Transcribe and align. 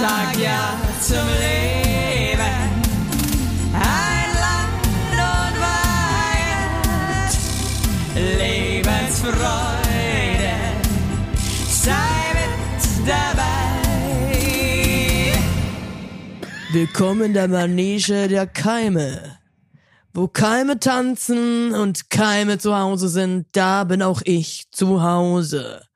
sag 0.00 0.36
ja 0.38 0.78
zum 1.00 1.26
Leben. 1.40 2.40
Ein 3.72 4.30
Land 4.44 4.84
und 5.12 5.56
Weihend, 6.44 7.32
Lebensfreude, 8.38 10.54
sei 11.68 12.34
mit 12.34 12.82
dabei. 13.08 13.54
Willkommen 16.72 17.22
in 17.22 17.32
der 17.32 17.48
Manege 17.48 18.28
der 18.28 18.46
Keime. 18.46 19.38
Wo 20.12 20.28
Keime 20.28 20.78
tanzen 20.78 21.72
und 21.72 22.10
Keime 22.10 22.58
zu 22.58 22.76
Hause 22.76 23.08
sind, 23.08 23.46
da 23.52 23.84
bin 23.84 24.02
auch 24.02 24.20
ich 24.24 24.70
zu 24.72 25.02
Hause. 25.02 25.86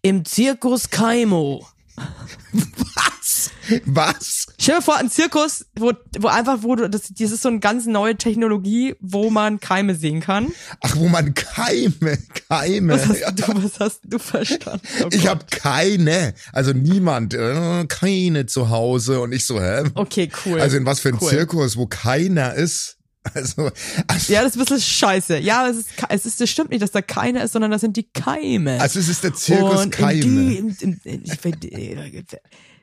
Im 0.00 0.24
Zirkus 0.24 0.90
Kaimo. 0.90 1.66
Was? 3.86 4.46
Stell 4.58 4.76
dir 4.76 4.82
vor, 4.82 4.96
ein 4.96 5.10
Zirkus, 5.10 5.66
wo, 5.76 5.92
wo 6.18 6.28
einfach, 6.28 6.58
wo 6.62 6.74
du, 6.76 6.88
das, 6.88 7.02
das 7.08 7.30
ist 7.30 7.42
so 7.42 7.48
eine 7.48 7.60
ganz 7.60 7.86
neue 7.86 8.16
Technologie, 8.16 8.94
wo 9.00 9.30
man 9.30 9.60
Keime 9.60 9.94
sehen 9.94 10.20
kann. 10.20 10.52
Ach, 10.80 10.96
wo 10.96 11.08
man 11.08 11.34
Keime, 11.34 12.18
Keime. 12.48 12.92
Was 12.94 13.06
hast 13.08 13.38
du, 13.38 13.62
was 13.62 13.80
hast 13.80 14.00
du 14.04 14.18
verstanden? 14.18 14.80
Oh 15.04 15.08
Ich 15.12 15.26
habe 15.26 15.44
keine, 15.50 16.34
also 16.52 16.72
niemand, 16.72 17.34
äh, 17.34 17.84
keine 17.88 18.46
zu 18.46 18.70
Hause 18.70 19.20
und 19.20 19.32
ich 19.32 19.46
so, 19.46 19.60
hä? 19.60 19.84
Okay, 19.94 20.28
cool. 20.44 20.60
Also 20.60 20.76
in 20.76 20.86
was 20.86 21.00
für 21.00 21.10
ein 21.10 21.18
Cool. 21.20 21.28
Zirkus, 21.30 21.76
wo 21.76 21.86
keiner 21.86 22.54
ist? 22.54 22.98
Also, 23.34 23.70
also, 24.08 24.32
Ja, 24.32 24.42
das 24.42 24.56
ist 24.56 24.56
ein 24.56 24.64
bisschen 24.64 24.80
scheiße. 24.80 25.38
Ja, 25.38 25.68
es 25.68 25.76
ist, 25.76 25.90
es 26.08 26.26
ist, 26.26 26.40
das 26.40 26.50
stimmt 26.50 26.70
nicht, 26.70 26.82
dass 26.82 26.90
da 26.90 27.02
keiner 27.02 27.44
ist, 27.44 27.52
sondern 27.52 27.70
das 27.70 27.80
sind 27.80 27.96
die 27.96 28.08
Keime. 28.12 28.80
also 28.80 28.98
es 28.98 29.08
ist 29.08 29.22
der 29.22 29.32
Zirkus 29.32 29.84
Und 29.84 29.90
Keime. 29.92 30.20
Die, 30.20 30.56
in, 30.56 30.70
in, 30.80 31.00
in, 31.04 31.24
äh, 31.24 32.22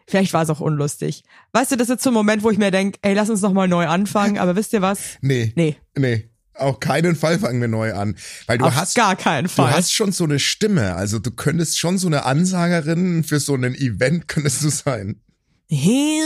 vielleicht 0.10 0.34
war 0.34 0.44
es 0.44 0.50
auch 0.50 0.60
unlustig. 0.60 1.24
Weißt 1.54 1.72
du, 1.72 1.78
das 1.78 1.88
ist 1.88 1.96
jetzt 1.96 2.04
so 2.04 2.10
ein 2.10 2.14
Moment, 2.14 2.44
wo 2.44 2.52
ich 2.52 2.58
mir 2.58 2.72
denk, 2.72 2.96
ey, 3.02 3.14
lass 3.14 3.30
uns 3.30 3.42
noch 3.42 3.54
mal 3.54 3.68
neu 3.68 3.88
anfangen, 3.88 4.38
aber 4.38 4.56
wisst 4.56 4.74
ihr 4.74 4.82
was? 4.82 5.00
Nee. 5.22 5.54
Nee. 5.56 5.78
Nee. 5.96 6.30
Auf 6.56 6.80
keinen 6.82 7.16
Fall 7.16 7.40
fangen 7.40 7.62
wir 7.62 7.70
neu 7.70 7.94
an. 7.94 8.16
Weil 8.48 8.58
du 8.58 8.66
Auf 8.66 8.76
hast, 8.76 8.96
gar 8.96 9.16
keinen 9.16 9.46
du 9.46 9.50
Fall. 9.50 9.72
hast 9.72 9.94
schon 9.94 10.12
so 10.12 10.26
eine 10.26 10.40
Stimme. 10.40 10.96
Also 10.96 11.20
du 11.20 11.32
könntest 11.32 11.80
schon 11.80 11.98
so 11.98 12.08
eine 12.08 12.26
Ansagerin 12.26 13.24
für 13.24 13.40
so 13.40 13.56
ein 13.56 13.76
Event 13.76 14.28
könntest 14.28 14.64
du 14.64 14.70
sein. 14.70 15.22
Hier 15.68 16.26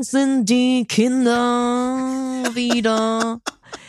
sind 0.00 0.46
die 0.48 0.86
Kinder 0.88 2.44
wieder. 2.54 3.40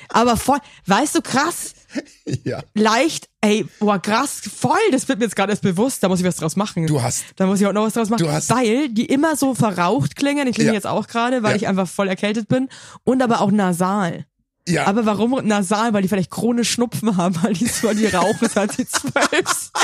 Aber 0.09 0.35
voll, 0.35 0.59
weißt 0.87 1.15
du, 1.15 1.21
krass, 1.21 1.73
Ja. 2.43 2.61
leicht, 2.73 3.27
ey, 3.41 3.65
boah, 3.79 3.99
krass, 4.01 4.41
voll, 4.57 4.77
das 4.91 5.07
wird 5.09 5.19
mir 5.19 5.25
jetzt 5.25 5.35
gerade 5.35 5.51
erst 5.51 5.61
bewusst, 5.63 6.01
da 6.03 6.07
muss 6.09 6.19
ich 6.19 6.25
was 6.25 6.37
draus 6.37 6.55
machen. 6.55 6.87
Du 6.87 7.01
hast, 7.01 7.23
Da 7.35 7.45
muss 7.45 7.59
ich 7.59 7.67
auch 7.67 7.73
noch 7.73 7.83
was 7.85 7.93
draus 7.93 8.09
machen. 8.09 8.23
Du 8.23 8.31
hast- 8.31 8.49
weil 8.49 8.89
die 8.89 9.05
immer 9.05 9.35
so 9.35 9.53
verraucht 9.55 10.15
klingen, 10.15 10.45
die 10.45 10.51
klingen 10.53 10.69
Ja. 10.69 10.73
jetzt 10.75 10.87
auch 10.87 11.07
gerade, 11.07 11.43
weil 11.43 11.51
Ja. 11.51 11.55
ich 11.57 11.67
einfach 11.67 11.87
voll 11.89 12.07
erkältet 12.07 12.47
bin. 12.47 12.69
Und 13.03 13.21
aber 13.21 13.41
auch 13.41 13.51
nasal. 13.51 14.25
ja. 14.67 14.85
Aber 14.85 15.05
warum 15.05 15.31
nasal? 15.45 15.93
Weil 15.93 16.03
die 16.03 16.07
vielleicht 16.07 16.31
chronisch 16.31 16.71
Schnupfen 16.71 17.17
haben, 17.17 17.35
weil 17.43 17.53
die, 17.53 17.67
weil 17.83 17.95
die 17.95 18.05
rauchen, 18.07 18.47
seit 18.53 18.71
sie 18.73 18.87
zwölf. 18.87 19.71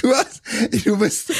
Du 0.00 0.14
hast, 0.14 0.40
du 0.84 0.96
bist, 0.96 1.32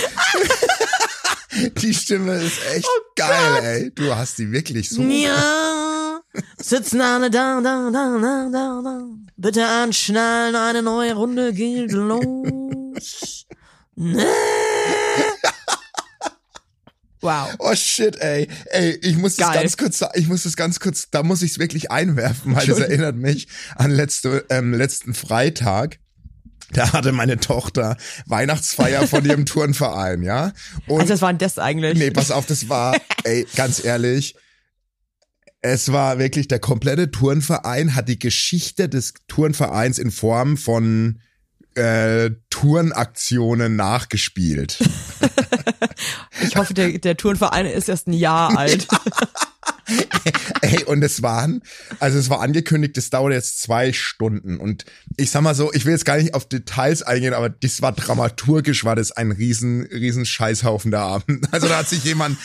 die 1.77 1.95
Stimme 1.95 2.35
ist 2.35 2.59
echt 2.75 2.89
geil, 3.17 3.63
ey. 3.65 3.91
Du 3.95 4.15
hast 4.15 4.39
die 4.39 4.51
wirklich 4.51 4.89
so. 4.91 5.03
Ja, 5.03 5.88
sitzen 6.61 7.01
alle 7.01 7.31
da, 7.31 7.61
da, 7.61 7.91
da, 7.91 8.19
da, 8.21 8.49
da, 8.53 8.81
da. 8.85 9.03
Bitte 9.37 9.67
anschnallen, 9.67 10.55
eine 10.57 10.83
neue 10.83 11.15
Runde 11.15 11.53
geht 11.53 11.93
los. 11.93 13.47
Nee. 13.95 14.25
Wow. 17.21 17.49
Oh 17.59 17.75
shit, 17.75 18.17
ey. 18.21 18.47
Ey, 18.67 18.97
ich 19.03 19.17
muss 19.17 19.35
das 19.37 19.49
Geil. 19.49 19.63
ganz 19.63 19.77
kurz, 19.77 20.05
ich 20.15 20.29
muss 20.29 20.45
das 20.45 20.57
ganz 20.57 20.79
kurz, 20.79 21.11
da 21.11 21.25
muss 21.25 21.43
ich 21.43 21.53
es 21.53 21.59
wirklich 21.59 21.91
einwerfen, 21.91 22.55
weil 22.55 22.67
das 22.67 22.79
erinnert 22.79 23.17
mich 23.17 23.49
an 23.75 23.91
letzte, 23.91 24.45
ähm, 24.51 24.73
letzten 24.73 25.15
Freitag. 25.15 25.99
Da 26.71 26.93
hatte 26.93 27.13
meine 27.13 27.39
Tochter 27.41 27.97
Weihnachtsfeier 28.27 29.07
von 29.09 29.25
ihrem 29.25 29.47
Turnverein, 29.47 30.23
ja? 30.23 30.53
Und 30.87 31.01
Also 31.01 31.15
was 31.15 31.23
war 31.23 31.33
denn 31.33 31.39
das 31.39 31.59
eigentlich? 31.59 31.99
Nee, 31.99 32.11
pass 32.11 32.31
auf, 32.31 32.47
das 32.47 32.69
war, 32.69 32.95
ey, 33.25 33.47
ganz 33.57 33.83
ehrlich, 33.83 34.37
es 35.61 35.93
war 35.93 36.19
wirklich, 36.19 36.49
der 36.49 36.61
komplette 36.61 37.11
Turnverein 37.11 37.95
hat 37.95 38.09
die 38.09 38.19
Geschichte 38.19 38.89
des 38.89 39.15
Turnvereins 39.27 39.99
in 39.99 40.11
Form 40.11 40.57
von 40.57 41.21
äh, 41.75 42.31
Turnaktionen 42.51 43.77
nachgespielt. 43.77 44.79
Ich 46.41 46.57
hoffe, 46.57 46.75
der, 46.75 46.99
der 46.99 47.17
Turnverein 47.17 47.67
ist 47.67 47.89
erst 47.89 48.07
ein 48.07 48.13
Jahr 48.13 48.57
alt. 48.57 48.87
Ey, 50.61 50.85
und 50.85 51.03
es 51.03 51.23
waren, 51.23 51.63
also 51.99 52.19
es 52.19 52.31
war 52.31 52.41
angekündigt, 52.41 52.99
es 52.99 53.11
dauert 53.11 53.33
jetzt 53.33 53.61
zwei 53.61 53.93
Stunden. 53.93 54.59
Und 54.59 54.85
ich 55.17 55.31
sag 55.31 55.43
mal 55.43 55.55
so, 55.55 55.73
ich 55.73 55.85
will 55.85 55.93
jetzt 55.93 56.05
gar 56.05 56.19
nicht 56.19 56.35
auf 56.35 56.47
Details 56.49 57.03
eingehen, 57.03 57.35
aber 57.35 57.49
das 57.49 57.81
war 57.81 57.93
dramaturgisch, 57.93 58.85
war 58.85 58.97
das 58.97 59.13
ein 59.13 59.33
riesen, 59.33 59.83
riesen 59.83 60.27
Scheißhaufen 60.27 60.91
der 60.91 61.01
Abend. 61.01 61.53
Also 61.53 61.69
da 61.69 61.79
hat 61.79 61.89
sich 61.89 62.05
jemand, 62.05 62.37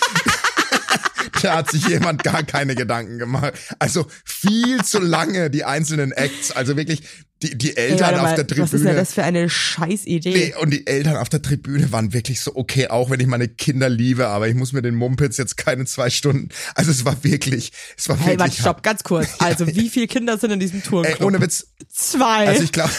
da 1.43 1.55
hat 1.57 1.71
sich 1.71 1.87
jemand 1.87 2.23
gar 2.23 2.43
keine 2.43 2.75
Gedanken 2.75 3.19
gemacht. 3.19 3.53
Also 3.79 4.07
viel 4.25 4.83
zu 4.83 4.99
lange 4.99 5.49
die 5.49 5.63
einzelnen 5.65 6.11
Acts, 6.11 6.51
also 6.51 6.77
wirklich 6.77 7.01
die, 7.41 7.57
die 7.57 7.75
Ey, 7.75 7.89
Eltern 7.91 7.99
warte 7.99 8.15
auf 8.21 8.29
mal, 8.29 8.35
der 8.35 8.47
Tribüne. 8.47 8.65
was 8.65 8.73
ist 8.73 8.85
denn 8.85 8.95
das 8.95 9.13
für 9.13 9.23
eine 9.23 9.49
Scheißidee? 9.49 10.33
Nee, 10.33 10.53
und 10.61 10.69
die 10.71 10.87
Eltern 10.87 11.17
auf 11.17 11.27
der 11.27 11.41
Tribüne 11.41 11.91
waren 11.91 12.13
wirklich 12.13 12.39
so, 12.39 12.55
okay, 12.55 12.87
auch 12.87 13.09
wenn 13.09 13.19
ich 13.19 13.27
meine 13.27 13.49
Kinder 13.49 13.89
liebe, 13.89 14.27
aber 14.27 14.47
ich 14.47 14.55
muss 14.55 14.71
mir 14.71 14.81
den 14.81 14.95
Mumpitz 14.95 15.35
jetzt 15.37 15.57
keine 15.57 15.83
zwei 15.85 16.09
Stunden. 16.09 16.49
Also 16.75 16.91
es 16.91 17.03
war 17.03 17.21
wirklich, 17.25 17.73
es 17.97 18.07
war 18.07 18.15
Hey, 18.17 18.27
wirklich. 18.27 18.39
warte, 18.39 18.61
stopp, 18.61 18.83
ganz 18.83 19.03
kurz. 19.03 19.27
Also, 19.39 19.67
wie 19.67 19.89
viele 19.89 20.07
Kinder 20.07 20.37
sind 20.37 20.51
in 20.51 20.59
diesem 20.61 20.79
Ey, 20.79 20.87
Turnclub? 20.87 21.21
ohne 21.21 21.41
Witz, 21.41 21.67
Zwei. 21.89 22.47
also 22.47 22.63
ich 22.63 22.71
glaube. 22.71 22.91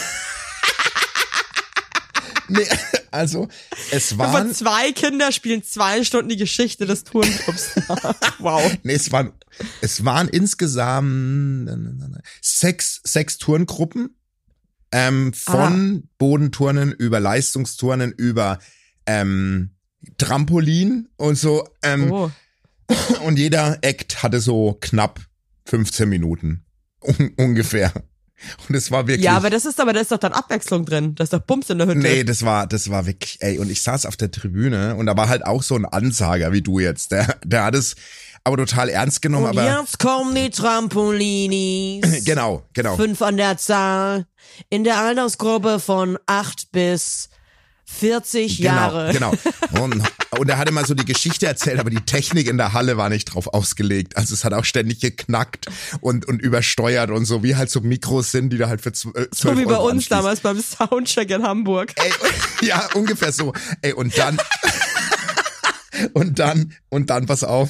Nee, 2.47 2.65
also 3.11 3.47
es 3.91 4.09
Von 4.09 4.19
waren, 4.19 4.53
zwei 4.53 4.91
Kinder 4.91 5.31
spielen 5.31 5.63
zwei 5.63 6.03
Stunden 6.03 6.29
die 6.29 6.37
Geschichte 6.37 6.85
des 6.85 7.03
Turnclubs. 7.03 7.71
wow. 8.39 8.61
nee, 8.83 8.93
es 8.93 9.11
waren, 9.11 9.31
es 9.81 10.03
waren 10.05 10.27
insgesamt 10.27 11.69
sechs, 12.41 13.01
sechs 13.03 13.37
Turngruppen, 13.37 14.15
ähm, 14.91 15.33
von 15.33 16.07
Bodenturnen 16.17 16.91
über 16.91 17.19
Leistungsturnen 17.19 18.11
über 18.11 18.59
ähm, 19.05 19.75
Trampolin 20.17 21.09
und 21.17 21.37
so. 21.37 21.67
Ähm, 21.81 22.11
Oh. 22.11 22.31
Und 23.25 23.39
jeder 23.39 23.79
Act 23.81 24.21
hatte 24.21 24.39
so 24.39 24.77
knapp 24.79 25.19
15 25.65 26.07
Minuten. 26.07 26.65
Un 27.01 27.33
ungefähr. 27.37 27.91
Und 28.67 28.75
es 28.75 28.91
war 28.91 29.07
wirklich. 29.07 29.25
Ja, 29.25 29.37
aber 29.37 29.49
das 29.49 29.65
ist 29.65 29.79
aber, 29.79 29.93
da 29.93 30.01
ist 30.01 30.11
doch 30.11 30.17
dann 30.17 30.33
Abwechslung 30.33 30.85
drin. 30.85 31.15
Da 31.15 31.23
ist 31.23 31.33
doch 31.33 31.39
Bums 31.39 31.69
in 31.69 31.77
der 31.77 31.87
Hütte. 31.87 31.99
Nee, 31.99 32.23
das 32.23 32.43
war, 32.43 32.67
das 32.67 32.89
war 32.89 33.05
wirklich, 33.05 33.37
ey, 33.41 33.59
und 33.59 33.69
ich 33.71 33.81
saß 33.81 34.05
auf 34.05 34.17
der 34.17 34.31
Tribüne 34.31 34.95
und 34.95 35.05
da 35.05 35.15
war 35.15 35.29
halt 35.29 35.45
auch 35.45 35.63
so 35.63 35.75
ein 35.75 35.85
Ansager 35.85 36.51
wie 36.51 36.61
du 36.61 36.79
jetzt. 36.79 37.11
Der, 37.11 37.37
der 37.43 37.63
hat 37.63 37.75
es 37.75 37.95
aber 38.43 38.57
total 38.57 38.89
ernst 38.89 39.21
genommen, 39.21 39.45
Und 39.45 39.57
aber. 39.57 39.79
jetzt 39.81 39.97
kommen 39.99 40.35
die 40.35 40.49
Trampolinis. 40.49 42.03
Genau, 42.25 42.63
genau. 42.73 42.95
Fünf 42.95 43.21
an 43.21 43.37
der 43.37 43.57
Zahl. 43.57 44.25
In 44.69 44.83
der 44.83 44.99
Altersgruppe 44.99 45.79
von 45.79 46.17
acht 46.27 46.71
bis 46.71 47.29
40 47.85 48.57
Jahre. 48.59 49.13
Genau, 49.13 49.31
genau. 49.31 49.83
Und, 49.83 50.03
und 50.39 50.49
er 50.49 50.57
hatte 50.57 50.71
mal 50.71 50.85
so 50.85 50.95
die 50.95 51.05
Geschichte 51.05 51.45
erzählt, 51.45 51.79
aber 51.79 51.89
die 51.89 52.01
Technik 52.01 52.47
in 52.47 52.57
der 52.57 52.73
Halle 52.73 52.97
war 52.97 53.09
nicht 53.09 53.25
drauf 53.25 53.47
ausgelegt. 53.53 54.17
Also 54.17 54.33
es 54.33 54.43
hat 54.43 54.53
auch 54.53 54.65
ständig 54.65 54.99
geknackt 54.99 55.67
und, 56.01 56.25
und 56.27 56.41
übersteuert 56.41 57.11
und 57.11 57.25
so, 57.25 57.43
wie 57.43 57.55
halt 57.55 57.69
so 57.69 57.81
Mikros 57.81 58.31
sind, 58.31 58.49
die 58.49 58.57
da 58.57 58.67
halt 58.67 58.81
für 58.81 58.91
zwölf 58.91 59.27
So 59.33 59.57
wie 59.57 59.65
bei 59.65 59.73
Euro 59.73 59.85
uns 59.85 59.91
anschließt. 59.93 60.11
damals 60.11 60.39
beim 60.41 60.59
Soundcheck 60.61 61.29
in 61.29 61.43
Hamburg. 61.43 61.93
Ey, 61.95 62.11
ja, 62.67 62.87
ungefähr 62.95 63.31
so. 63.31 63.53
Ey, 63.81 63.93
und 63.93 64.17
dann 64.17 64.37
und 66.13 66.39
dann 66.39 66.73
und 66.89 67.09
dann 67.09 67.25
pass 67.25 67.43
auf. 67.43 67.69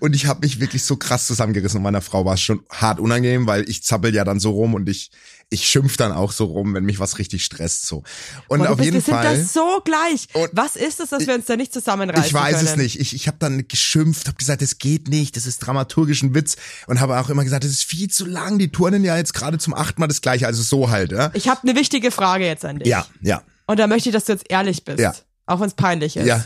Und 0.00 0.14
ich 0.14 0.26
habe 0.26 0.40
mich 0.40 0.60
wirklich 0.60 0.84
so 0.84 0.96
krass 0.96 1.26
zusammengerissen 1.26 1.78
und 1.78 1.82
meiner 1.82 2.02
Frau 2.02 2.24
war 2.26 2.34
es 2.34 2.42
schon 2.42 2.62
hart 2.70 3.00
unangenehm, 3.00 3.46
weil 3.46 3.68
ich 3.68 3.82
zappel 3.82 4.14
ja 4.14 4.24
dann 4.24 4.38
so 4.38 4.50
rum 4.50 4.74
und 4.74 4.88
ich 4.88 5.10
ich 5.50 5.68
schimpf 5.68 5.96
dann 5.96 6.12
auch 6.12 6.30
so 6.30 6.44
rum, 6.44 6.74
wenn 6.74 6.84
mich 6.84 7.00
was 7.00 7.18
richtig 7.18 7.44
stresst 7.44 7.84
so. 7.84 8.04
Und 8.46 8.60
Boah, 8.60 8.70
auf 8.70 8.76
bist, 8.76 8.84
jeden 8.84 8.94
wir 8.94 9.00
sind 9.02 9.14
Fall 9.14 9.36
das 9.36 9.52
so 9.52 9.80
gleich. 9.84 10.28
Was 10.52 10.76
ist 10.76 11.00
es, 11.00 11.10
dass 11.10 11.26
wir 11.26 11.34
uns 11.34 11.46
da 11.46 11.56
nicht 11.56 11.72
zusammenreißen 11.72 12.24
ich 12.24 12.32
weiß 12.32 12.56
können? 12.56 12.68
es 12.68 12.76
nicht. 12.76 13.00
Ich, 13.00 13.14
ich 13.14 13.26
habe 13.26 13.36
dann 13.40 13.66
geschimpft, 13.66 14.28
habe 14.28 14.38
gesagt, 14.38 14.62
das 14.62 14.78
geht 14.78 15.08
nicht, 15.08 15.36
das 15.36 15.46
ist 15.46 15.58
dramaturgisch 15.58 16.22
ein 16.22 16.34
Witz 16.36 16.56
und 16.86 17.00
habe 17.00 17.18
auch 17.18 17.30
immer 17.30 17.42
gesagt, 17.42 17.64
das 17.64 17.72
ist 17.72 17.84
viel 17.84 18.08
zu 18.08 18.26
lang. 18.26 18.58
Die 18.58 18.70
turnen 18.70 19.02
ja 19.02 19.16
jetzt 19.16 19.34
gerade 19.34 19.58
zum 19.58 19.74
achten 19.74 20.00
Mal 20.00 20.06
das 20.06 20.20
gleiche, 20.20 20.46
also 20.46 20.62
so 20.62 20.88
halt, 20.88 21.10
ja. 21.10 21.30
Ich 21.34 21.48
habe 21.48 21.62
eine 21.62 21.74
wichtige 21.74 22.12
Frage 22.12 22.46
jetzt 22.46 22.64
an 22.64 22.78
dich. 22.78 22.86
Ja, 22.86 23.06
ja, 23.20 23.42
Und 23.66 23.80
da 23.80 23.88
möchte 23.88 24.08
ich, 24.08 24.12
dass 24.12 24.26
du 24.26 24.32
jetzt 24.32 24.48
ehrlich 24.48 24.84
bist. 24.84 25.00
Ja. 25.00 25.14
Auch 25.46 25.58
wenn 25.58 25.66
es 25.66 25.74
peinlich 25.74 26.16
ist. 26.16 26.26
ja. 26.26 26.44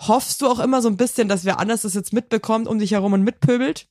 Hoffst 0.00 0.40
du 0.40 0.46
auch 0.46 0.60
immer 0.60 0.80
so 0.80 0.88
ein 0.88 0.96
bisschen, 0.96 1.28
dass 1.28 1.44
wer 1.44 1.58
anders 1.58 1.82
das 1.82 1.94
jetzt 1.94 2.12
mitbekommt 2.12 2.68
um 2.68 2.78
dich 2.78 2.92
herum 2.92 3.14
und 3.14 3.24
mitpöbelt? 3.24 3.88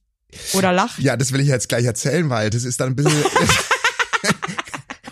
Oder 0.54 0.72
lacht? 0.72 1.00
Ja, 1.00 1.18
das 1.18 1.32
will 1.32 1.42
ich 1.42 1.48
jetzt 1.48 1.70
gleich 1.70 1.86
erzählen, 1.86 2.30
weil 2.30 2.50
das 2.50 2.64
ist 2.64 2.80
dann 2.80 2.90
ein 2.90 2.96
bisschen. 2.96 3.14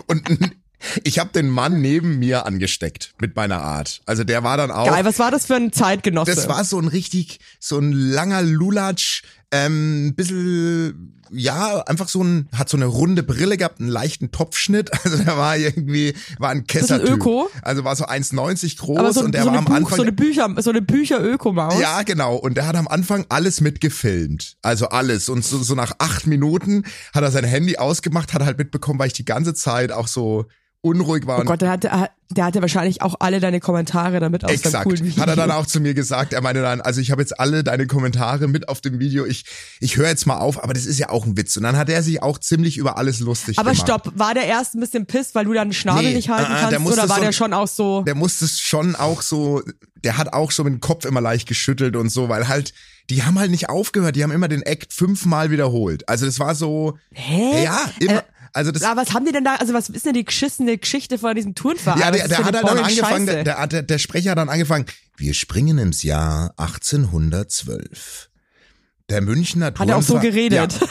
und 0.07 0.24
Ich 1.04 1.19
habe 1.19 1.31
den 1.31 1.50
Mann 1.50 1.81
neben 1.81 2.19
mir 2.19 2.46
angesteckt 2.46 3.13
mit 3.19 3.36
meiner 3.36 3.62
Art. 3.62 4.02
Also 4.06 4.24
der 4.24 4.44
war 4.44 4.57
dann 4.57 4.72
auch. 4.72 4.88
Geil, 4.88 5.06
was 5.06 5.19
war 5.19 5.31
das 5.31 5.46
für 5.46 5.56
ein 5.56 5.72
Zeitgenosse? 5.72 6.34
Das 6.34 6.48
war 6.48 6.63
so 6.63 6.80
ein 6.80 6.88
richtig, 6.88 7.40
so 7.60 7.80
ein 7.80 7.92
langer 7.92 8.42
Lulatsch, 8.42 9.24
ähm, 9.51 10.07
ein 10.07 10.15
bisschen, 10.15 11.13
ja, 11.31 11.81
einfach 11.81 12.07
so 12.07 12.24
ein, 12.24 12.47
hat 12.56 12.69
so 12.69 12.77
eine 12.77 12.86
runde 12.86 13.24
Brille 13.24 13.57
gehabt, 13.57 13.80
einen 13.80 13.89
leichten 13.89 14.31
Topfschnitt. 14.31 14.92
Also 15.06 15.24
der 15.24 15.38
war 15.38 15.56
irgendwie, 15.56 16.15
war 16.39 16.50
ein 16.50 16.65
Kessertyp. 16.65 17.09
Öko? 17.09 17.50
Also 17.62 17.83
war 17.83 17.95
so 17.95 18.06
1,90 18.06 18.77
groß 18.77 19.15
so, 19.15 19.24
und 19.24 19.33
der 19.33 19.44
so 19.44 19.51
war 19.51 19.57
am 19.57 19.65
Buch, 19.65 19.75
Anfang. 19.75 19.97
so 19.97 20.01
eine 20.01 20.12
Bücher, 20.12 20.50
so 20.57 20.71
eine 20.71 20.81
Bücher-Ökomaus. 20.81 21.80
Ja, 21.80 22.01
genau. 22.01 22.36
Und 22.36 22.57
der 22.57 22.65
hat 22.65 22.75
am 22.75 22.88
Anfang 22.88 23.25
alles 23.30 23.62
mitgefilmt. 23.62 24.57
Also 24.63 24.88
alles. 24.88 25.30
Und 25.30 25.45
so, 25.45 25.62
so 25.62 25.75
nach 25.75 25.94
acht 26.00 26.25
Minuten 26.25 26.86
hat 27.13 27.24
er 27.24 27.31
sein 27.31 27.44
Handy 27.44 27.77
ausgemacht, 27.77 28.33
hat 28.33 28.44
halt 28.44 28.57
mitbekommen, 28.57 28.97
weil 29.00 29.07
ich 29.07 29.13
die 29.13 29.25
ganze 29.25 29.53
Zeit 29.53 29.92
auch 29.92 30.07
so 30.07 30.45
unruhig 30.86 31.26
war. 31.26 31.40
Oh 31.40 31.44
Gott, 31.44 31.62
der 31.62 31.70
hatte, 31.72 31.90
der 32.30 32.46
hatte 32.46 32.62
wahrscheinlich 32.62 33.02
auch 33.02 33.16
alle 33.20 33.40
deine 33.40 33.60
Kommentare 33.60 34.20
damit 34.20 34.46
aus 34.46 34.52
Exakt. 34.52 34.84
coolen 34.84 35.04
Video. 35.04 35.22
Hat 35.22 35.30
er 35.30 35.36
dann 35.36 35.52
auch 35.52 35.66
zu 35.66 35.80
mir 35.80 35.94
gesagt. 35.94 36.32
Er 36.34 36.42
meinte 36.42 36.62
dann, 36.62 36.80
also 36.82 37.02
ich 37.02 37.12
habe 37.12 37.22
jetzt 37.22 37.40
alle 37.40 37.64
deine 37.64 37.88
Kommentare 37.88 38.48
mit 38.48 38.70
auf 38.70 38.82
dem 38.82 39.00
Video. 39.00 39.26
Ich, 39.26 39.46
ich 39.80 39.98
höre 39.98 40.08
jetzt 40.08 40.28
mal 40.28 40.38
auf, 40.38 40.64
aber 40.64 40.74
das 40.74 40.86
ist 40.86 41.00
ja 41.00 41.10
auch 41.10 41.26
ein 41.26 41.36
Witz. 41.38 41.58
Und 41.58 41.64
dann 41.64 41.76
hat 41.76 41.90
er 41.90 42.04
sich 42.04 42.22
auch 42.22 42.38
ziemlich 42.38 42.78
über 42.78 42.98
alles 42.98 43.20
lustig 43.20 43.58
Aber 43.58 43.72
gemacht. 43.72 43.88
stopp, 43.88 44.12
war 44.16 44.34
der 44.34 44.46
erst 44.46 44.76
ein 44.76 44.80
bisschen 44.80 45.06
pisst, 45.08 45.34
weil 45.36 45.46
du 45.46 45.54
deinen 45.54 45.74
Schnabel 45.74 46.04
Nee, 46.04 46.14
nicht 46.14 46.30
halten 46.30 46.52
äh, 46.52 46.70
der 46.70 46.80
kannst? 46.80 46.94
Oder 46.94 47.10
war 47.10 47.18
so- 47.18 47.24
der 47.24 47.31
schon 47.31 47.54
auch 47.54 47.68
so? 47.68 48.04
Der 48.04 48.16
musste 48.16 48.46
es 48.46 48.60
schon 48.60 48.96
auch 48.96 49.22
so, 49.22 49.62
der 50.04 50.18
hat 50.18 50.34
auch 50.34 50.52
schon 50.52 50.66
mit 50.66 50.74
dem 50.76 50.81
Kopf 50.81 51.06
immer 51.06 51.22
leicht 51.22 51.48
geschüttelt 51.48 51.96
und 51.96 52.10
so, 52.10 52.30
weil 52.30 52.48
halt, 52.48 52.74
die 53.10 53.24
haben 53.24 53.38
halt 53.40 53.52
nicht 53.52 53.70
aufgehört. 53.70 54.16
Die 54.16 54.24
haben 54.24 54.31
immer 54.31 54.48
den 54.48 54.62
Act 54.64 54.94
fünfmal 54.94 55.52
wiederholt. 55.52 56.08
Also 56.10 56.26
das 56.26 56.40
war 56.40 56.56
so, 56.56 56.98
Hä? 57.12 57.64
ja, 57.64 57.80
immer. 58.00 58.20
Äh, 58.20 58.24
also 58.56 58.72
das, 58.72 58.84
Aber 58.84 59.02
was 59.02 59.13
haben 59.13 59.25
die 59.25 59.34
denn 59.34 59.44
da, 59.44 59.56
also 59.56 59.74
was 59.74 59.90
ist 59.90 60.06
denn 60.06 60.13
die 60.13 60.24
geschissene 60.24 60.78
Geschichte 60.78 61.18
von 61.18 61.36
diesem 61.36 61.56
Turnverein? 61.56 62.00
Ja, 62.00 62.12
der, 62.12 62.28
der 62.30 62.38
hat 62.38 62.46
halt 62.46 62.56
dann 62.56 62.78
angefangen, 62.78 63.25
der, 63.25 63.68
der, 63.68 63.84
der 63.84 63.98
Sprecher 63.98 64.31
hat 64.31 64.38
dann 64.38 64.48
angefangen, 64.48 64.86
wir 65.18 65.34
springen 65.34 65.78
ins 65.78 66.04
Jahr 66.04 66.54
1812. 66.57 68.30
Der 69.10 69.22
Münchner 69.22 69.74
Hat 69.78 69.90
er 69.90 69.98
auch 69.98 70.02
so 70.02 70.19
geredet? 70.19 70.74
Ja, 70.80 70.88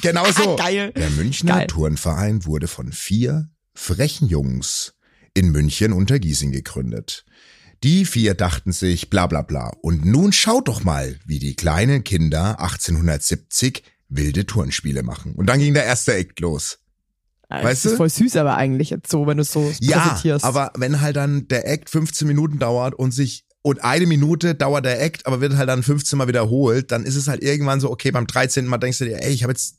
genau 0.00 0.30
so. 0.30 0.54
Geil. 0.54 0.92
Der 0.92 1.10
Münchner 1.10 1.56
Geil. 1.56 1.66
Turnverein 1.66 2.46
wurde 2.46 2.68
von 2.68 2.92
vier 2.92 3.50
frechen 3.74 4.28
Jungs 4.28 4.94
in 5.34 5.50
München 5.50 5.92
unter 5.92 6.20
Giesing 6.20 6.52
gegründet. 6.52 7.24
Die 7.82 8.04
vier 8.04 8.34
dachten 8.34 8.70
sich 8.70 9.10
bla 9.10 9.26
bla 9.26 9.42
bla. 9.42 9.72
Und 9.82 10.04
nun 10.04 10.32
schaut 10.32 10.68
doch 10.68 10.84
mal, 10.84 11.18
wie 11.26 11.40
die 11.40 11.56
kleinen 11.56 12.04
Kinder 12.04 12.60
1870 12.60 13.82
wilde 14.08 14.46
Turnspiele 14.46 15.02
machen. 15.02 15.34
Und 15.34 15.46
dann 15.46 15.58
ging 15.58 15.74
der 15.74 15.84
erste 15.84 16.14
Act 16.14 16.38
los. 16.40 16.78
Das 17.48 17.64
weißt 17.64 17.84
ist 17.86 17.92
du? 17.92 17.96
voll 17.96 18.10
süß 18.10 18.36
aber 18.36 18.56
eigentlich 18.56 18.90
jetzt 18.90 19.10
so, 19.10 19.26
wenn 19.26 19.38
du 19.38 19.42
es 19.42 19.52
so 19.52 19.72
Ja, 19.80 20.00
präsentierst. 20.00 20.44
aber 20.44 20.70
wenn 20.76 21.00
halt 21.00 21.16
dann 21.16 21.48
der 21.48 21.66
Act 21.68 21.88
15 21.90 22.28
Minuten 22.28 22.58
dauert 22.58 22.94
und 22.94 23.12
sich 23.12 23.44
und 23.62 23.82
eine 23.82 24.06
Minute 24.06 24.54
dauert 24.54 24.84
der 24.84 25.02
Act, 25.02 25.26
aber 25.26 25.40
wird 25.40 25.56
halt 25.56 25.68
dann 25.68 25.82
15 25.82 26.16
Mal 26.18 26.28
wiederholt, 26.28 26.92
dann 26.92 27.04
ist 27.04 27.16
es 27.16 27.26
halt 27.28 27.42
irgendwann 27.42 27.80
so, 27.80 27.90
okay, 27.90 28.10
beim 28.10 28.26
13. 28.26 28.66
Mal 28.66 28.78
denkst 28.78 28.98
du 28.98 29.04
dir, 29.06 29.22
ey, 29.22 29.32
ich 29.32 29.42
habe 29.42 29.52
jetzt 29.52 29.76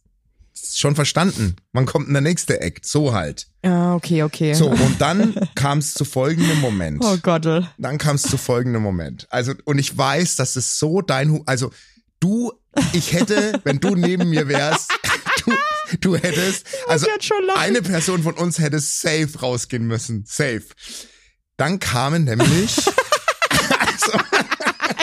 schon 0.74 0.96
verstanden. 0.96 1.56
Wann 1.72 1.86
kommt 1.86 2.08
denn 2.08 2.14
der 2.14 2.22
nächste 2.22 2.60
Act? 2.60 2.86
So 2.86 3.14
halt. 3.14 3.48
Ja, 3.64 3.96
okay, 3.96 4.24
okay. 4.24 4.54
So, 4.54 4.70
und 4.70 5.00
dann 5.00 5.34
kam 5.56 5.78
es 5.80 5.94
zu 5.94 6.06
folgendem 6.06 6.60
Moment. 6.60 7.02
Oh 7.04 7.18
Gott. 7.22 7.46
Dann 7.78 7.98
kam 7.98 8.16
es 8.18 8.24
zu 8.24 8.38
folgendem 8.38 8.82
Moment. 8.82 9.28
Also, 9.30 9.54
und 9.64 9.80
ich 9.80 9.98
weiß, 9.98 10.36
dass 10.36 10.56
es 10.56 10.78
so 10.78 11.02
dein, 11.02 11.42
also 11.46 11.72
du, 12.20 12.52
ich 12.94 13.14
hätte, 13.14 13.60
wenn 13.64 13.80
du 13.80 13.96
neben 13.96 14.30
mir 14.30 14.48
wärst, 14.50 14.92
du, 15.46 15.52
du 16.02 16.16
hättest, 16.16 16.66
also 16.88 17.08
eine 17.56 17.82
Person 17.82 18.24
von 18.24 18.36
uns 18.36 18.60
hätte 18.60 18.80
safe 18.80 19.30
rausgehen 19.40 19.86
müssen. 19.86 20.26
Safe. 20.28 20.64
Dann 21.58 21.80
kamen 21.80 22.24
nämlich, 22.24 22.78
also, 23.80 24.20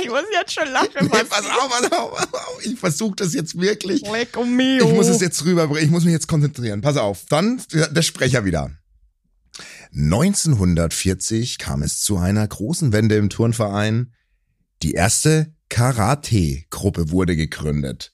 Ich 0.03 0.09
muss 0.09 0.23
jetzt 0.33 0.53
schon 0.53 0.69
lachen. 0.69 0.89
nee, 1.03 1.09
pass 1.09 1.45
auf, 1.47 1.69
pass 1.69 1.93
auf, 1.93 2.17
pass 2.17 2.35
auf, 2.35 2.65
ich 2.65 2.79
versuche 2.79 3.17
das 3.17 3.35
jetzt 3.35 3.61
wirklich. 3.61 4.03
Leck 4.03 4.37
um 4.37 4.57
mio. 4.57 4.89
Ich 4.89 4.95
muss 4.95 5.09
es 5.09 5.21
jetzt 5.21 5.45
rüberbringen, 5.45 5.85
ich 5.85 5.91
muss 5.91 6.05
mich 6.05 6.13
jetzt 6.13 6.29
konzentrieren. 6.29 6.81
Pass 6.81 6.97
auf, 6.97 7.25
dann 7.29 7.63
der 7.73 8.03
Sprecher 8.03 8.45
wieder. 8.45 8.71
1940 9.93 11.59
kam 11.59 11.83
es 11.83 12.01
zu 12.03 12.19
einer 12.19 12.47
großen 12.47 12.93
Wende 12.93 13.17
im 13.17 13.31
Turnverein. 13.31 14.13
Die 14.83 14.93
erste 14.93 15.55
Karate-Gruppe 15.69 17.11
wurde 17.11 17.35
gegründet. 17.37 18.13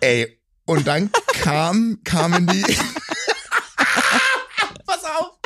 Ey, 0.00 0.40
und 0.64 0.86
dann 0.86 1.10
kam, 1.40 1.98
kamen 2.04 2.46
die. 2.46 2.62
Pass 4.86 5.04
auf! 5.04 5.38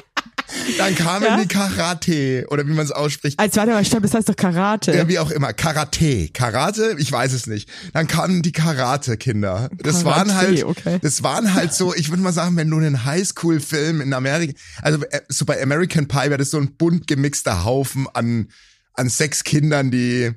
Dann 0.78 0.94
kamen 0.94 1.24
Ja? 1.24 1.40
die 1.40 1.48
Karate, 1.48 2.46
oder 2.48 2.66
wie 2.66 2.72
man 2.72 2.84
es 2.84 2.92
ausspricht. 2.92 3.38
Als 3.38 3.56
warte 3.56 3.72
mal, 3.72 3.84
stopp, 3.84 4.02
das 4.02 4.14
heißt 4.14 4.28
doch 4.28 4.36
Karate. 4.36 4.94
Ja, 4.94 5.08
wie 5.08 5.18
auch 5.18 5.30
immer. 5.30 5.52
Karate. 5.52 6.28
Karate? 6.28 6.94
Ich 6.98 7.10
weiß 7.10 7.32
es 7.32 7.46
nicht. 7.46 7.68
Dann 7.92 8.06
kamen 8.06 8.42
die 8.42 8.52
Karate-Kinder. 8.52 9.70
Das 9.78 10.04
Karate, 10.04 10.04
waren 10.04 10.34
halt, 10.34 10.64
okay. 10.64 10.98
das 11.02 11.22
waren 11.22 11.54
halt 11.54 11.72
so, 11.74 11.94
ich 11.94 12.10
würde 12.10 12.22
mal 12.22 12.32
sagen, 12.32 12.56
wenn 12.56 12.70
du 12.70 12.76
einen 12.76 13.04
Highschool-Film 13.04 14.00
in 14.00 14.12
Amerika, 14.12 14.54
also 14.82 15.02
äh, 15.10 15.20
so 15.28 15.44
bei 15.44 15.60
American 15.62 16.06
Pie 16.08 16.24
wäre 16.24 16.38
das 16.38 16.50
so 16.50 16.58
ein 16.58 16.76
bunt 16.76 17.06
gemixter 17.06 17.64
Haufen 17.64 18.06
an, 18.14 18.48
an 18.94 19.08
sechs 19.08 19.44
Kindern, 19.44 19.90
die, 19.90 20.32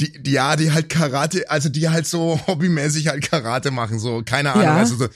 die, 0.00 0.22
die, 0.22 0.32
ja, 0.32 0.56
die 0.56 0.72
halt 0.72 0.88
Karate, 0.88 1.48
also 1.50 1.68
die 1.68 1.88
halt 1.88 2.06
so 2.06 2.40
hobbymäßig 2.46 3.08
halt 3.08 3.28
Karate 3.30 3.70
machen, 3.70 3.98
so, 3.98 4.22
keine 4.24 4.52
Ahnung, 4.52 4.64
Ja. 4.64 4.76
also 4.76 4.96
so. 4.96 5.08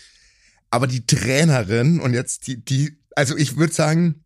Aber 0.70 0.86
die 0.86 1.06
Trainerin 1.06 1.98
und 2.00 2.12
jetzt 2.14 2.46
die, 2.46 2.62
die, 2.64 2.98
also 3.16 3.36
ich 3.36 3.56
würde 3.56 3.72
sagen, 3.72 4.24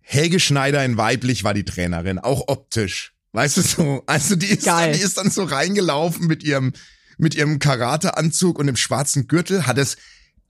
Helge 0.00 0.40
Schneider 0.40 0.84
in 0.84 0.96
weiblich 0.96 1.44
war 1.44 1.54
die 1.54 1.64
Trainerin, 1.64 2.18
auch 2.18 2.44
optisch. 2.48 3.12
Weißt 3.32 3.58
du 3.58 3.60
so? 3.62 4.02
Also 4.06 4.34
die 4.34 4.46
ist, 4.46 4.64
Geil. 4.64 4.92
die 4.92 5.00
ist 5.00 5.18
dann 5.18 5.30
so 5.30 5.44
reingelaufen 5.44 6.26
mit 6.26 6.42
ihrem, 6.42 6.72
mit 7.18 7.34
ihrem 7.36 7.58
Karateanzug 7.60 8.58
und 8.58 8.66
dem 8.66 8.74
schwarzen 8.76 9.28
Gürtel, 9.28 9.66
hat 9.68 9.78
es 9.78 9.96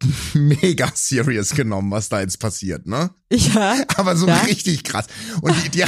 mega 0.32 0.90
serious 0.94 1.50
genommen, 1.50 1.90
was 1.90 2.08
da 2.08 2.20
jetzt 2.20 2.38
passiert, 2.38 2.86
ne? 2.86 3.10
Ja. 3.30 3.84
Aber 3.96 4.16
so 4.16 4.26
Ja? 4.28 4.38
richtig 4.42 4.84
krass. 4.84 5.06
Und 5.42 5.54
die, 5.64 5.68
die, 5.68 5.84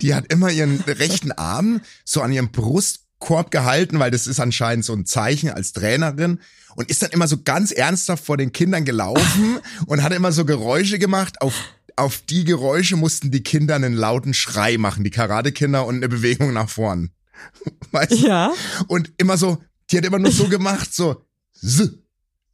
die 0.00 0.14
hat 0.14 0.32
immer 0.32 0.50
ihren 0.50 0.80
rechten 0.80 1.32
Arm 1.32 1.80
so 2.04 2.22
an 2.22 2.32
ihrem 2.32 2.50
Brustkorb 2.50 3.50
gehalten, 3.50 3.98
weil 3.98 4.10
das 4.10 4.26
ist 4.26 4.40
anscheinend 4.40 4.84
so 4.84 4.92
ein 4.92 5.06
Zeichen 5.06 5.50
als 5.50 5.72
Trainerin 5.72 6.40
und 6.76 6.90
ist 6.90 7.02
dann 7.02 7.10
immer 7.10 7.28
so 7.28 7.42
ganz 7.42 7.70
ernsthaft 7.70 8.24
vor 8.24 8.36
den 8.36 8.52
Kindern 8.52 8.84
gelaufen 8.84 9.58
und 9.86 10.02
hat 10.02 10.12
immer 10.12 10.32
so 10.32 10.44
Geräusche 10.44 10.98
gemacht. 10.98 11.40
Auf, 11.40 11.54
auf 11.96 12.18
die 12.28 12.44
Geräusche 12.44 12.96
mussten 12.96 13.30
die 13.30 13.42
Kinder 13.42 13.74
einen 13.74 13.94
lauten 13.94 14.34
Schrei 14.34 14.78
machen, 14.78 15.04
die 15.04 15.10
Karatekinder 15.10 15.86
und 15.86 15.96
eine 15.96 16.08
Bewegung 16.08 16.52
nach 16.52 16.68
vorn. 16.68 17.10
Weißt 17.92 18.12
du? 18.12 18.16
Ja. 18.16 18.52
Und 18.88 19.12
immer 19.18 19.36
so, 19.36 19.62
die 19.90 19.98
hat 19.98 20.04
immer 20.04 20.18
nur 20.18 20.32
so 20.32 20.48
gemacht, 20.48 20.94
so, 20.94 21.24
so. 21.52 21.88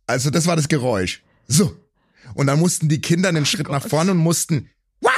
Also 0.06 0.30
das 0.30 0.46
war 0.46 0.56
das 0.56 0.68
Geräusch. 0.68 1.22
So. 1.46 1.76
Und 2.34 2.46
dann 2.46 2.58
mussten 2.58 2.88
die 2.88 3.00
Kinder 3.00 3.28
einen 3.28 3.46
Schritt 3.46 3.68
nach 3.68 3.86
vorne 3.86 4.12
und 4.12 4.18
mussten, 4.18 4.68
wah! 5.00 5.10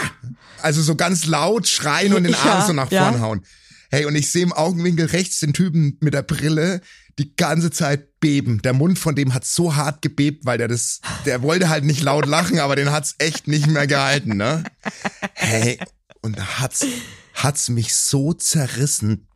Also 0.61 0.83
so 0.83 0.95
ganz 0.95 1.27
laut 1.27 1.67
schreien 1.67 2.15
und 2.15 2.25
den 2.25 2.33
Ja, 2.33 2.39
Arm 2.39 2.67
so 2.67 2.73
nach 2.73 2.91
ja. 2.91 3.09
vorn 3.09 3.21
hauen. 3.21 3.47
Hey, 3.91 4.07
und 4.07 4.15
ich 4.15 4.31
sehe 4.31 4.43
im 4.43 4.53
Augenwinkel 4.53 5.07
rechts 5.07 5.41
den 5.41 5.53
Typen 5.53 5.99
mit 6.01 6.15
der 6.15 6.23
Brille 6.23 6.81
die 7.19 7.37
ganze 7.37 7.71
Zeit 7.71 8.21
beben. 8.21 8.63
Der 8.63 8.73
Mund 8.73 8.99
von 8.99 9.15
dem 9.15 9.35
hat 9.35 9.45
so 9.45 9.77
hart 9.77 10.01
gebebt, 10.01 10.47
weil 10.47 10.57
der 10.57 10.69
das, 10.69 11.01
der 11.27 11.43
wollte 11.43 11.69
halt 11.69 11.85
nicht 11.85 12.03
laut 12.03 12.25
lachen, 12.27 12.59
aber 12.59 12.75
den 12.75 12.91
hat's 12.91 13.17
echt 13.19 13.49
nicht 13.49 13.67
mehr 13.67 13.87
gehalten, 13.87 14.37
ne? 14.37 14.65
Hey, 15.35 15.79
und 16.23 16.39
da 16.39 16.61
hat's, 16.61 16.87
hat's 17.35 17.69
mich 17.69 17.95
so 17.95 18.33
zerrissen. 18.33 19.27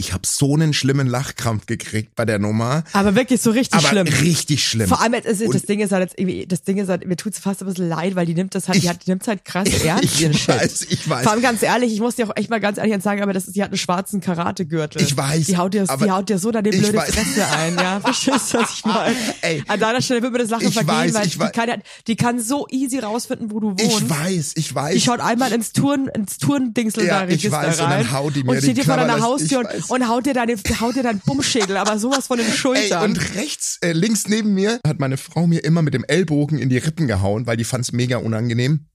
Ich 0.00 0.14
habe 0.14 0.22
so 0.26 0.54
einen 0.54 0.72
schlimmen 0.72 1.06
Lachkrampf 1.06 1.66
gekriegt 1.66 2.14
bei 2.16 2.24
der 2.24 2.38
Nummer. 2.38 2.84
Aber 2.94 3.14
wirklich 3.14 3.40
so 3.42 3.50
richtig 3.50 3.78
aber 3.78 3.88
schlimm. 3.88 4.06
richtig 4.06 4.66
schlimm. 4.66 4.88
Vor 4.88 5.00
allem, 5.02 5.12
es, 5.12 5.24
das 5.24 5.40
Und- 5.42 5.68
Ding 5.68 5.80
ist 5.80 5.92
halt 5.92 6.02
jetzt 6.08 6.18
irgendwie, 6.18 6.46
das 6.46 6.62
Ding 6.62 6.78
ist 6.78 6.88
halt, 6.88 7.06
mir 7.06 7.16
tut's 7.16 7.38
fast 7.38 7.60
ein 7.62 7.66
bisschen 7.66 7.88
leid, 7.88 8.14
weil 8.16 8.24
die 8.24 8.32
nimmt 8.34 8.54
das 8.54 8.68
halt, 8.68 8.82
die, 8.82 8.88
hat, 8.88 9.04
die 9.06 9.10
nimmt's 9.10 9.28
halt 9.28 9.44
krass 9.44 9.68
ernst, 9.84 10.04
ich 10.04 10.22
ihren 10.22 10.32
Shit. 10.32 10.48
weiß, 10.48 10.86
ich 10.88 11.08
weiß. 11.08 11.22
Vor 11.24 11.32
allem 11.32 11.42
ganz 11.42 11.62
ehrlich, 11.62 11.92
ich 11.92 12.00
muss 12.00 12.16
dir 12.16 12.26
auch 12.28 12.34
echt 12.36 12.48
mal 12.48 12.60
ganz 12.60 12.78
ehrlich 12.78 13.00
sagen, 13.02 13.22
aber 13.22 13.34
das 13.34 13.46
ist, 13.46 13.56
die 13.56 13.62
hat 13.62 13.70
einen 13.70 13.78
schwarzen 13.78 14.20
Karategürtel. 14.22 15.02
Ich 15.02 15.14
weiß, 15.16 15.46
Die 15.46 15.56
haut 15.58 15.74
dir, 15.74 15.84
die 15.84 16.10
haut 16.10 16.28
dir 16.30 16.38
so 16.38 16.50
deine 16.50 16.70
ich 16.70 16.78
blöde 16.78 16.96
weiß. 16.96 17.10
Fresse 17.14 17.46
ein, 17.58 17.76
ja. 17.76 18.00
Verstehst 18.10 18.54
du, 18.54 18.58
was 18.58 18.72
ich 18.74 18.84
meine? 18.86 19.14
Ey, 19.42 19.62
An 19.68 19.78
deiner 19.80 20.00
Stelle 20.00 20.22
wird 20.22 20.32
mir 20.32 20.38
das 20.38 20.48
Lachen 20.50 20.66
ich 20.68 20.72
vergehen, 20.74 20.94
weiß, 20.94 21.14
weil 21.14 21.26
ich 21.26 21.32
die, 21.34 21.40
weiß. 21.40 21.52
kann, 21.52 21.82
die 22.06 22.16
kann 22.16 22.40
so 22.40 22.66
easy 22.70 22.98
rausfinden, 22.98 23.50
wo 23.50 23.60
du 23.60 23.68
wohnst. 23.72 23.84
ich 23.84 24.08
weiß, 24.10 24.52
ich 24.56 24.74
weiß. 24.74 24.94
Die 24.94 25.00
schaut 25.02 25.20
einmal 25.20 25.52
ins 25.52 25.72
Turn, 25.72 26.08
ins 26.14 26.38
Turndingsel 26.38 27.04
Ja, 27.06 27.20
da 27.20 27.24
ich 27.26 27.44
Register 27.44 27.56
weiß, 27.58 27.80
und 27.80 27.86
rein 27.86 28.04
dann 28.04 28.12
haut 28.12 28.34
die 28.34 28.42
mir 28.44 28.50
und 28.52 28.56
steht 28.58 28.70
die 28.70 28.74
dir 28.80 28.84
vor 28.84 28.96
deiner 28.96 29.18
ich 29.18 29.22
Haustür 29.22 29.58
und, 29.60 29.66
weiß. 29.66 29.89
Und 29.90 30.08
haut 30.08 30.26
dir 30.26 30.34
deine, 30.34 30.56
haut 30.80 30.96
dir 30.96 31.02
deinen 31.02 31.20
Bummschädel, 31.20 31.76
aber 31.76 31.98
sowas 31.98 32.26
von 32.26 32.38
den 32.38 32.46
Ey, 32.46 32.52
Schultern. 32.52 33.10
und 33.10 33.34
rechts, 33.34 33.78
äh, 33.82 33.92
links 33.92 34.28
neben 34.28 34.54
mir 34.54 34.80
hat 34.86 35.00
meine 35.00 35.16
Frau 35.16 35.46
mir 35.46 35.64
immer 35.64 35.82
mit 35.82 35.94
dem 35.94 36.04
Ellbogen 36.04 36.58
in 36.58 36.68
die 36.68 36.78
Rippen 36.78 37.06
gehauen, 37.06 37.46
weil 37.46 37.56
die 37.56 37.64
fand's 37.64 37.92
mega 37.92 38.18
unangenehm. 38.18 38.86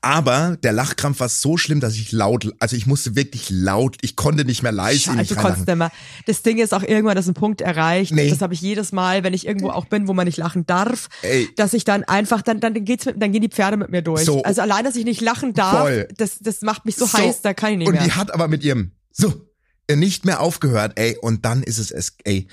Aber 0.00 0.56
der 0.62 0.72
Lachkrampf 0.72 1.20
war 1.20 1.28
so 1.28 1.56
schlimm, 1.56 1.80
dass 1.80 1.96
ich 1.96 2.12
laut, 2.12 2.52
also 2.60 2.76
ich 2.76 2.86
musste 2.86 3.16
wirklich 3.16 3.50
laut, 3.50 3.96
ich 4.02 4.16
konnte 4.16 4.44
nicht 4.44 4.62
mehr 4.62 4.72
leise 4.72 5.00
Scheiße, 5.00 5.34
du 5.34 5.40
konntest 5.40 5.66
nicht 5.66 5.76
mehr. 5.76 5.90
Das 6.26 6.42
Ding 6.42 6.58
ist 6.58 6.72
auch 6.72 6.82
irgendwann, 6.82 7.16
dass 7.16 7.26
ein 7.26 7.34
Punkt 7.34 7.60
erreicht. 7.60 8.12
Nee. 8.12 8.30
Das 8.30 8.40
habe 8.40 8.54
ich 8.54 8.60
jedes 8.60 8.92
Mal, 8.92 9.24
wenn 9.24 9.34
ich 9.34 9.46
irgendwo 9.46 9.70
auch 9.70 9.86
bin, 9.86 10.08
wo 10.08 10.14
man 10.14 10.26
nicht 10.26 10.38
lachen 10.38 10.64
darf, 10.66 11.08
Ey. 11.22 11.48
dass 11.56 11.74
ich 11.74 11.84
dann 11.84 12.04
einfach, 12.04 12.42
dann, 12.42 12.60
dann 12.60 12.72
geht's 12.84 13.04
mit, 13.06 13.20
dann 13.20 13.32
gehen 13.32 13.42
die 13.42 13.48
Pferde 13.48 13.76
mit 13.76 13.90
mir 13.90 14.02
durch. 14.02 14.24
So. 14.24 14.42
Also 14.42 14.62
allein, 14.62 14.84
dass 14.84 14.96
ich 14.96 15.04
nicht 15.04 15.20
lachen 15.20 15.54
darf, 15.54 15.82
Voll. 15.82 16.08
das, 16.16 16.38
das 16.38 16.62
macht 16.62 16.84
mich 16.84 16.96
so, 16.96 17.12
heiß, 17.12 17.42
da 17.42 17.52
kann 17.54 17.72
ich 17.72 17.78
nicht 17.78 17.88
und 17.88 17.94
mehr. 17.94 18.04
die 18.04 18.12
hat 18.12 18.32
aber 18.32 18.48
mit 18.48 18.62
ihrem 18.62 18.92
so 19.12 19.47
nicht 19.96 20.24
mehr 20.24 20.40
aufgehört, 20.40 20.98
ey. 20.98 21.16
Und 21.20 21.44
dann 21.44 21.62
ist 21.62 21.78
es, 21.78 21.90
es 21.90 22.16
ey, 22.24 22.48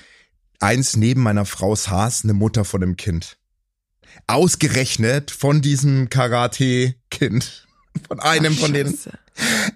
eins 0.60 0.96
neben 0.96 1.22
meiner 1.22 1.46
Frau's 1.46 1.89
Haas, 1.89 2.24
eine 2.24 2.34
Mutter 2.34 2.65
von 2.65 2.84
einem 2.84 2.98
Kind. 2.98 3.38
Ausgerechnet 4.27 5.32
von 5.32 5.62
diesem 5.62 6.10
Karate-Kind. 6.10 7.63
Von 8.10 8.20
einem 8.20 8.54
Ach, 8.58 8.60
von 8.60 8.74
denen. 8.74 8.98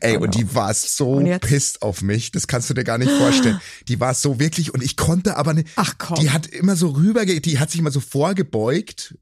Ey, 0.02 0.18
Oh 0.18 0.24
und 0.24 0.36
die 0.36 0.54
war 0.54 0.74
so 0.74 1.24
pisst 1.40 1.82
auf 1.82 2.02
mich. 2.02 2.32
Das 2.32 2.48
kannst 2.48 2.70
du 2.70 2.74
dir 2.74 2.84
gar 2.84 2.98
nicht 2.98 3.12
vorstellen. 3.12 3.62
Die 3.88 4.02
war 4.02 4.14
so 4.14 4.42
wirklich, 4.42 4.74
und 4.74 4.84
ich 4.84 4.98
konnte 4.98 5.38
aber 5.38 5.54
nicht. 5.54 5.70
Ach 5.78 5.96
komm. 5.98 6.20
Die 6.20 6.30
hat 6.30 6.46
immer 6.46 6.76
so 6.76 6.90
rüberge, 6.90 7.40
die 7.40 7.60
hat 7.60 7.72
sich 7.72 7.80
immer 7.80 7.92
so 7.92 8.02
vorgebeugt 8.02 9.16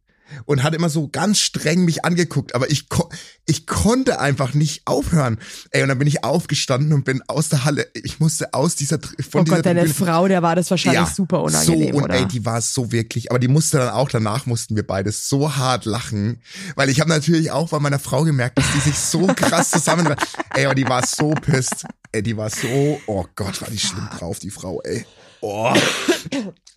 und 0.45 0.63
hat 0.63 0.73
immer 0.75 0.89
so 0.89 1.07
ganz 1.07 1.39
streng 1.39 1.85
mich 1.85 2.03
angeguckt, 2.05 2.55
aber 2.55 2.69
ich, 2.69 2.89
ko 2.89 3.09
ich 3.45 3.65
konnte 3.67 4.19
einfach 4.19 4.53
nicht 4.53 4.81
aufhören. 4.85 5.39
Ey, 5.71 5.81
und 5.83 5.89
dann 5.89 5.99
bin 5.99 6.07
ich 6.07 6.23
aufgestanden 6.23 6.93
und 6.93 7.05
bin 7.05 7.21
aus 7.27 7.49
der 7.49 7.63
Halle, 7.65 7.87
ich 7.93 8.19
musste 8.19 8.53
aus 8.53 8.75
dieser, 8.75 8.99
von 8.99 9.41
oh 9.41 9.43
dieser 9.43 9.55
Gott, 9.57 9.65
deine 9.65 9.81
Tribüne- 9.85 9.93
Frau, 9.93 10.27
der 10.27 10.41
war 10.41 10.55
das 10.55 10.69
wahrscheinlich 10.69 11.07
super 11.13 11.41
unangenehm, 11.43 11.91
so, 11.93 11.97
und 11.97 12.03
oder? 12.05 12.15
ey, 12.15 12.25
die 12.27 12.45
war 12.45 12.61
so 12.61 12.91
wirklich, 12.91 13.31
aber 13.31 13.39
die 13.39 13.47
musste 13.47 13.77
dann 13.77 13.89
auch, 13.89 14.09
danach 14.09 14.45
mussten 14.45 14.75
wir 14.75 14.85
beide 14.85 15.11
so 15.11 15.55
hart 15.55 15.85
lachen, 15.85 16.41
weil 16.75 16.89
ich 16.89 16.99
habe 16.99 17.09
natürlich 17.09 17.51
auch 17.51 17.69
bei 17.69 17.79
meiner 17.79 17.99
Frau 17.99 18.23
gemerkt, 18.23 18.57
dass 18.57 18.65
die 18.73 18.79
sich 18.81 18.97
so 18.97 19.27
krass 19.27 19.69
zusammen, 19.71 20.13
ey, 20.55 20.65
aber 20.65 20.75
die 20.75 20.87
war 20.87 21.05
so 21.05 21.31
pisst, 21.31 21.85
ey, 22.11 22.21
die 22.23 22.35
war 22.37 22.49
so, 22.49 22.99
oh 23.07 23.25
Gott, 23.35 23.61
war 23.61 23.69
die 23.69 23.79
schlimm 23.79 24.07
drauf, 24.17 24.39
die 24.39 24.49
Frau, 24.51 24.81
ey. 24.81 25.05
Oh. 25.39 25.71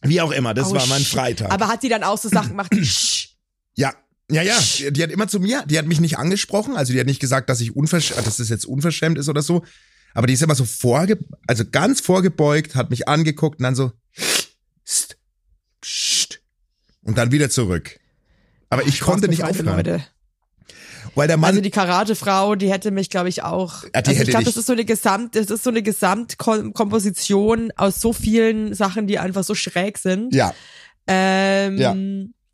Wie 0.03 0.21
auch 0.21 0.31
immer, 0.33 0.53
das 0.55 0.69
Oh, 0.69 0.75
war 0.75 0.87
mein. 0.87 1.03
Freitag. 1.03 1.51
Aber 1.51 1.69
hat 1.69 1.81
sie 1.81 1.89
dann 1.89 2.05
auch 2.05 2.19
so 2.19 2.29
Sachen 2.29 2.51
gemacht. 2.51 2.71
Ja, 3.77 3.93
ja, 4.31 4.43
ja. 4.43 4.59
Die, 4.79 4.93
die 4.93 5.03
hat 5.03 5.11
immer 5.11 5.29
zu 5.29 5.41
mir, 5.41 5.65
die 5.67 5.79
hat 5.79 5.87
mich 5.87 6.01
nicht 6.01 6.19
angesprochen, 6.19 6.77
also 6.77 6.93
die 6.93 7.01
hat 7.01 7.07
nicht 7.07 7.21
gesagt, 7.21 7.51
dass 7.51 7.61
ich 7.61 7.75
unverschämt, 7.75 8.27
dass 8.27 8.37
das 8.37 8.49
jetzt 8.49 8.65
unverschämt 8.65 9.19
ist 9.19 9.29
oder 9.29 9.43
so. 9.43 9.65
Aber 10.15 10.27
die 10.27 10.35
ist 10.35 10.43
immer 10.43 10.55
so 10.55 10.65
vorge, 10.65 11.19
also 11.47 11.65
ganz 11.71 12.01
vorgebeugt, 12.01 12.75
hat 12.75 12.91
mich 12.91 13.09
angeguckt 13.09 13.59
und 13.61 13.65
dann 13.65 13.75
so, 13.75 13.93
Psst, 14.85 15.17
psst, 15.81 16.41
und 17.03 17.17
dann 17.17 17.31
wieder 17.33 17.49
zurück. 17.51 17.99
Aber 18.71 18.87
ich 18.87 19.01
konnte 19.01 19.27
Spaß 19.27 19.31
nicht 19.31 19.45
aufhören, 19.45 19.77
Leute. 19.77 20.05
weil 21.15 21.29
der 21.29 21.37
Mann, 21.37 21.51
Also 21.51 21.61
die 21.61 21.71
Karatefrau, 21.71 22.55
die 22.57 22.71
hätte 22.71 22.91
mich, 22.91 23.09
glaube 23.11 23.29
ich, 23.29 23.43
auch. 23.43 23.85
Ja, 23.85 23.91
also 23.95 24.11
ich 24.11 24.29
glaube, 24.29 24.45
das 24.45 24.57
ist 24.57 24.67
so 24.67 24.73
eine 24.73 24.85
Gesamt, 24.85 25.37
das 25.37 25.47
ist 25.47 25.63
so 25.65 25.71
eine 25.71 25.83
Gesamtkomposition 25.83 27.73
aus 27.77 28.01
so 28.01 28.13
vielen 28.13 28.75
Sachen, 28.75 29.07
die 29.07 29.19
einfach 29.19 29.45
so 29.45 29.55
schräg 29.55 29.99
sind. 29.99 30.35
ja, 30.35 30.55
Ähm, 31.07 31.79
Ja. 31.79 31.95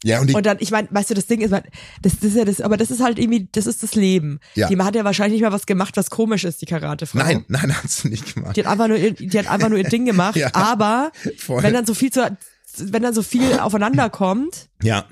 Ja, 0.04 0.20
und 0.20 0.28
die, 0.28 0.34
Und 0.34 0.44
dann, 0.46 0.58
ich 0.60 0.70
meine, 0.70 0.88
weißt 0.90 1.10
du, 1.10 1.14
das 1.14 1.26
Ding 1.26 1.40
ist, 1.40 1.50
das, 1.52 1.62
das 2.02 2.14
ist 2.22 2.36
ja 2.36 2.44
das, 2.44 2.60
aber 2.60 2.76
das 2.76 2.90
ist 2.90 3.00
halt 3.02 3.18
irgendwie, 3.18 3.48
das 3.50 3.66
ist 3.66 3.82
das 3.82 3.94
Leben. 3.94 4.40
Ja. 4.54 4.68
Die 4.68 4.76
hat 4.78 4.94
ja 4.94 5.04
wahrscheinlich 5.04 5.40
nicht 5.40 5.48
mal 5.48 5.52
was 5.54 5.66
gemacht, 5.66 5.96
was 5.96 6.10
komisch 6.10 6.44
ist, 6.44 6.60
die 6.60 6.66
Karatefrau. 6.66 7.18
nein, 7.18 7.44
nein, 7.48 7.74
hat 7.82 7.88
sie 7.90 8.08
nicht 8.08 8.34
gemacht. 8.34 8.56
Die 8.56 8.60
hat 8.60 8.70
einfach 8.70 8.88
nur, 8.88 8.98
ihr- 8.98 9.12
die 9.14 9.38
hat 9.38 9.48
einfach 9.48 9.68
nur 9.68 9.78
ihr 9.78 9.84
Ding 9.88 10.04
gemacht, 10.04 10.36
Ja. 10.36 10.50
aber 10.54 11.10
Voll. 11.38 11.62
wenn 11.62 11.72
dann 11.72 11.86
so 11.86 11.94
viel 11.94 12.12
zu, 12.12 12.36
wenn 12.78 13.02
dann 13.02 13.14
so 13.14 13.22
viel 13.22 13.58
aufeinander 13.58 14.10
kommt, 14.10 14.68
Ja, 14.82 15.06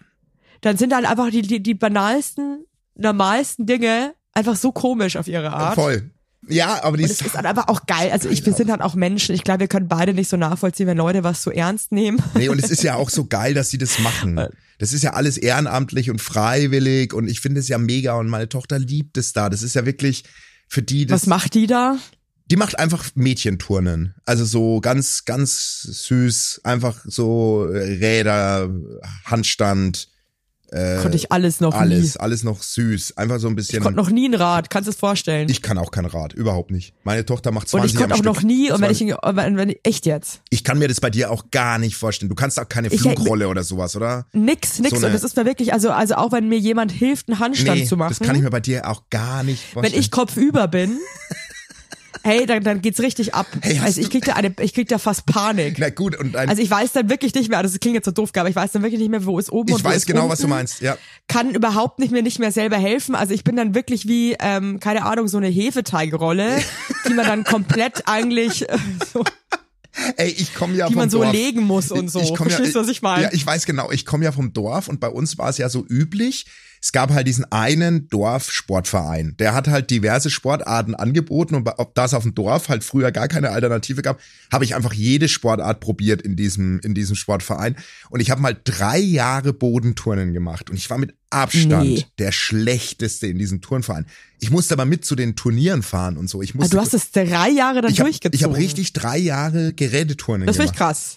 dann 0.61 0.77
sind 0.77 0.95
halt 0.95 1.07
einfach 1.07 1.31
die, 1.31 1.43
die, 1.43 1.63
die 1.63 1.75
banalsten, 1.75 2.65
normalsten 2.97 3.67
Dinge 3.67 4.15
einfach 4.33 4.57
so 4.57 4.71
komisch 4.73 5.17
auf 5.17 5.29
ihre 5.29 5.53
Art. 5.53 5.75
voll. 5.75 6.11
Ja, 6.49 6.83
aber 6.83 6.97
die 6.97 7.05
Und 7.05 7.11
es 7.11 7.21
ist 7.21 7.35
halt 7.35 7.47
einfach 7.47 7.69
auch 7.69 7.87
geil. 7.87 8.11
Also 8.11 8.29
ich, 8.29 8.45
wir 8.45 8.53
sind 8.53 8.71
halt 8.71 8.81
auch 8.81 8.95
Menschen. 8.95 9.35
Ich 9.35 9.45
glaube, 9.45 9.61
wir 9.61 9.69
können 9.69 9.89
beide 9.89 10.15
nicht 10.15 10.29
so 10.29 10.37
nachvollziehen, 10.37 10.87
wenn 10.87 10.97
Leute 10.97 11.25
was 11.25 11.43
so 11.43 11.51
ernst 11.51 11.93
nehmen. 11.93 12.23
Nee, 12.35 12.49
und 12.49 12.63
es 12.63 12.71
ist 12.71 12.83
ja 12.83 12.97
auch 12.97 13.11
so 13.11 13.27
geil, 13.27 13.55
dass 13.55 13.71
sie 13.71 13.79
das 13.79 13.99
machen. 14.01 14.41
Das 14.79 14.93
ist 14.93 15.03
ja 15.03 15.13
alles 15.13 15.39
ehrenamtlich 15.39 16.11
und 16.11 16.21
freiwillig 16.21 17.15
und 17.15 17.29
ich 17.29 17.41
finde 17.41 17.61
es 17.61 17.69
ja 17.69 17.79
mega 17.79 18.15
und 18.15 18.29
meine 18.29 18.49
Tochter 18.49 18.79
liebt 18.79 19.17
es 19.17 19.33
da. 19.33 19.49
Das 19.49 19.63
ist 19.63 19.75
ja 19.75 19.87
wirklich 19.87 20.25
für 20.69 20.83
die 20.83 21.07
das 21.07 21.23
Was 21.23 21.27
macht 21.27 21.55
die 21.55 21.67
da? 21.67 21.97
die 22.51 22.57
macht 22.57 22.79
einfach 22.79 23.11
Mädchenturnen. 23.15 24.15
Also 24.27 24.45
so 24.45 24.81
ganz 24.81 25.25
ganz 25.25 25.83
süß, 25.83 26.61
einfach 26.65 27.01
so 27.05 27.63
Räder, 27.63 28.71
Handstand, 29.25 30.09
Konnte 31.03 31.17
ich 31.17 31.31
alles 31.31 31.61
noch 31.61 31.73
Äh, 31.75 31.79
alles, 31.79 32.15
nie. 32.15 32.21
alles 32.21 32.43
noch 32.45 32.63
süß, 32.63 33.17
einfach 33.17 33.39
so 33.39 33.49
ein 33.49 33.55
bisschen 33.57 33.79
Ich 33.79 33.83
konnte 33.85 33.97
noch 33.97 34.11
nie 34.11 34.27
ein 34.29 34.35
Rad. 34.35 34.71
Kannst 34.71 34.87
du 34.89 34.91
es 34.91 34.97
vorstellen? 34.97 35.49
ich 35.49 35.63
kann 35.63 35.79
auch 35.79 35.91
kein 35.91 36.05
Rad, 36.07 36.33
überhaupt 36.33 36.71
nicht. 36.71 36.95
Meine 37.05 37.25
Tochter 37.25 37.53
macht 37.53 37.65
und 37.67 37.81
20 37.81 37.93
ich 37.93 37.99
konnte 38.01 38.15
auch 38.17 38.23
noch 38.23 38.37
Stück. 38.37 38.47
nie, 38.47 38.71
und 38.73 38.81
wenn 38.81 38.91
ich, 38.91 38.99
20. 38.99 39.17
wenn, 39.37 39.57
wenn, 39.57 39.75
echt 39.85 40.07
jetzt. 40.07 40.41
ich 40.51 40.65
kann 40.65 40.79
mir 40.79 40.89
das 40.89 41.01
bei 41.01 41.11
dir 41.11 41.31
auch 41.31 41.51
gar 41.51 41.79
nicht 41.79 41.97
vorstellen. 41.97 42.29
Du 42.29 42.35
kannst 42.35 42.59
auch 42.61 42.69
keine 42.69 42.89
Ich- 42.89 43.01
Flugrolle 43.01 43.49
oder 43.49 43.63
sowas, 43.63 43.95
oder? 43.97 44.27
Nix, 44.33 44.79
nix. 44.81 44.99
So 44.99 45.07
und 45.07 45.13
das 45.13 45.23
ist 45.25 45.37
mir 45.37 45.45
wirklich, 45.45 45.73
also, 45.73 45.91
also 45.91 46.15
auch 46.17 46.33
wenn 46.33 46.49
mir 46.49 46.59
jemand 46.59 46.91
hilft, 46.93 47.29
einen 47.29 47.39
Handstand 47.39 47.81
Nee, 47.81 47.87
zu 47.87 47.97
machen. 47.97 48.15
das 48.19 48.27
kann 48.27 48.35
ich 48.37 48.43
mir 48.43 48.51
bei 48.51 48.61
dir 48.61 48.89
auch 48.89 49.03
gar 49.11 49.43
nicht 49.45 49.63
wenn 49.69 49.73
vorstellen. 49.83 50.01
ich 50.01 50.11
kopfüber 50.11 50.67
bin, 50.69 50.99
hey, 52.23 52.47
dann, 52.47 52.63
dann 52.63 52.81
geht's 52.81 53.01
richtig 53.01 53.35
ab. 53.35 53.47
Hey, 53.63 53.81
also 53.81 54.01
ich 54.01 54.11
krieg 54.11 54.25
da 54.25 54.35
eine, 54.35 54.55
ich 54.61 54.75
krieg 54.75 54.89
da 54.89 54.99
fast 54.99 55.27
Panik. 55.27 55.79
Na 55.79 55.91
gut, 55.91 56.17
und 56.17 56.37
ein, 56.37 56.49
Also 56.49 56.63
ich 56.63 56.71
weiß 56.71 56.93
dann 56.93 57.09
wirklich 57.11 57.35
nicht 57.35 57.49
mehr, 57.49 57.59
also 57.59 57.73
das 57.73 57.81
klingt 57.81 57.95
jetzt 57.95 58.05
so 58.05 58.11
doof, 58.11 58.31
aber 58.37 58.49
ich 58.49 58.57
weiß 58.57 58.73
dann 58.73 58.83
wirklich 58.83 59.01
nicht 59.01 59.11
mehr, 59.11 59.25
wo 59.25 59.39
ist 59.39 59.51
oben 59.51 59.73
und 59.73 59.79
ich 59.79 59.85
weiß 59.85 60.07
genau, 60.07 60.23
unten. 60.23 60.33
was 60.33 60.39
du 60.41 60.49
meinst. 60.49 60.81
Ja. 60.81 60.97
Kann 61.29 61.51
überhaupt 61.51 61.99
nicht 61.99 62.13
mehr 62.13 62.23
nicht 62.23 62.39
mehr 62.39 62.53
selber 62.53 62.77
helfen. 62.77 63.15
Also 63.15 63.35
ich 63.35 63.45
bin 63.45 63.57
dann 63.57 63.75
wirklich 63.75 64.07
wie, 64.07 64.37
ähm, 64.41 64.81
keine 64.81 65.05
Ahnung, 65.05 65.29
so 65.29 65.39
eine 65.39 65.49
Hefeteigrolle, 65.49 66.59
die 67.09 67.15
man 67.15 67.27
dann 67.27 67.45
komplett 67.45 68.07
eigentlich 68.07 68.69
äh, 68.69 68.79
so, 69.13 69.25
Ey, 70.17 70.31
ich 70.31 70.55
komme 70.55 70.75
ja 70.75 70.89
die 70.89 70.95
vom 70.95 71.03
man 71.03 71.11
so 71.11 71.23
Dorf. 71.23 71.33
legen 71.33 71.63
muss 71.63 71.91
und 71.91 72.11
so. 72.11 72.21
Ich 72.21 72.35
komm 72.35 72.49
Verstehst 72.49 72.75
du, 72.75 72.81
was 72.81 72.89
ich 72.89 73.03
meine? 73.03 73.25
Ja, 73.25 73.31
ich 73.33 73.47
weiß 73.47 73.65
genau. 73.65 73.91
Ich 73.91 74.05
komme 74.05 74.25
ja 74.25 74.33
vom 74.33 74.53
Dorf 74.53 74.89
und 74.89 75.01
bei 75.01 75.09
uns 75.09 75.39
war 75.39 75.49
es 75.49 75.59
ja 75.59 75.69
so 75.69 75.85
üblich. 75.87 76.47
Es 76.85 76.93
gab 76.93 77.11
halt 77.13 77.27
diesen 77.27 77.51
einen 77.51 78.09
Dorfsportverein. 78.11 79.37
Der 79.39 79.55
hat 79.55 79.69
halt 79.69 79.89
diverse 79.91 80.29
Sportarten 80.29 80.95
angeboten 80.95 81.55
und 81.55 81.67
ob 81.79 81.95
das 81.95 82.13
auf 82.13 82.25
dem 82.25 82.35
Dorf 82.35 82.69
halt 82.69 82.85
früher 82.85 83.11
gar 83.11 83.27
keine 83.27 83.49
Alternative 83.51 84.03
gab, 84.03 84.21
habe 84.53 84.65
ich 84.67 84.75
einfach 84.75 84.93
jede 84.93 85.29
Sportart 85.29 85.81
probiert 85.81 86.21
in 86.21 86.37
diesem 86.37 86.81
in 86.81 86.93
diesem 86.95 87.17
Sportverein 87.17 87.77
und 88.11 88.21
ich 88.21 88.31
habe 88.31 88.43
mal 88.43 88.55
drei 88.65 88.99
Jahre 88.99 89.55
Bodenturnen 89.55 90.35
gemacht 90.35 90.69
und 90.69 90.77
ich 90.77 90.91
war 90.91 90.99
mit 90.99 91.15
Abstand 91.31 91.85
Nee. 91.85 92.05
der 92.19 92.33
schlechteste 92.33 93.29
in 93.29 93.39
diesem 93.39 93.63
Turnverein. 93.63 94.05
Ich 94.41 94.51
musste 94.51 94.75
aber 94.75 94.85
mit 94.85 95.07
zu 95.07 95.17
den 95.17 95.37
Turnieren 95.37 95.83
fahren 95.83 96.19
und 96.19 96.29
so. 96.29 96.43
Ich 96.43 96.53
Ah, 96.55 96.59
musste 96.59 96.77
du 96.77 96.83
hast 96.83 96.93
es 96.93 97.11
drei 97.13 97.49
Jahre 97.49 97.81
dann 97.81 97.91
ich 97.91 98.01
habe 98.01 98.11
durchgezogen. 98.11 98.37
ich 98.39 98.45
hab 98.45 98.55
richtig 98.57 98.93
drei 98.93 99.17
Jahre 99.17 99.73
Geräteturnen 99.73 100.47
Das 100.47 100.57
finde 100.57 100.71
ich 100.73 100.77
gemacht. 100.79 100.91
krass. 100.97 101.17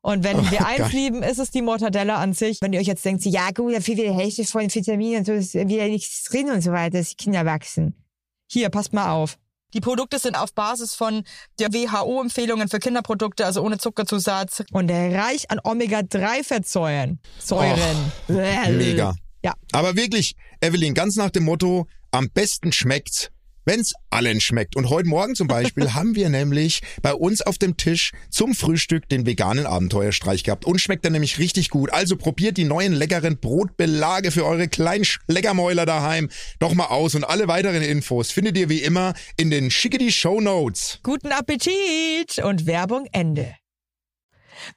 Und 0.00 0.24
wenn 0.24 0.50
wir 0.50 0.66
eins 0.66 0.78
geil. 0.78 0.90
lieben, 0.92 1.22
ist 1.22 1.38
es 1.38 1.50
die 1.50 1.62
Mortadella 1.62 2.16
an 2.16 2.32
sich. 2.32 2.60
Wenn 2.60 2.72
ihr 2.72 2.80
euch 2.80 2.86
jetzt 2.86 3.04
denkt, 3.04 3.24
ja 3.24 3.50
gut, 3.50 3.74
dafür 3.74 3.96
wieder 3.96 4.12
die 4.12 4.14
Hälfte 4.14 4.44
von 4.44 4.72
Vitaminen 4.72 5.18
und 5.18 5.26
so 5.26 5.32
ist 5.32 5.54
wieder 5.54 5.86
nichts 5.86 6.24
drin 6.24 6.50
und 6.50 6.62
so 6.62 6.72
weiter, 6.72 6.98
dass 6.98 7.10
die 7.10 7.16
Kinder 7.16 7.44
wachsen. 7.44 7.94
Hier, 8.50 8.70
passt 8.70 8.92
mal 8.92 9.10
auf. 9.10 9.38
Die 9.74 9.80
Produkte 9.80 10.18
sind 10.18 10.34
auf 10.34 10.54
Basis 10.54 10.94
von 10.94 11.24
der 11.58 11.72
WHO-Empfehlungen 11.72 12.68
für 12.68 12.78
Kinderprodukte, 12.78 13.44
also 13.44 13.62
ohne 13.62 13.76
Zuckerzusatz 13.76 14.64
und 14.72 14.90
reich 14.90 15.50
an 15.50 15.60
Omega-3-Fettsäuren. 15.62 17.18
Säuren. 17.38 18.12
Mega. 18.28 19.14
Ja. 19.44 19.52
Aber 19.72 19.94
wirklich, 19.94 20.36
Evelyn, 20.62 20.94
ganz 20.94 21.16
nach 21.16 21.30
dem 21.30 21.44
Motto, 21.44 21.86
am 22.10 22.30
besten 22.30 22.72
schmeckt's, 22.72 23.30
wenn's 23.68 23.92
allen 24.08 24.40
schmeckt. 24.40 24.76
Und 24.76 24.88
heute 24.88 25.08
Morgen 25.08 25.34
zum 25.34 25.46
Beispiel 25.46 25.92
haben 25.94 26.14
wir 26.14 26.30
nämlich 26.30 26.80
bei 27.02 27.12
uns 27.12 27.42
auf 27.42 27.58
dem 27.58 27.76
Tisch 27.76 28.12
zum 28.30 28.54
Frühstück 28.54 29.08
den 29.10 29.26
veganen 29.26 29.66
Abenteuerstreich 29.66 30.42
gehabt. 30.42 30.64
Und 30.64 30.80
schmeckt 30.80 31.04
er 31.04 31.10
nämlich 31.10 31.38
richtig 31.38 31.68
gut. 31.68 31.92
Also 31.92 32.16
probiert 32.16 32.56
die 32.56 32.64
neuen 32.64 32.94
leckeren 32.94 33.38
Brotbelage 33.38 34.30
für 34.30 34.46
eure 34.46 34.68
kleinen 34.68 35.04
Schleckermäuler 35.04 35.84
daheim 35.84 36.30
doch 36.58 36.74
mal 36.74 36.86
aus. 36.86 37.14
Und 37.14 37.24
alle 37.24 37.46
weiteren 37.46 37.82
Infos 37.82 38.30
findet 38.30 38.56
ihr 38.56 38.70
wie 38.70 38.82
immer 38.82 39.12
in 39.36 39.50
den 39.50 39.70
Schickety 39.70 40.10
Show 40.10 40.40
Notes. 40.40 41.00
Guten 41.02 41.30
Appetit 41.30 42.38
und 42.42 42.66
Werbung 42.66 43.06
Ende. 43.12 43.54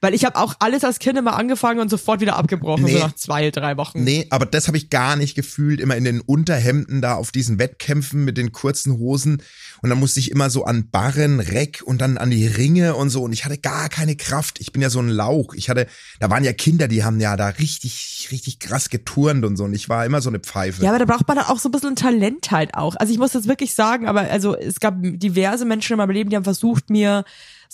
Weil 0.00 0.14
ich 0.14 0.24
habe 0.24 0.36
auch 0.36 0.54
alles 0.58 0.84
als 0.84 0.98
Kind 0.98 1.18
immer 1.18 1.36
angefangen 1.36 1.80
und 1.80 1.88
sofort 1.88 2.20
wieder 2.20 2.36
abgebrochen, 2.36 2.84
Nee. 2.84 2.94
so 2.94 2.98
nach 2.98 3.14
zwei, 3.14 3.50
drei 3.50 3.76
Wochen. 3.76 4.02
Nee, 4.04 4.26
aber 4.30 4.46
das 4.46 4.66
habe 4.68 4.76
ich 4.76 4.90
gar 4.90 5.16
nicht 5.16 5.34
gefühlt. 5.34 5.80
Immer 5.80 5.96
in 5.96 6.04
den 6.04 6.20
Unterhemden 6.20 7.00
da 7.00 7.14
auf 7.14 7.32
diesen 7.32 7.58
Wettkämpfen 7.58 8.24
mit 8.24 8.36
den 8.36 8.52
kurzen 8.52 8.98
Hosen. 8.98 9.42
Und 9.82 9.90
dann 9.90 9.98
musste 9.98 10.20
ich 10.20 10.30
immer 10.30 10.50
so 10.50 10.64
an 10.64 10.88
Barren, 10.90 11.40
Reck 11.40 11.82
und 11.84 12.00
dann 12.00 12.18
an 12.18 12.30
die 12.30 12.46
Ringe 12.46 12.94
und 12.94 13.10
so. 13.10 13.22
Und 13.22 13.32
ich 13.32 13.44
hatte 13.44 13.58
gar 13.58 13.88
keine 13.88 14.16
Kraft. 14.16 14.60
Ich 14.60 14.72
bin 14.72 14.80
ja 14.82 14.90
so 14.90 15.00
ein 15.00 15.08
Lauch. 15.08 15.54
Ich 15.54 15.68
hatte, 15.68 15.86
da 16.20 16.30
waren 16.30 16.44
ja 16.44 16.52
Kinder, 16.52 16.88
die 16.88 17.04
haben 17.04 17.18
ja 17.20 17.36
da 17.36 17.48
richtig, 17.48 18.28
richtig 18.30 18.58
krass 18.60 18.90
geturnt 18.90 19.44
und 19.44 19.56
so. 19.56 19.64
Und 19.64 19.74
ich 19.74 19.88
war 19.88 20.06
immer 20.06 20.20
so 20.20 20.28
eine 20.30 20.38
Pfeife. 20.38 20.82
Ja, 20.82 20.90
aber 20.90 20.98
da 20.98 21.04
braucht 21.04 21.26
man 21.26 21.36
dann 21.36 21.46
auch 21.46 21.58
so 21.58 21.68
ein 21.68 21.72
bisschen 21.72 21.96
Talent 21.96 22.50
halt 22.50 22.74
auch. 22.74 22.96
Also 22.96 23.12
ich 23.12 23.18
muss 23.18 23.32
jetzt 23.32 23.48
wirklich 23.48 23.74
sagen, 23.74 24.06
aber 24.06 24.22
also 24.22 24.56
es 24.56 24.80
gab 24.80 24.94
diverse 25.00 25.64
Menschen 25.64 25.94
in 25.94 25.98
meinem 25.98 26.10
Leben, 26.10 26.30
die 26.30 26.36
haben 26.36 26.44
versucht, 26.44 26.90
mir 26.90 27.24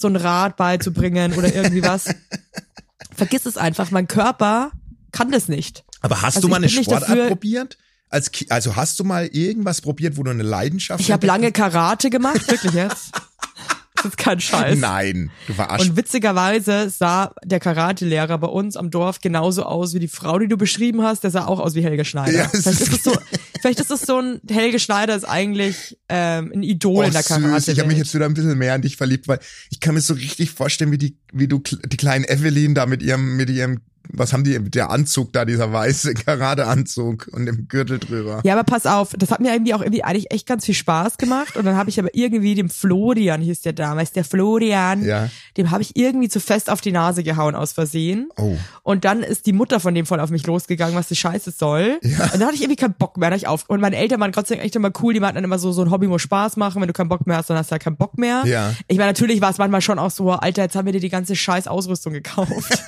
so 0.01 0.09
ein 0.09 0.17
Rad 0.17 0.57
beizubringen 0.57 1.33
oder 1.35 1.55
irgendwie 1.55 1.83
was. 1.83 2.05
Vergiss 3.17 3.47
es 3.47 3.57
einfach, 3.57 3.91
mein 3.91 4.07
Körper 4.07 4.71
kann 5.13 5.31
das 5.33 5.49
nicht. 5.49 5.85
aber 6.03 6.23
hast 6.23 6.37
also 6.37 6.47
du 6.47 6.49
mal 6.49 6.57
eine 6.57 6.69
Sportart 6.69 7.09
dafür- 7.09 7.29
probiert? 7.29 7.79
Als, 8.11 8.31
Ki- 8.33 8.47
also 8.49 8.75
hast 8.75 8.99
du 9.01 9.05
mal 9.05 9.27
irgendwas 9.27 9.83
probiert, 9.83 10.17
wo 10.17 10.23
du 10.23 10.31
eine 10.31 10.43
Leidenschaft 10.43 11.01
Ich 11.01 11.13
habe 11.13 11.27
lange 11.27 11.53
Karate 11.53 12.09
gemacht, 12.09 12.51
wirklich 12.51 12.73
jetzt. 12.73 13.11
Das 13.97 14.05
ist 14.07 14.17
kein 14.17 14.41
Scheiß. 14.41 14.79
Nein, 14.79 15.31
du 15.47 15.53
verarschst. 15.53 15.91
Und 15.91 15.97
witzigerweise 15.97 16.89
sah 16.89 17.35
der 17.45 17.59
Karatelehrer 17.61 18.39
bei 18.39 18.47
uns 18.47 18.77
am 18.77 18.91
Dorf 18.91 19.19
genauso 19.21 19.65
aus 19.65 19.93
wie 19.93 19.99
die 19.99 20.09
Frau, 20.09 20.39
die 20.39 20.47
du 20.49 20.57
beschrieben 20.57 21.03
hast. 21.03 21.25
Der 21.25 21.31
sah 21.33 21.47
auch 21.47 21.59
aus 21.59 21.75
wie 21.75 21.83
Helge 21.83 22.05
Schneider. 22.05 22.33
Ja, 22.33 22.51
es 22.53 22.63
vielleicht, 22.63 22.81
ist- 22.81 23.05
so, 23.05 23.13
vielleicht 23.61 23.81
ist 23.81 23.91
es 23.91 24.03
so 24.03 24.19
ein 24.19 24.41
Helge 24.51 24.79
Schneider 24.79 25.15
ist 25.17 25.25
eigentlich 25.25 25.99
ähm, 26.09 26.53
ein 26.55 26.63
Idol 26.63 27.05
in 27.07 27.13
der 27.13 27.23
Karate. 27.23 27.61
süß. 27.61 27.69
Ich 27.69 27.79
habe 27.79 27.89
mich 27.89 27.99
jetzt 27.99 28.15
wieder 28.15 28.27
ein 28.27 28.35
bisschen 28.35 28.57
mehr 28.59 28.75
an 28.75 28.83
dich 28.83 28.97
verliebt, 28.97 29.29
weil 29.29 29.39
ich 29.71 29.81
kann 29.81 29.95
mir 29.95 30.01
so 30.01 30.15
richtig 30.15 30.51
vorstellen, 30.51 30.93
wie 30.93 30.99
die, 30.99 31.17
wie 31.33 31.49
du 31.49 31.59
die 31.59 31.97
kleinen 31.97 32.25
Evelyn 32.25 32.75
da 32.75 32.87
mit 32.87 33.03
ihrem, 33.03 33.37
mit 33.37 33.51
ihrem, 33.51 33.81
was 34.11 34.33
haben 34.33 34.43
die, 34.43 34.59
der 34.71 34.89
Anzug 34.91 35.35
da, 35.35 35.45
dieser 35.45 35.71
weiße 35.71 36.15
Karateanzug 36.59 37.29
und 37.33 37.47
dem 37.47 37.69
Gürtel 37.69 37.99
drüber. 37.99 38.41
Ja, 38.45 38.55
aber 38.55 38.65
pass 38.65 38.87
auf, 38.87 39.11
das 39.19 39.31
hat 39.31 39.41
mir 39.41 39.53
irgendwie 39.53 39.75
auch 39.75 39.83
irgendwie 39.83 40.03
eigentlich 40.03 40.31
echt 40.31 40.47
ganz 40.47 40.65
viel 40.65 40.75
Spaß 40.75 41.19
gemacht. 41.19 41.57
Und 41.57 41.67
dann 41.67 41.77
habe 41.77 41.91
ich 41.91 41.99
aber 41.99 42.09
irgendwie 42.15 42.55
dem 42.55 42.71
Florian, 42.71 43.43
hieß 43.43 43.61
der 43.63 43.75
damals, 43.75 44.13
der 44.13 44.25
Florian, 44.25 45.05
Ja. 45.05 45.29
dem 45.57 45.71
habe 45.71 45.83
ich 45.83 45.95
irgendwie 45.97 46.29
zu 46.31 46.41
fest 46.41 46.71
auf 46.71 46.81
die 46.81 46.93
Nase 46.93 47.23
gehauen 47.23 47.55
aus 47.55 47.73
Versehen. 47.73 48.31
Oh. 48.37 48.57
Und 48.83 49.05
dann 49.05 49.23
ist 49.23 49.45
die 49.47 49.53
Mutter 49.53 49.79
von 49.81 49.95
dem 49.95 50.07
voll 50.07 50.21
auf 50.21 50.31
mich 50.31 50.47
losgegangen, 50.47 50.95
was 50.97 51.09
die 51.09 51.17
Scheiße 51.17 51.51
soll. 51.51 51.99
Ja. 52.03 52.25
Und 52.25 52.35
dann 52.41 52.45
hatte 52.45 52.55
ich 52.55 52.63
irgendwie 52.63 52.77
keinen 52.81 52.95
Bock 52.95 53.19
mehr. 53.19 53.29
Da 53.29 53.35
hab 53.35 53.43
ich 53.43 53.48
auf. 53.49 53.65
Und 53.69 53.81
meine 53.81 53.97
Eltern 53.97 54.21
waren 54.21 54.33
Dank 54.33 54.51
echt 54.51 54.77
immer 54.77 54.91
cool. 55.03 55.15
Die 55.15 55.21
meinten 55.21 55.37
dann 55.37 55.45
immer 55.45 55.59
so, 55.59 55.73
so 55.73 55.83
ein 55.83 55.91
Hobby 55.91 56.07
muss 56.07 56.23
Spaß 56.23 56.57
machen. 56.57 56.81
Wenn 56.81 56.87
du 56.89 56.93
keinen 56.93 57.09
Bock 57.09 57.27
mehr 57.27 57.37
hast, 57.39 57.51
dann 57.51 57.57
hast 57.57 57.71
du 57.71 57.73
halt 57.73 57.83
keinen 57.83 57.97
Bock 57.97 58.17
mehr. 58.19 58.43
Ja. 58.47 58.73
Ich 58.87 58.99
meine, 58.99 59.11
natürlich 59.11 59.41
war 59.41 59.51
es 59.51 59.59
manchmal 59.59 59.81
schon 59.81 59.99
auch 59.99 60.11
so, 60.11 60.31
Alter, 60.31 60.63
jetzt 60.63 60.77
haben 60.77 60.87
wir 60.87 60.93
dir 60.93 61.01
die 61.01 61.09
ganze 61.09 61.35
scheiß 61.35 61.67
Ausrüstung 61.67 62.13
gekauft. 62.13 62.53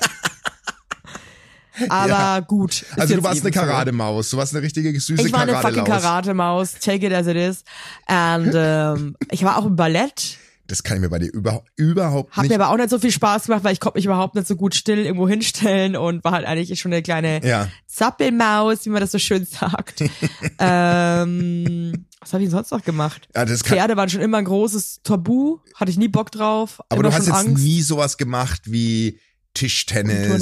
Aber 1.89 2.07
Ja. 2.09 2.39
gut. 2.41 2.85
Also 2.97 3.15
du 3.15 3.23
warst 3.23 3.41
eine. 3.41 3.51
Karademaus, 3.51 4.29
du 4.29 4.37
warst 4.37 4.53
eine 4.53 4.61
richtige 4.63 4.91
süße 4.99 5.25
Ich 5.25 5.33
war 5.33 5.41
eine 5.41 5.55
fucking. 5.55 5.83
Karate-Maus. 5.83 6.73
Take 6.79 7.07
it 7.07 7.13
as 7.13 7.27
it 7.27 7.37
is. 7.37 7.63
And 8.05 8.51
ähm, 8.53 9.15
ich 9.31 9.43
war 9.43 9.57
auch 9.57 9.65
im 9.65 9.75
Ballett. 9.75 10.37
Das 10.71 10.83
kann 10.83 10.95
ich 10.97 11.01
mir 11.01 11.09
bei 11.09 11.19
dir 11.19 11.31
über, 11.33 11.63
überhaupt 11.75 12.31
Hat 12.35 12.43
nicht. 12.43 12.49
mir 12.49 12.55
aber 12.63 12.69
auch 12.73 12.77
nicht 12.77 12.89
so 12.89 12.97
viel 12.97 13.11
Spaß 13.11 13.45
gemacht, 13.47 13.63
weil 13.65 13.73
ich 13.73 13.79
konnte 13.81 13.97
mich 13.97 14.05
überhaupt 14.05 14.35
nicht 14.35 14.47
so 14.47 14.55
gut 14.55 14.73
still 14.73 14.99
irgendwo 14.99 15.27
hinstellen 15.27 15.97
und 15.97 16.23
war 16.23 16.31
halt 16.31 16.45
eigentlich 16.45 16.79
schon 16.79 16.93
eine 16.93 17.01
kleine 17.03 17.45
Ja. 17.45 17.67
Zappelmaus, 17.87 18.85
wie 18.85 18.89
man 18.89 19.01
das 19.01 19.11
so 19.11 19.19
schön 19.19 19.45
sagt. 19.45 20.01
ähm, 20.59 22.05
was 22.19 22.33
habe 22.33 22.43
ich 22.43 22.49
denn 22.49 22.57
sonst 22.57 22.71
noch 22.71 22.83
gemacht? 22.83 23.27
Ja, 23.35 23.45
das 23.45 23.63
kann, 23.63 23.77
Pferde 23.77 23.97
waren 23.97 24.09
schon 24.09 24.21
immer 24.21 24.37
ein 24.37 24.45
großes 24.45 25.01
Tabu, 25.03 25.59
hatte 25.75 25.91
ich 25.91 25.97
nie 25.97 26.07
Bock 26.07 26.31
drauf. 26.31 26.79
aber 26.89 27.03
du 27.03 27.11
hast 27.11 27.25
jetzt 27.27 27.35
Angst. 27.35 27.63
nie 27.63 27.81
sowas 27.81 28.17
gemacht 28.17 28.61
wie 28.65 29.19
Tischtennis. 29.53 30.41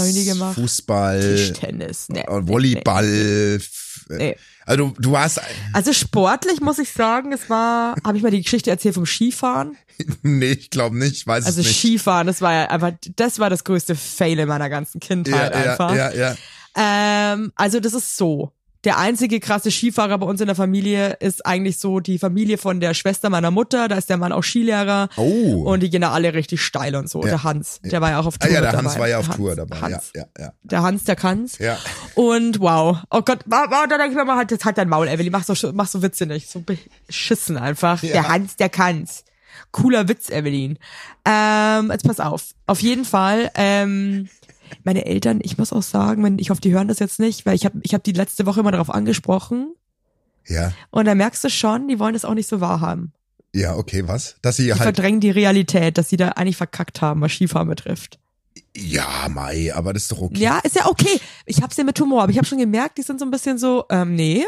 Fußball, 0.53 1.19
Tischtennis. 1.21 2.09
Nee, 2.09 2.19
äh, 2.21 2.47
Volleyball. 2.47 3.55
f- 3.55 4.05
Nee. 4.09 4.35
Also 4.65 4.93
du 4.99 5.11
warst, 5.11 5.39
Also 5.73 5.93
sportlich 5.93 6.61
muss 6.61 6.79
ich 6.79 6.91
sagen, 6.91 7.31
es 7.31 7.49
war, 7.49 7.95
habe 8.05 8.17
ich 8.17 8.23
mal 8.23 8.31
die 8.31 8.41
Geschichte 8.41 8.69
erzählt 8.69 8.95
vom 8.95 9.05
Skifahren? 9.05 9.75
nee, 10.21 10.51
ich 10.51 10.69
glaube 10.69 10.97
nicht, 10.97 11.13
ich 11.13 11.27
weiß 11.27 11.45
Also 11.45 11.61
es 11.61 11.67
nicht. 11.67 11.79
Skifahren, 11.79 12.27
das 12.27 12.41
war 12.41 12.53
ja 12.53 12.65
einfach, 12.69 12.91
das 13.15 13.39
war 13.39 13.49
das 13.49 13.63
größte 13.63 13.95
Fail 13.95 14.39
in 14.39 14.47
meiner 14.47 14.69
ganzen 14.69 14.99
Kindheit 14.99 15.53
ja, 15.53 15.71
einfach. 15.71 15.95
ja, 15.95 16.11
ja, 16.11 16.35
ja. 16.75 17.33
Ähm, 17.33 17.51
also 17.55 17.79
das 17.79 17.93
ist 17.93 18.17
so. 18.17 18.53
Der 18.85 18.97
einzige 18.97 19.41
krasse 19.41 19.71
Skifahrer 19.71 20.17
bei 20.19 20.25
uns 20.25 20.39
in 20.39 20.47
der 20.47 20.55
Familie 20.55 21.17
ist 21.19 21.45
eigentlich 21.45 21.79
so 21.79 21.99
die 21.99 22.17
Familie 22.17 22.57
von 22.57 22.79
der 22.79 22.93
Schwester 22.93 23.29
meiner 23.29 23.51
Mutter. 23.51 23.89
Da 23.89 23.97
ist 23.97 24.09
der 24.09 24.15
Mann 24.15 24.31
auch 24.31 24.43
Skilehrer. 24.43 25.09
Oh. 25.17 25.63
Und 25.65 25.81
die 25.81 25.89
gehen 25.89 25.99
da 25.99 26.11
alle 26.11 26.33
richtig 26.33 26.61
steil 26.61 26.95
und 26.95 27.09
so. 27.09 27.21
Ja. 27.23 27.27
Der 27.27 27.43
Hans, 27.43 27.81
der 27.83 27.99
war 27.99 28.11
ja 28.11 28.21
auch 28.21 28.25
auf 28.25 28.35
Ah 28.39 28.45
Tour 28.45 28.53
ja, 28.53 28.61
der 28.61 28.71
mit 28.71 28.77
Hans 28.77 28.93
dabei. 28.93 28.99
war 29.01 29.09
ja 29.09 29.19
auf 29.19 29.27
Hans, 29.27 29.35
Tour 29.35 29.55
dabei. 29.57 29.81
Hans. 29.81 30.11
Ja, 30.15 30.21
ja, 30.37 30.43
ja. 30.45 30.53
Der 30.63 30.81
Hans, 30.81 31.03
der 31.03 31.17
kann's. 31.17 31.57
Ja. 31.57 31.77
Und 32.15 32.61
wow. 32.61 32.99
Oh 33.11 33.21
Gott, 33.21 33.39
wow, 33.47 33.65
wow, 33.69 33.85
da 33.89 33.97
denke 33.97 34.11
ich 34.11 34.15
mir 34.15 34.23
mal, 34.23 34.37
halt, 34.37 34.51
jetzt 34.51 34.63
halt 34.63 34.77
dein 34.77 34.87
Maul, 34.87 35.09
Evelyn. 35.09 35.33
Mach 35.33 35.43
so, 35.43 35.73
mach 35.73 35.87
so 35.87 36.01
Witze 36.01 36.25
nicht. 36.25 36.49
So 36.49 36.61
beschissen 36.61 37.57
einfach. 37.57 38.01
Ja. 38.01 38.13
Der 38.13 38.29
Hans, 38.29 38.55
der 38.55 38.69
kann's. 38.69 39.25
Cooler 39.71 40.07
Witz, 40.07 40.29
Evelyn. 40.29 40.77
Ähm, 41.25 41.91
jetzt 41.91 42.05
pass 42.05 42.19
auf. 42.19 42.47
Auf 42.65 42.81
jeden 42.81 43.05
Fall, 43.05 43.51
ähm, 43.55 44.27
meine 44.83 45.05
Eltern, 45.05 45.39
ich 45.43 45.57
muss 45.57 45.73
auch 45.73 45.83
sagen, 45.83 46.23
wenn, 46.23 46.39
ich 46.39 46.49
hoffe, 46.49 46.61
die 46.61 46.71
hören 46.71 46.87
das 46.87 46.99
jetzt 46.99 47.19
nicht, 47.19 47.45
weil 47.45 47.55
ich 47.55 47.65
habe 47.65 47.79
ich 47.83 47.93
hab 47.93 48.03
die 48.03 48.11
letzte 48.11 48.45
Woche 48.45 48.59
immer 48.61 48.71
darauf 48.71 48.89
angesprochen. 48.89 49.73
Ja, 50.47 50.71
Und 50.89 51.05
da 51.05 51.13
merkst 51.13 51.43
du 51.43 51.49
schon, 51.49 51.87
die 51.87 51.99
wollen 51.99 52.13
das 52.13 52.25
auch 52.25 52.33
nicht 52.33 52.47
so 52.49 52.59
wahrhaben. 52.61 53.13
ja, 53.53 53.75
okay, 53.75 54.07
was? 54.07 54.35
Dass 54.41 54.55
sie 54.57 54.65
Die 54.65 54.71
halt, 54.73 54.81
verdrängen 54.81 55.19
die 55.19 55.29
Realität, 55.31 55.97
dass 55.97 56.09
sie 56.09 56.17
da 56.17 56.29
eigentlich 56.29 56.57
verkackt 56.57 57.01
haben, 57.01 57.21
was 57.21 57.31
Skifahren 57.33 57.67
betrifft. 57.67 58.17
ja, 58.75 59.27
Mai, 59.29 59.71
aber 59.75 59.93
das 59.93 60.03
ist 60.03 60.11
doch 60.11 60.21
okay. 60.21 60.39
Ja, 60.39 60.59
ist 60.59 60.75
ja 60.75 60.87
okay. 60.87 61.19
Ich 61.45 61.61
hab's 61.61 61.77
ja 61.77 61.83
mit 61.83 61.99
Humor, 61.99 62.23
aber 62.23 62.31
ich 62.31 62.37
habe 62.37 62.47
schon 62.47 62.57
gemerkt, 62.57 62.97
die 62.97 63.03
sind 63.03 63.19
so 63.19 63.25
ein 63.25 63.31
bisschen 63.31 63.57
so, 63.59 63.85
ähm, 63.91 64.15
nee. 64.15 64.43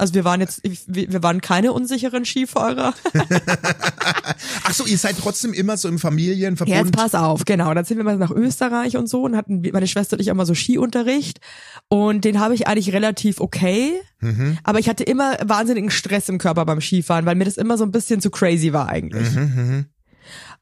Also 0.00 0.14
wir 0.14 0.24
waren 0.24 0.40
jetzt, 0.40 0.62
wir, 0.86 1.22
waren 1.22 1.40
keine 1.40 1.72
unsicheren 1.72 2.24
Skifahrer. 2.24 2.94
Ach 4.64 4.72
so, 4.72 4.86
ihr 4.86 4.98
seid 4.98 5.16
trotzdem 5.18 5.52
immer 5.52 5.76
so 5.76 5.88
im 5.88 5.94
Jetzt 5.94 6.02
Familienverbund. 6.02 6.96
pass 6.96 7.14
auf, 7.14 7.44
genau. 7.44 7.72
Dann 7.74 7.84
sind 7.84 7.98
wir 7.98 8.04
mal 8.04 8.16
nach 8.16 8.30
Österreich 8.30 8.96
und 8.96 9.08
so 9.08 9.22
und 9.22 9.36
hatten 9.36 9.62
meine 9.72 9.86
Schwester 9.86 10.16
und 10.16 10.20
ich 10.20 10.28
immer 10.28 10.46
so 10.46 10.54
Skiunterricht 10.54 11.40
und 11.88 12.24
den 12.24 12.40
habe 12.40 12.54
ich 12.54 12.66
eigentlich 12.66 12.92
relativ 12.92 13.40
okay. 13.40 14.00
Mhm. 14.20 14.58
Aber 14.64 14.78
ich 14.78 14.88
hatte 14.88 15.04
immer 15.04 15.36
wahnsinnigen 15.44 15.90
Stress 15.90 16.28
im 16.28 16.38
Körper 16.38 16.64
beim 16.64 16.80
Skifahren, 16.80 17.26
weil 17.26 17.34
mir 17.34 17.44
das 17.44 17.56
immer 17.56 17.76
so 17.76 17.84
ein 17.84 17.92
bisschen 17.92 18.20
zu 18.20 18.30
crazy 18.30 18.72
war 18.72 18.88
eigentlich. 18.88 19.30
Mhm, 19.32 19.86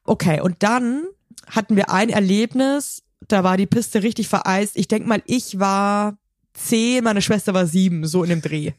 Okay, 0.04 0.40
und 0.40 0.56
dann 0.60 1.02
hatten 1.50 1.76
wir 1.76 1.90
ein 1.90 2.08
Erlebnis, 2.08 3.02
da 3.26 3.44
war 3.44 3.56
die 3.56 3.66
Piste 3.66 4.02
richtig 4.02 4.28
vereist. 4.28 4.72
Ich 4.76 4.88
denk 4.88 5.06
mal, 5.06 5.22
ich 5.26 5.58
war 5.58 6.16
zehn, 6.58 7.04
meine 7.04 7.22
Schwester 7.22 7.54
war 7.54 7.66
sieben, 7.66 8.06
so 8.06 8.22
in 8.22 8.30
dem 8.30 8.42
Dreh. 8.42 8.72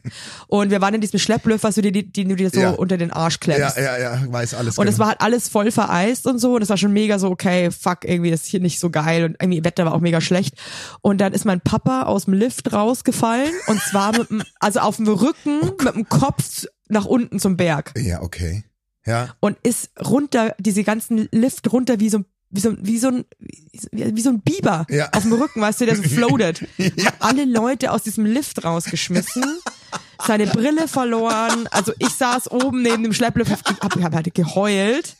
Und 0.46 0.70
wir 0.70 0.80
waren 0.80 0.94
in 0.94 1.00
diesem 1.00 1.18
Schlepplöff, 1.18 1.62
was 1.62 1.74
du 1.74 1.82
dir, 1.82 1.92
den 1.92 2.28
du 2.28 2.36
dir 2.36 2.50
so 2.50 2.60
Ja. 2.60 2.70
unter 2.70 2.96
den 2.96 3.10
Arsch 3.10 3.40
klemmst. 3.40 3.76
Ja, 3.76 3.82
ja, 3.82 3.98
ja, 3.98 4.32
weiß 4.32 4.54
alles 4.54 4.78
Und 4.78 4.86
es 4.86 4.94
genau. 4.94 5.00
war 5.04 5.08
halt 5.08 5.20
alles 5.20 5.48
voll 5.48 5.70
vereist 5.70 6.26
und 6.26 6.38
so. 6.38 6.54
Und 6.56 6.62
es 6.62 6.68
war 6.68 6.76
schon 6.76 6.92
mega 6.92 7.18
so, 7.18 7.28
okay, 7.30 7.70
fuck, 7.70 8.04
irgendwie 8.04 8.30
ist 8.30 8.46
hier 8.46 8.60
nicht 8.60 8.78
so 8.80 8.90
geil. 8.90 9.24
Und 9.24 9.36
irgendwie 9.40 9.64
Wetter 9.64 9.84
war 9.84 9.94
auch 9.94 10.00
mega 10.00 10.20
schlecht. 10.20 10.54
Und 11.00 11.20
dann 11.20 11.32
ist 11.32 11.44
mein 11.44 11.60
Papa 11.60 12.02
aus 12.02 12.26
dem 12.26 12.34
Lift 12.34 12.72
rausgefallen. 12.72 13.50
Und 13.66 13.80
zwar 13.82 14.16
mit 14.16 14.30
dem, 14.30 14.42
also 14.60 14.80
auf 14.80 14.96
dem 14.96 15.08
Rücken, 15.08 15.60
mit 15.84 15.94
dem 15.94 16.08
Kopf 16.08 16.66
nach 16.88 17.04
unten 17.04 17.38
zum 17.38 17.56
Berg. 17.56 17.92
Ja, 17.96 18.22
okay. 18.22 18.64
Ja. 19.06 19.34
Und 19.40 19.56
ist 19.62 19.90
runter, 19.98 20.54
diese 20.58 20.84
ganzen 20.84 21.28
Lift 21.32 21.72
runter 21.72 22.00
wie 22.00 22.10
so, 22.10 22.20
wie 22.50 22.60
so, 22.60 22.74
wie 22.80 22.98
so 22.98 23.08
ein, 23.08 23.24
wie, 23.92 24.16
wie 24.16 24.20
so 24.20 24.30
ein 24.30 24.40
Biber 24.40 24.86
Ja. 24.90 25.08
auf 25.12 25.22
dem 25.22 25.32
Rücken, 25.32 25.60
weißt 25.60 25.80
du, 25.80 25.86
der 25.86 25.96
so 25.96 26.02
floatet. 26.08 26.62
Hat 27.04 27.14
alle 27.20 27.44
Leute 27.44 27.92
aus 27.92 28.02
diesem 28.02 28.24
Lift 28.26 28.64
rausgeschmissen. 28.64 29.44
Seine 30.26 30.46
Brille 30.46 30.86
verloren. 30.88 31.66
Also 31.70 31.92
ich 31.98 32.10
saß 32.10 32.50
oben 32.50 32.82
neben 32.82 33.02
dem 33.02 33.12
Schlepplift, 33.12 33.50
hab, 33.50 33.80
hab, 33.82 34.02
hab 34.02 34.14
halt 34.14 34.34
geheult. 34.34 35.16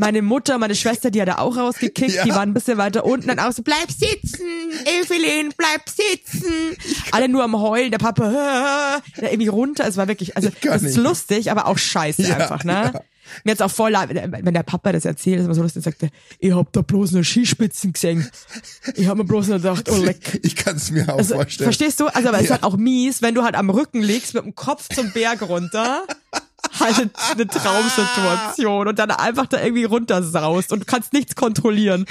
Meine 0.00 0.22
Mutter, 0.22 0.58
meine 0.58 0.76
Schwester, 0.76 1.10
die 1.10 1.20
hat 1.20 1.26
er 1.28 1.40
auch 1.40 1.56
rausgekickt, 1.56 2.14
Ja. 2.14 2.24
die 2.24 2.30
waren 2.30 2.50
ein 2.50 2.54
bisschen 2.54 2.78
weiter 2.78 3.04
unten, 3.04 3.26
dann 3.26 3.40
auch 3.40 3.50
so, 3.52 3.62
bleib 3.62 3.90
sitzen, 3.90 4.46
Evelyn, 4.86 5.52
bleib 5.56 5.88
sitzen. 5.88 6.52
Alle 7.10 7.28
nur 7.28 7.42
am 7.42 7.58
Heulen, 7.60 7.90
der 7.90 7.98
Papa, 7.98 8.28
äh, 8.28 9.20
der 9.20 9.32
irgendwie 9.32 9.48
runter, 9.48 9.86
es 9.88 9.96
war 9.96 10.06
wirklich, 10.06 10.36
also, 10.36 10.50
es 10.62 10.82
ist 10.84 10.96
lustig, 10.96 11.50
aber 11.50 11.66
auch 11.66 11.78
scheiße 11.78 12.22
Ja, 12.22 12.36
einfach, 12.36 12.62
ne? 12.64 12.92
ja. 12.94 13.00
Mir 13.44 13.50
jetzt 13.50 13.62
auch 13.62 13.70
voll 13.70 13.90
leid, 13.90 14.08
wenn 14.14 14.54
der 14.54 14.62
Papa 14.62 14.90
das 14.92 15.04
erzählt, 15.04 15.40
ist 15.40 15.44
immer 15.44 15.54
so 15.54 15.62
lustig, 15.62 15.82
sagt 15.84 16.02
er, 16.02 16.08
ich 16.38 16.54
hab 16.54 16.72
da 16.72 16.80
bloß 16.80 17.12
nur 17.12 17.24
Skispitzen 17.24 17.92
gesehen. 17.92 18.26
Ich 18.94 19.06
hab 19.06 19.18
mir 19.18 19.24
bloß 19.24 19.48
nur 19.48 19.58
gedacht, 19.58 19.90
oh 19.90 19.96
leck. 19.96 20.40
Ich 20.44 20.56
kann 20.56 20.76
es 20.76 20.90
mir 20.90 21.06
auch 21.12 21.18
Also, 21.18 21.34
vorstellen. 21.34 21.66
verstehst 21.66 22.00
du? 22.00 22.06
Also, 22.06 22.28
aber 22.28 22.38
es 22.38 22.44
ist 22.44 22.48
Ja. 22.48 22.54
halt 22.54 22.62
auch 22.64 22.78
mies, 22.78 23.20
wenn 23.20 23.34
du 23.34 23.42
halt 23.42 23.54
am 23.56 23.68
Rücken 23.68 24.00
liegst 24.00 24.32
mit 24.32 24.44
dem 24.44 24.54
Kopf 24.54 24.88
zum 24.94 25.12
Berg 25.12 25.42
runter. 25.42 26.04
Halt 26.80 27.10
eine 27.32 27.46
Traumsituation 27.46 28.88
und 28.88 28.98
dann 28.98 29.10
einfach 29.10 29.46
da 29.46 29.60
irgendwie 29.62 29.84
runtersaust 29.84 30.72
und 30.72 30.80
du 30.80 30.84
kannst 30.86 31.12
nichts 31.12 31.34
kontrollieren. 31.34 32.04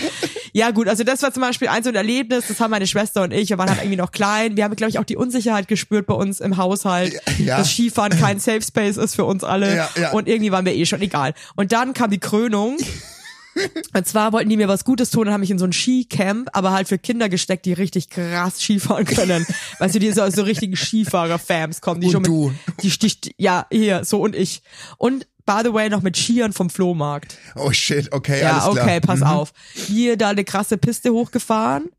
Ja 0.53 0.71
gut, 0.71 0.87
also 0.87 1.03
das 1.03 1.21
war 1.23 1.31
zum 1.33 1.41
Beispiel 1.41 1.67
ein 1.67 1.83
so 1.83 1.89
ein 1.89 1.95
Erlebnis, 1.95 2.45
das 2.47 2.59
haben 2.59 2.71
meine 2.71 2.87
Schwester 2.87 3.23
und 3.23 3.31
ich, 3.33 3.49
wir 3.49 3.57
waren 3.57 3.69
halt 3.69 3.79
irgendwie 3.79 3.97
noch 3.97 4.11
klein. 4.11 4.57
Wir 4.57 4.63
haben, 4.63 4.75
glaube 4.75 4.89
ich, 4.89 4.99
auch 4.99 5.03
die 5.03 5.15
Unsicherheit 5.17 5.67
gespürt 5.67 6.05
bei 6.07 6.13
uns 6.15 6.39
im 6.39 6.57
Haushalt, 6.57 7.13
Ja. 7.37 7.57
dass 7.57 7.71
Skifahren 7.71 8.17
kein 8.19 8.39
Safe 8.39 8.61
Space 8.61 8.97
ist 8.97 9.15
für 9.15 9.25
uns 9.25 9.43
alle 9.43 9.75
Ja, 9.75 9.89
ja. 9.99 10.11
und 10.11 10.27
irgendwie 10.27 10.51
waren 10.51 10.65
wir 10.65 10.73
eh 10.75 10.85
schon 10.85 11.01
egal. 11.01 11.33
Und 11.55 11.71
dann 11.71 11.93
kam 11.93 12.09
die 12.11 12.19
Krönung 12.19 12.77
Und 13.93 14.07
zwar 14.07 14.33
wollten 14.33 14.49
die 14.49 14.57
mir 14.57 14.67
was 14.67 14.83
Gutes 14.85 15.09
tun 15.09 15.27
und 15.27 15.33
haben 15.33 15.41
mich 15.41 15.51
in 15.51 15.59
so 15.59 15.65
ein 15.65 15.73
Skicamp, 15.73 16.49
aber 16.53 16.71
halt 16.71 16.87
für 16.87 16.97
Kinder 16.97 17.29
gesteckt, 17.29 17.65
die 17.65 17.73
richtig 17.73 18.09
krass 18.09 18.59
Skifahren 18.61 19.05
können. 19.05 19.45
weißt 19.79 19.95
du, 19.95 19.99
die 19.99 20.11
so 20.11 20.21
aus 20.21 20.33
so 20.33 20.43
richtigen 20.43 20.75
Skifahrer-Fams 20.75 21.81
kommen. 21.81 22.01
Die 22.01 22.07
Und 22.07 22.11
schon 22.13 22.21
mit, 22.21 22.29
du. 22.29 22.53
Die 22.81 22.91
sticht, 22.91 23.31
ja, 23.37 23.65
hier, 23.71 24.03
so 24.05 24.21
und 24.21 24.35
ich. 24.35 24.61
Und 24.97 25.27
by 25.45 25.59
the 25.63 25.73
way, 25.73 25.89
noch 25.89 26.01
mit 26.01 26.17
Skiern 26.17 26.51
vom 26.53 26.69
Flohmarkt. 26.69 27.37
Oh 27.55 27.71
shit, 27.71 28.11
okay, 28.11 28.41
Ja, 28.41 28.57
alles 28.59 28.73
klar. 28.73 28.85
okay, 28.85 28.99
pass 28.99 29.19
Mhm. 29.21 29.27
auf. 29.27 29.53
Hier 29.73 30.17
da 30.17 30.29
eine 30.29 30.43
krasse 30.43 30.77
Piste 30.77 31.11
hochgefahren. 31.11 31.89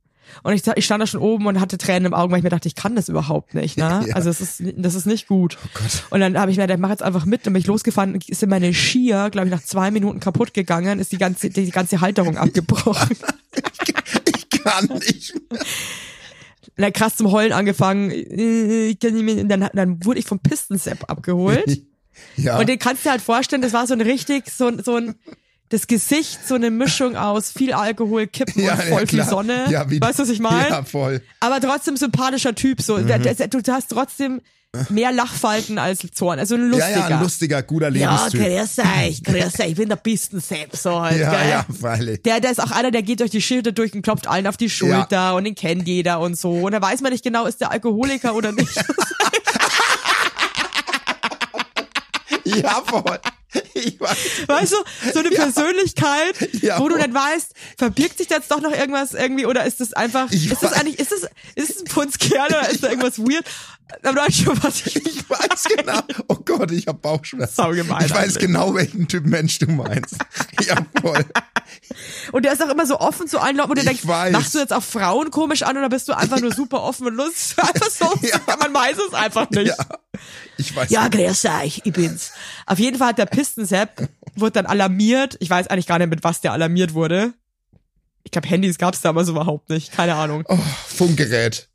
Und 0.42 0.52
ich, 0.54 0.62
ich 0.76 0.84
stand 0.84 1.02
da 1.02 1.06
schon 1.06 1.20
oben 1.20 1.46
und 1.46 1.60
hatte 1.60 1.78
Tränen 1.78 2.06
im 2.06 2.14
Augen, 2.14 2.30
weil 2.32 2.38
ich 2.38 2.44
mir 2.44 2.50
dachte, 2.50 2.68
ich 2.68 2.74
kann 2.74 2.94
das 2.96 3.08
überhaupt 3.08 3.54
nicht. 3.54 3.76
Ne? 3.76 4.04
Ja. 4.08 4.14
Also 4.14 4.30
das 4.30 4.40
ist, 4.40 4.62
das 4.76 4.94
ist 4.94 5.06
nicht 5.06 5.26
gut. 5.28 5.58
Gott. 5.74 6.04
Und 6.10 6.20
dann 6.20 6.38
habe 6.38 6.50
ich 6.50 6.56
mir 6.56 6.64
gedacht, 6.64 6.78
mach 6.80 6.90
jetzt 6.90 7.02
einfach 7.02 7.24
mit. 7.24 7.46
Dann 7.46 7.52
bin 7.52 7.60
ich 7.60 7.66
losgefahren 7.66 8.14
und 8.14 8.24
sind 8.24 8.48
meine 8.48 8.72
Skier, 8.74 9.28
glaube 9.30 9.48
ich, 9.48 9.52
nach 9.52 9.62
zwei 9.62 9.90
Minuten 9.90 10.20
kaputt 10.20 10.54
gegangen, 10.54 10.98
ist 11.00 11.12
die 11.12 11.18
ganze, 11.18 11.50
die 11.50 11.70
ganze 11.70 12.00
Halterung 12.00 12.36
abgebrochen. 12.38 13.16
Ich 14.36 14.50
kann 14.62 14.86
nicht. 14.86 15.34
Na 16.76 16.90
krass 16.90 17.16
zum 17.16 17.32
Heulen 17.32 17.52
angefangen. 17.52 18.10
Äh, 18.10 18.94
mehr. 19.12 19.44
Dann, 19.44 19.68
dann 19.72 20.04
wurde 20.04 20.20
ich 20.20 20.26
vom 20.26 20.38
Pistensepp 20.40 21.10
abgeholt. 21.10 21.82
Ja. 22.36 22.58
Und 22.58 22.68
den 22.68 22.80
kannst 22.80 23.04
du 23.04 23.08
dir 23.08 23.10
halt 23.12 23.22
vorstellen, 23.22 23.62
das 23.62 23.72
war 23.72 23.86
so 23.86 23.94
ein 23.94 24.00
richtig, 24.00 24.50
so, 24.50 24.66
ein- 24.66 24.82
so 24.82 24.96
ein, 24.96 25.14
das 25.70 25.86
Gesicht, 25.86 26.46
so 26.46 26.54
eine 26.54 26.70
Mischung 26.70 27.16
aus 27.16 27.50
viel 27.50 27.72
Alkohol, 27.72 28.26
Kippen 28.26 28.62
ja, 28.64 28.72
und 28.74 28.82
voll 28.82 29.00
ja, 29.00 29.06
viel. 29.06 29.24
Sonne. 29.24 29.64
Ja, 29.70 29.90
wie, 29.90 30.00
weißt 30.00 30.18
du, 30.18 30.22
was 30.22 30.30
ich 30.30 30.40
meine? 30.40 30.68
Ja, 30.68 30.82
voll. 30.82 31.20
Aber 31.40 31.60
trotzdem 31.60 31.96
sympathischer 31.96 32.54
Typ, 32.54 32.80
so. 32.80 32.96
Mhm. 32.96 33.06
du 33.08 33.72
hast 33.72 33.88
trotzdem 33.90 34.40
mehr 34.90 35.12
Lachfalten 35.12 35.78
als 35.78 36.00
Zorn. 36.12 36.38
Also 36.38 36.54
ein 36.54 36.62
Ja, 36.62 36.66
lustiger. 36.68 36.98
ja, 37.08 37.16
ein 37.16 37.22
lustiger, 37.22 37.62
guter 37.62 37.88
Ja, 37.90 38.26
Lebenstyp. 38.28 38.40
grüß 38.40 38.78
euch, 38.78 39.24
grüß 39.24 39.60
euch, 39.60 39.68
ich 39.70 39.76
bin 39.76 39.88
der 39.88 39.96
Pistensepp, 39.96 40.76
so 40.76 41.00
halt, 41.00 41.18
Ja, 41.18 41.30
gell? 41.30 41.50
ja, 41.50 41.66
freilich. 41.80 42.22
Der, 42.22 42.40
der 42.40 42.50
ist 42.50 42.60
auch 42.62 42.70
einer, 42.70 42.90
der 42.90 43.02
geht 43.02 43.20
durch 43.20 43.30
die 43.30 43.40
Schilder 43.42 43.72
durch 43.72 43.94
und 43.94 44.02
klopft 44.02 44.26
allen 44.26 44.46
auf 44.46 44.56
die 44.58 44.68
Schulter 44.70 45.34
und 45.36 45.44
den 45.44 45.54
kennt 45.54 45.86
jeder 45.88 46.20
und 46.20 46.38
so. 46.38 46.50
Und 46.52 46.72
da 46.72 46.82
weiß 46.82 47.00
man 47.00 47.12
nicht 47.12 47.24
genau, 47.24 47.46
ist 47.46 47.60
der 47.60 47.70
Alkoholiker 47.70 48.34
oder 48.34 48.52
nicht. 48.52 48.68
Ja, 52.44 52.82
voll. 52.86 53.18
Ich 53.74 53.98
weiß. 54.00 54.16
Weißt 54.46 54.72
du, 54.72 54.76
so 55.12 55.18
eine 55.20 55.30
Persönlichkeit, 55.30 56.36
Ja. 56.62 56.78
wo 56.80 56.88
du 56.88 56.96
dann 56.98 57.14
weißt, 57.14 57.52
verbirgt 57.76 58.18
sich 58.18 58.26
da 58.26 58.36
jetzt 58.36 58.50
doch 58.50 58.60
noch 58.60 58.72
irgendwas 58.72 59.14
irgendwie 59.14 59.46
oder 59.46 59.64
ist 59.64 59.80
das 59.80 59.92
einfach, 59.92 60.30
Ich 60.30 60.50
ist 60.50 60.62
das 60.62 60.72
eigentlich, 60.72 60.98
ist 60.98 61.12
das, 61.12 61.22
ist 61.54 61.70
es 61.70 61.78
ein 61.82 61.84
Punzkerl 61.86 62.46
oder 62.48 62.68
ist 62.68 62.82
da 62.82 62.88
irgendwas 62.88 63.18
weird? 63.18 63.44
Aber 64.02 64.12
du 64.12 64.20
weißt 64.20 64.36
schon, 64.38 64.62
was 64.62 64.80
ich 64.86 64.96
Ich 64.96 65.28
weiß 65.30 65.64
genau. 65.76 66.00
Oh 66.28 66.36
Gott, 66.44 66.70
ich 66.72 66.86
hab 66.86 67.00
Bauchschmerzen. 67.02 67.54
Saugemein 67.54 68.04
ich 68.06 68.12
weiß 68.14 68.38
genau, 68.38 68.74
welchen 68.74 69.08
Typ 69.08 69.24
Mensch 69.26 69.58
du 69.58 69.66
meinst. 69.70 70.16
Ja, 70.66 70.74
voll. 71.00 71.24
Und 72.32 72.44
der 72.44 72.52
ist 72.52 72.62
auch 72.62 72.68
immer 72.68 72.84
so 72.84 72.98
offen 72.98 73.28
zu 73.28 73.38
allen 73.38 73.56
Leuten, 73.56 73.74
du 73.74 73.80
Ich 73.80 73.86
denkst, 73.86 74.06
weiß. 74.06 74.32
machst 74.32 74.54
du 74.54 74.58
jetzt 74.58 74.72
auch 74.72 74.82
Frauen 74.82 75.30
komisch 75.30 75.62
an 75.62 75.76
oder 75.76 75.88
bist 75.88 76.08
du 76.08 76.16
einfach 76.16 76.40
nur 76.40 76.52
super 76.52 76.82
offen 76.82 77.06
und 77.06 77.14
lustig? 77.14 77.56
Einfach 77.62 77.88
so, 77.90 78.12
Ja. 78.26 78.40
man 78.58 78.74
weiß 78.74 78.96
es 79.08 79.14
einfach 79.14 79.48
nicht. 79.50 79.68
Ja. 79.68 79.76
Ich 80.56 80.74
weiß. 80.74 80.90
Ja, 80.90 81.06
grüß 81.08 81.44
euch, 81.62 81.82
ich 81.84 81.92
bin's. 81.92 82.32
Auf 82.66 82.78
jeden 82.80 82.98
Fall 82.98 83.08
hat 83.10 83.18
der 83.18 83.26
Pistensepp, 83.26 84.08
wurde 84.34 84.52
dann 84.52 84.66
alarmiert. 84.66 85.36
Ich 85.40 85.48
weiß 85.48 85.68
eigentlich 85.68 85.86
gar 85.86 85.98
nicht, 85.98 86.10
mit 86.10 86.24
was 86.24 86.40
der 86.40 86.52
alarmiert 86.52 86.94
wurde. 86.94 87.32
Ich 88.24 88.32
glaube, 88.32 88.48
Handys 88.48 88.78
gab's 88.78 89.00
damals 89.00 89.28
überhaupt 89.28 89.70
nicht. 89.70 89.92
Keine 89.92 90.14
Ahnung. 90.16 90.44
Oh, 90.48 90.58
Funkgerät. 90.88 91.67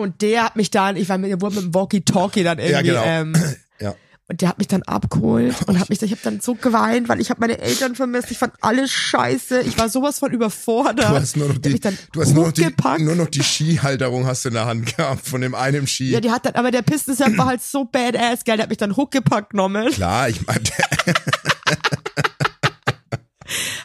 Und 0.00 0.22
der 0.22 0.44
hat 0.44 0.56
mich 0.56 0.70
dann, 0.70 0.96
ich 0.96 1.08
war 1.08 1.18
mit, 1.18 1.40
wurde 1.40 1.56
mit 1.56 1.64
dem 1.64 1.74
Walkie-Talkie 1.74 2.42
dann 2.42 2.58
irgendwie, 2.58 2.88
Ja, 2.90 3.02
genau. 3.02 3.04
ähm, 3.04 3.34
Ja. 3.80 3.94
und 4.28 4.40
der 4.42 4.48
hat 4.50 4.58
mich 4.58 4.68
dann 4.68 4.82
abgeholt 4.82 5.54
und 5.66 5.78
hat 5.78 5.88
mich, 5.90 6.02
ich 6.02 6.10
habe 6.10 6.20
dann 6.22 6.40
so 6.40 6.54
geweint, 6.54 7.08
weil 7.08 7.20
ich 7.20 7.30
habe 7.30 7.40
meine 7.40 7.58
Eltern 7.58 7.94
vermisst. 7.94 8.30
Ich 8.30 8.38
fand 8.38 8.52
alles 8.60 8.90
scheiße. 8.90 9.60
Ich 9.62 9.78
war 9.78 9.88
sowas 9.88 10.18
von 10.18 10.30
überfordert. 10.32 10.98
Du 11.00 11.08
hast 11.08 11.36
nur 11.36 11.48
noch 11.48 11.58
die, 11.58 11.78
du 11.80 12.20
hast 12.20 12.34
nur 12.34 12.46
noch 12.46 12.52
die, 12.52 12.68
nur 12.98 13.14
noch 13.16 13.28
die 13.28 13.42
Skihalterung 13.42 14.26
hast 14.26 14.44
du 14.44 14.48
in 14.50 14.54
der 14.54 14.66
Hand 14.66 14.96
gehabt 14.96 15.26
von 15.26 15.40
dem 15.40 15.54
einen 15.54 15.86
Ski. 15.86 16.10
Ja, 16.10 16.20
die 16.20 16.30
hat 16.30 16.44
dann, 16.46 16.54
aber 16.54 16.70
der 16.70 16.82
Pistensepp 16.82 17.36
war 17.38 17.46
halt 17.46 17.62
so 17.62 17.84
badass, 17.84 18.44
gell, 18.44 18.56
der 18.56 18.64
hat 18.64 18.70
mich 18.70 18.78
dann 18.78 18.96
hochgepackt 18.96 19.50
genommen, 19.50 19.88
Klar, 19.90 20.28
ich 20.28 20.46
meine, 20.46 20.60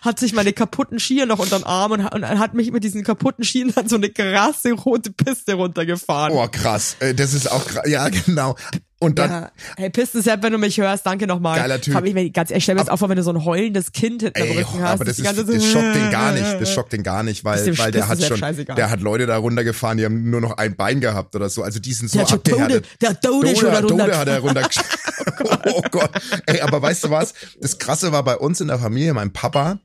hat 0.05 0.19
sich 0.19 0.33
meine 0.33 0.53
kaputten 0.53 0.99
Skier 0.99 1.25
noch 1.25 1.39
unter 1.39 1.57
den 1.59 1.65
Arm 1.65 1.91
und, 1.91 2.05
und 2.05 2.25
hat 2.39 2.53
mich 2.53 2.71
mit 2.71 2.83
diesen 2.83 3.03
kaputten 3.03 3.43
Skiern 3.43 3.71
dann 3.75 3.89
so 3.89 3.95
eine 3.95 4.09
krasse 4.09 4.71
rote 4.73 5.11
Piste 5.11 5.53
runtergefahren. 5.55 6.33
oh 6.35 6.47
krass, 6.51 6.95
Äh, 6.99 7.13
das 7.13 7.33
ist 7.33 7.51
auch 7.51 7.65
krass. 7.65 7.87
Ja, 7.87 8.07
genau. 8.09 8.55
Und 8.97 9.19
dann, 9.19 9.29
Ja. 9.29 9.51
Hey, 9.75 9.89
Pistensepp, 9.89 10.41
wenn 10.41 10.53
du 10.53 10.57
mich 10.57 10.77
hörst, 10.77 11.05
danke 11.05 11.27
nochmal. 11.27 11.59
Geiler 11.59 11.81
Typ. 11.81 11.93
Hab 11.93 12.05
ich 12.05 12.13
mir 12.13 12.29
ganz 12.31 12.49
ehrlich, 12.49 12.63
stell 12.63 12.75
mir 12.75 12.81
jetzt 12.81 12.89
auch 12.89 12.97
vor, 12.97 13.09
wenn 13.09 13.17
du 13.17 13.23
so 13.23 13.31
ein 13.31 13.43
heulendes 13.43 13.91
Kind 13.91 14.21
hinten 14.23 14.39
Ey, 14.41 14.57
Rücken 14.57 14.81
hast. 14.81 14.91
aber 14.93 15.05
das, 15.05 15.19
ist, 15.19 15.25
das 15.25 15.65
schockt 15.65 15.95
den 15.95 16.11
gar 16.11 16.31
nicht. 16.31 16.61
Das 16.61 16.71
schockt 16.73 16.93
den 16.93 17.03
gar 17.03 17.21
nicht, 17.23 17.43
weil, 17.43 17.77
weil 17.77 17.91
der 17.91 18.07
hat 18.07 18.23
schon, 18.23 18.37
scheißegal. 18.37 18.75
der 18.75 18.89
hat 18.89 19.01
Leute 19.01 19.25
da 19.25 19.37
runtergefahren, 19.37 19.97
die 19.97 20.05
haben 20.05 20.29
nur 20.29 20.39
noch 20.39 20.57
ein 20.57 20.75
Bein 20.77 21.01
gehabt 21.01 21.35
oder 21.35 21.49
so. 21.49 21.61
Also 21.61 21.79
die 21.79 21.91
sind 21.93 22.09
so 22.09 22.19
Der 22.19 22.25
schon 22.27 22.41
Tode, 22.43 22.61
abgehärtet. 22.63 23.01
der 23.01 23.09
hat 23.09 23.21
Tode 23.21 23.47
schon 23.55 23.65
Dode, 23.65 23.71
darunter 23.81 24.05
Dode 24.05 24.17
hat 24.17 24.27
er 24.29 24.39
runter. 24.39 24.69
oh 25.73 25.81
Gott. 25.91 26.09
Ey, 26.45 26.61
aber 26.61 26.81
weißt 26.81 27.03
du 27.03 27.09
was? 27.09 27.33
Das 27.59 27.77
Krasse 27.77 28.11
war 28.11 28.23
bei 28.23 28.37
uns 28.37 28.61
in 28.61 28.67
der 28.69 28.79
Familie, 28.79 29.13
mein 29.13 29.33
Papa, 29.33 29.79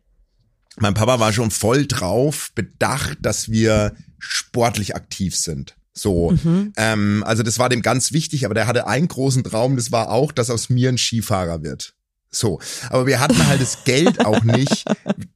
mein 0.78 0.94
Papa 0.94 1.20
war 1.20 1.33
schon 1.33 1.50
voll 1.50 1.87
drauf 1.87 2.50
bedacht, 2.54 3.18
dass 3.22 3.50
wir 3.50 3.94
sportlich 4.18 4.94
aktiv 4.94 5.37
sind. 5.37 5.76
So, 5.92 6.30
Mhm. 6.30 6.72
ähm, 6.76 7.24
also 7.26 7.42
das 7.42 7.59
war 7.59 7.68
dem 7.68 7.83
ganz 7.83 8.12
wichtig, 8.12 8.44
aber 8.44 8.54
der 8.54 8.66
hatte 8.66 8.87
einen 8.87 9.09
großen 9.09 9.42
Traum, 9.44 9.76
das 9.76 9.90
war 9.92 10.11
auch, 10.11 10.33
dass 10.33 10.48
aus 10.50 10.68
mir 10.70 10.88
ein 10.88 10.98
Skifahrer 10.98 11.62
wird. 11.62 11.94
So, 12.33 12.61
aber 12.90 13.09
wir 13.09 13.19
hatten 13.19 13.45
halt 13.49 13.61
das 13.61 13.83
Geld 13.85 14.25
auch 14.25 14.45
nicht, 14.45 14.85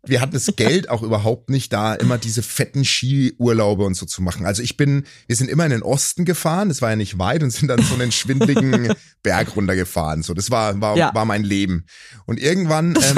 wir 0.06 0.20
hatten 0.20 0.32
das 0.32 0.54
Geld 0.54 0.88
auch 0.90 1.02
überhaupt 1.02 1.50
nicht 1.50 1.72
da, 1.72 1.94
immer 1.94 2.18
diese 2.18 2.42
fetten 2.42 2.84
Skiurlaube 2.84 3.84
und 3.84 3.94
so 3.94 4.06
zu 4.06 4.22
machen. 4.22 4.46
Also 4.46 4.62
ich 4.62 4.76
bin, 4.76 5.04
wir 5.26 5.34
sind 5.34 5.50
immer 5.50 5.64
in 5.64 5.72
den 5.72 5.82
Osten 5.82 6.24
gefahren, 6.24 6.68
das 6.68 6.82
war 6.82 6.90
ja 6.90 6.96
nicht 6.96 7.18
weit 7.18 7.42
und 7.42 7.50
sind 7.50 7.66
dann 7.66 7.82
so 7.82 7.94
einen 7.94 8.12
schwindligen 8.12 8.94
Berg 9.24 9.56
runtergefahren. 9.56 10.22
So, 10.22 10.34
das 10.34 10.52
war, 10.52 10.80
war, 10.80 10.96
Ja. 10.96 11.12
war 11.14 11.24
mein 11.24 11.42
Leben. 11.42 11.84
Und 12.26 12.38
irgendwann, 12.38 12.94
ähm, 12.94 13.16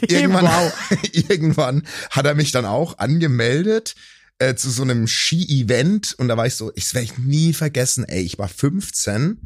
Leben, 0.00 0.08
irgendwann, 0.08 0.44
wow. 0.46 0.72
irgendwann 1.12 1.82
hat 2.10 2.24
er 2.24 2.34
mich 2.34 2.52
dann 2.52 2.64
auch 2.64 2.96
angemeldet 2.98 3.96
äh, 4.38 4.54
zu 4.54 4.70
so 4.70 4.80
einem 4.82 5.06
Ski-Event 5.06 6.14
und 6.16 6.28
da 6.28 6.38
war 6.38 6.46
ich 6.46 6.54
so, 6.54 6.72
ich 6.74 6.94
werde 6.94 7.04
ich 7.04 7.18
nie 7.18 7.52
vergessen, 7.52 8.04
ey, 8.04 8.22
ich 8.22 8.38
war 8.38 8.48
15 8.48 9.38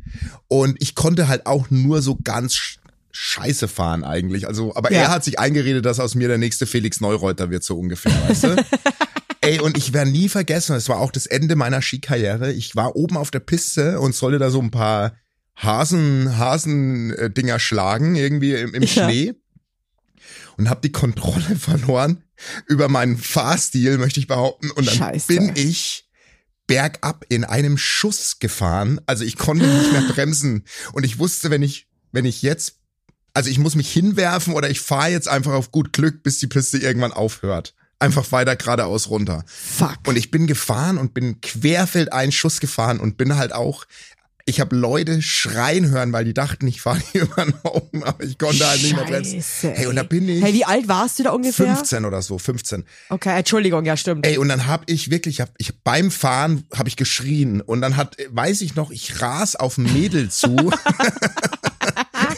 und 0.46 0.76
ich 0.80 0.94
konnte 0.94 1.26
halt 1.26 1.46
auch 1.46 1.70
nur 1.70 2.00
so 2.02 2.16
ganz 2.22 2.76
scheiße 3.16 3.68
fahren 3.68 4.02
eigentlich. 4.04 4.46
Also, 4.48 4.74
aber 4.74 4.90
Ja. 4.92 5.02
er 5.02 5.08
hat 5.10 5.24
sich 5.24 5.38
eingeredet, 5.38 5.86
dass 5.86 6.00
aus 6.00 6.14
mir 6.14 6.28
der 6.28 6.38
nächste 6.38 6.66
Felix 6.66 7.00
Neureuter 7.00 7.50
wird, 7.50 7.62
so 7.64 7.78
ungefähr, 7.78 8.12
weißt 8.28 8.44
du? 8.44 8.56
Ey, 9.40 9.60
und 9.60 9.76
ich 9.78 9.92
werde 9.92 10.10
nie 10.10 10.28
vergessen, 10.28 10.74
es 10.74 10.88
war 10.88 10.98
auch 10.98 11.12
das 11.12 11.26
Ende 11.26 11.54
meiner 11.54 11.80
Skikarriere. 11.82 12.52
Ich 12.52 12.74
war 12.76 12.96
oben 12.96 13.16
auf 13.16 13.30
der 13.30 13.40
Piste 13.40 14.00
und 14.00 14.14
sollte 14.14 14.38
da 14.38 14.50
so 14.50 14.60
ein 14.60 14.70
paar 14.70 15.16
Hasen, 15.56 16.36
Hasen-Dinger 16.38 17.58
schlagen, 17.60 18.16
irgendwie 18.16 18.54
im, 18.54 18.74
im 18.74 18.82
Ja. 18.82 18.88
Schnee. 18.88 19.34
Und 20.56 20.68
habe 20.70 20.80
die 20.82 20.92
Kontrolle 20.92 21.56
verloren 21.58 22.24
über 22.66 22.88
meinen 22.88 23.16
Fahrstil, 23.16 23.98
möchte 23.98 24.18
ich 24.18 24.26
behaupten. 24.26 24.70
Und 24.70 24.86
dann 24.88 24.94
Scheiße. 24.94 25.26
bin 25.28 25.52
ich 25.54 26.08
bergab 26.66 27.24
in 27.28 27.44
einem 27.44 27.76
Schuss 27.76 28.38
gefahren. 28.38 29.00
Also 29.06 29.24
ich 29.24 29.36
konnte 29.36 29.66
nicht 29.66 29.92
mehr 29.92 30.02
bremsen. 30.02 30.64
Und 30.92 31.04
ich 31.04 31.18
wusste, 31.18 31.50
wenn 31.50 31.62
ich, 31.62 31.86
wenn 32.12 32.24
ich 32.24 32.40
jetzt, 32.42 32.80
also 33.34 33.50
ich 33.50 33.58
muss 33.58 33.74
mich 33.74 33.92
hinwerfen 33.92 34.54
oder 34.54 34.70
ich 34.70 34.80
fahre 34.80 35.10
jetzt 35.10 35.28
einfach 35.28 35.52
auf 35.52 35.72
gut 35.72 35.92
Glück, 35.92 36.22
bis 36.22 36.38
die 36.38 36.46
Piste 36.46 36.78
irgendwann 36.78 37.12
aufhört. 37.12 37.74
Einfach 37.98 38.30
weiter 38.32 38.56
geradeaus 38.56 39.10
runter. 39.10 39.44
Fuck. 39.46 39.98
Und 40.06 40.16
ich 40.16 40.30
bin 40.30 40.46
gefahren 40.46 40.98
und 40.98 41.14
bin 41.14 41.40
querfeldein 41.40 42.32
Schuss 42.32 42.60
gefahren 42.60 43.00
und 43.00 43.16
bin 43.16 43.36
halt 43.36 43.52
auch, 43.52 43.84
ich 44.46 44.60
habe 44.60 44.76
Leute 44.76 45.22
schreien 45.22 45.90
hören, 45.90 46.12
weil 46.12 46.24
die 46.24 46.34
dachten, 46.34 46.66
ich 46.66 46.82
fahre 46.82 47.00
die 47.12 47.18
über 47.18 47.44
den 47.44 47.54
Haufen, 47.64 48.04
aber 48.04 48.22
ich 48.22 48.36
konnte 48.36 48.68
halt 48.68 48.82
nicht 48.82 48.94
mehr 48.94 49.04
bremsen. 49.04 49.42
Hey, 49.62 49.86
und 49.86 49.96
da 49.96 50.02
bin 50.02 50.28
ich 50.28 50.42
Hey, 50.42 50.52
wie 50.52 50.64
alt 50.64 50.86
warst 50.86 51.18
du 51.18 51.22
da 51.22 51.30
ungefähr? 51.30 51.74
15 51.74 52.04
oder 52.04 52.20
so, 52.20 52.38
15. 52.38 52.84
Okay, 53.08 53.38
Entschuldigung, 53.38 53.84
ja, 53.86 53.96
stimmt. 53.96 54.26
Ey, 54.26 54.36
und 54.36 54.48
dann 54.48 54.66
hab 54.66 54.88
ich 54.90 55.10
wirklich, 55.10 55.40
hab, 55.40 55.50
ich 55.56 55.82
beim 55.82 56.10
Fahren 56.10 56.64
habe 56.74 56.88
ich 56.88 56.96
geschrien 56.96 57.62
und 57.62 57.80
dann 57.80 57.96
hat, 57.96 58.16
weiß 58.28 58.60
ich 58.60 58.74
noch, 58.74 58.90
ich 58.90 59.20
ras 59.22 59.56
auf 59.56 59.78
ein 59.78 59.90
Mädel 59.92 60.30
zu. 60.30 60.54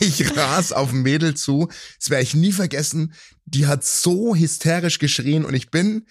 ich 0.06 0.36
ras 0.36 0.72
auf 0.72 0.92
ein 0.92 1.02
Mädel 1.02 1.34
zu. 1.34 1.68
Das 1.98 2.10
werde 2.10 2.22
ich 2.24 2.34
nie 2.34 2.52
vergessen. 2.52 3.12
Die 3.44 3.66
hat 3.66 3.84
so 3.84 4.34
hysterisch 4.34 4.98
geschrien 4.98 5.44
und 5.44 5.54
ich 5.54 5.70
bin 5.70 6.06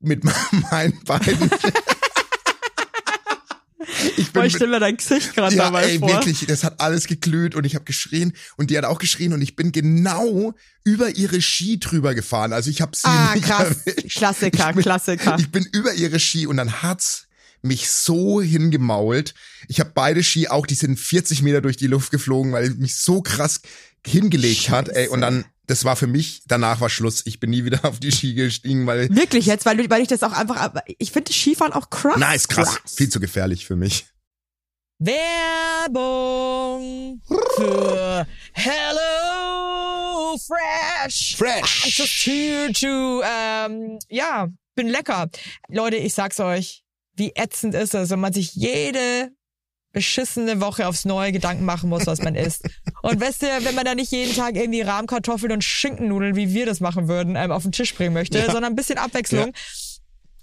mit 0.00 0.22
meinen 0.70 1.02
beiden. 1.04 1.50
ich 4.16 4.32
Boah, 4.32 4.40
bin 4.40 4.46
ich 4.46 4.52
mit, 4.52 4.52
stelle 4.52 4.70
mir 4.70 4.80
dein 4.80 4.96
Gesicht 4.96 5.34
gerade 5.34 5.54
ja, 5.54 5.64
dabei 5.64 5.84
ey, 5.84 5.98
vor. 5.98 6.08
wirklich, 6.08 6.44
das 6.46 6.64
hat 6.64 6.80
alles 6.80 7.06
geglüht 7.06 7.54
und 7.54 7.64
ich 7.64 7.74
habe 7.74 7.84
geschrien 7.84 8.32
und 8.56 8.70
die 8.70 8.78
hat 8.78 8.84
auch 8.84 8.98
geschrien 8.98 9.32
und 9.32 9.42
ich 9.42 9.56
bin 9.56 9.72
genau 9.72 10.54
über 10.84 11.10
ihre 11.16 11.40
Ski 11.42 11.78
drüber 11.78 12.14
gefahren. 12.14 12.52
Also 12.52 12.70
ich 12.70 12.80
habe 12.80 12.96
sie 12.96 13.06
Ah, 13.06 13.34
nicht 13.34 13.46
krass. 13.46 13.76
erwischt. 13.84 14.16
Klassiker, 14.18 14.68
ich 14.70 14.74
bin, 14.74 14.82
Klassiker. 14.82 15.36
Ich 15.38 15.50
bin 15.50 15.64
über 15.72 15.92
ihre 15.94 16.18
Ski 16.20 16.46
und 16.46 16.56
dann 16.56 16.82
hat's 16.82 17.25
mich 17.66 17.90
so 17.90 18.40
hingemault. 18.40 19.34
Ich 19.68 19.80
habe 19.80 19.90
beide 19.94 20.22
Ski 20.22 20.48
auch, 20.48 20.66
die 20.66 20.74
sind 20.74 20.98
40 20.98 21.42
Meter 21.42 21.60
durch 21.60 21.76
die 21.76 21.86
Luft 21.86 22.10
geflogen, 22.10 22.52
weil 22.52 22.70
ich 22.70 22.76
mich 22.76 22.96
so 22.96 23.20
krass 23.22 23.60
hingelegt 24.06 24.70
hat, 24.70 24.88
ey, 24.88 25.08
und 25.08 25.20
dann, 25.20 25.44
das 25.66 25.84
war 25.84 25.96
für 25.96 26.06
mich, 26.06 26.42
danach 26.46 26.80
war 26.80 26.88
Schluss. 26.88 27.22
Ich 27.26 27.40
bin 27.40 27.50
nie 27.50 27.64
wieder 27.64 27.84
auf 27.88 27.98
die 28.00 28.12
Ski 28.12 28.34
gestiegen, 28.34 28.86
weil, 28.86 29.08
Wirklich 29.14 29.46
jetzt, 29.46 29.66
weil, 29.66 29.90
weil 29.90 30.02
ich 30.02 30.08
das 30.08 30.22
auch 30.22 30.32
einfach, 30.32 30.72
ich 30.98 31.10
finde 31.12 31.32
Skifahren 31.32 31.72
auch 31.72 31.90
krass. 31.90 32.16
na, 32.18 32.34
ist 32.34 32.48
krass, 32.48 32.78
viel 32.86 33.08
zu 33.08 33.20
gefährlich 33.20 33.66
für 33.66 33.76
mich. 33.76 34.06
Werbung 35.86 37.20
für 37.56 38.26
Hello 38.52 40.38
Fresh. 40.38 41.36
Fresh. 41.36 41.84
I'm 41.84 41.98
just 41.98 42.26
here 42.26 42.72
to, 42.72 43.22
ähm, 43.22 43.98
ja, 44.08 44.48
bin 44.74 44.88
lecker. 44.88 45.28
Leute, 45.68 45.96
ich 45.96 46.14
sag's 46.14 46.40
euch, 46.40 46.82
wie 47.16 47.32
ätzend 47.34 47.74
ist 47.74 47.94
es, 47.94 48.10
wenn 48.10 48.20
man 48.20 48.32
sich 48.32 48.54
jede 48.54 49.32
beschissene 49.92 50.60
Woche 50.60 50.86
aufs 50.86 51.06
Neue 51.06 51.32
Gedanken 51.32 51.64
machen 51.64 51.88
muss, 51.88 52.06
was 52.06 52.20
man 52.20 52.34
isst. 52.34 52.68
Und 53.02 53.18
weißt 53.18 53.42
du, 53.42 53.46
wenn 53.62 53.74
man 53.74 53.86
da 53.86 53.94
nicht 53.94 54.12
jeden 54.12 54.34
Tag 54.34 54.54
irgendwie 54.54 54.82
Rahmkartoffeln 54.82 55.52
und 55.52 55.64
Schinkennudeln, 55.64 56.36
wie 56.36 56.52
wir 56.52 56.66
das 56.66 56.80
machen 56.80 57.08
würden, 57.08 57.34
ähm, 57.34 57.50
auf 57.50 57.62
den 57.62 57.72
Tisch 57.72 57.94
bringen 57.94 58.12
möchte, 58.12 58.44
sondern 58.44 58.64
ein 58.64 58.74
bisschen 58.76 58.98
Abwechslung. 58.98 59.52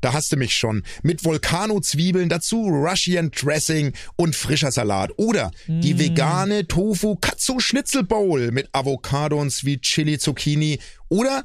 Da 0.00 0.12
hast 0.12 0.32
du 0.32 0.36
mich 0.36 0.54
schon. 0.54 0.82
Mit 1.02 1.24
Volcano-Zwiebeln, 1.24 2.28
dazu 2.28 2.66
Russian 2.68 3.30
Dressing 3.30 3.92
und 4.16 4.36
frischer 4.36 4.70
Salat. 4.70 5.10
Oder 5.16 5.50
die 5.66 5.98
vegane 5.98 6.66
Tofu 6.66 7.16
Katsu 7.16 7.60
Schnitzel 7.60 8.04
Bowl 8.04 8.50
mit 8.52 8.68
Avocado 8.72 9.40
und 9.40 9.50
Sweet 9.50 9.82
Chili 9.82 10.18
Zucchini. 10.18 10.78
Oder 11.08 11.44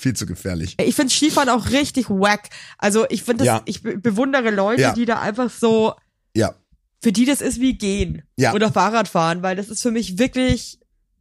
Viel 0.00 0.14
zu 0.14 0.26
gefährlich. 0.26 0.76
Ich 0.80 0.94
finde 0.94 1.12
Skifahren 1.12 1.48
auch 1.48 1.70
richtig 1.70 2.08
wack. 2.08 2.50
Also 2.78 3.04
ich 3.10 3.24
finde 3.24 3.38
das, 3.38 3.46
Ja. 3.46 3.62
ich 3.64 3.82
be 3.82 3.98
bewundere 3.98 4.50
Leute, 4.50 4.80
Ja. 4.82 4.92
die 4.92 5.06
da 5.06 5.20
einfach 5.20 5.50
so, 5.50 5.94
Ja, 6.36 6.54
für 7.02 7.10
die 7.10 7.24
das 7.24 7.40
ist 7.40 7.60
wie 7.60 7.76
gehen. 7.76 8.22
Ja. 8.36 8.54
Oder 8.54 8.70
Fahrradfahren, 8.72 9.42
weil 9.42 9.56
das 9.56 9.68
ist 9.70 9.82
für 9.82 9.90
mich 9.90 10.16
wirklich 10.16 10.78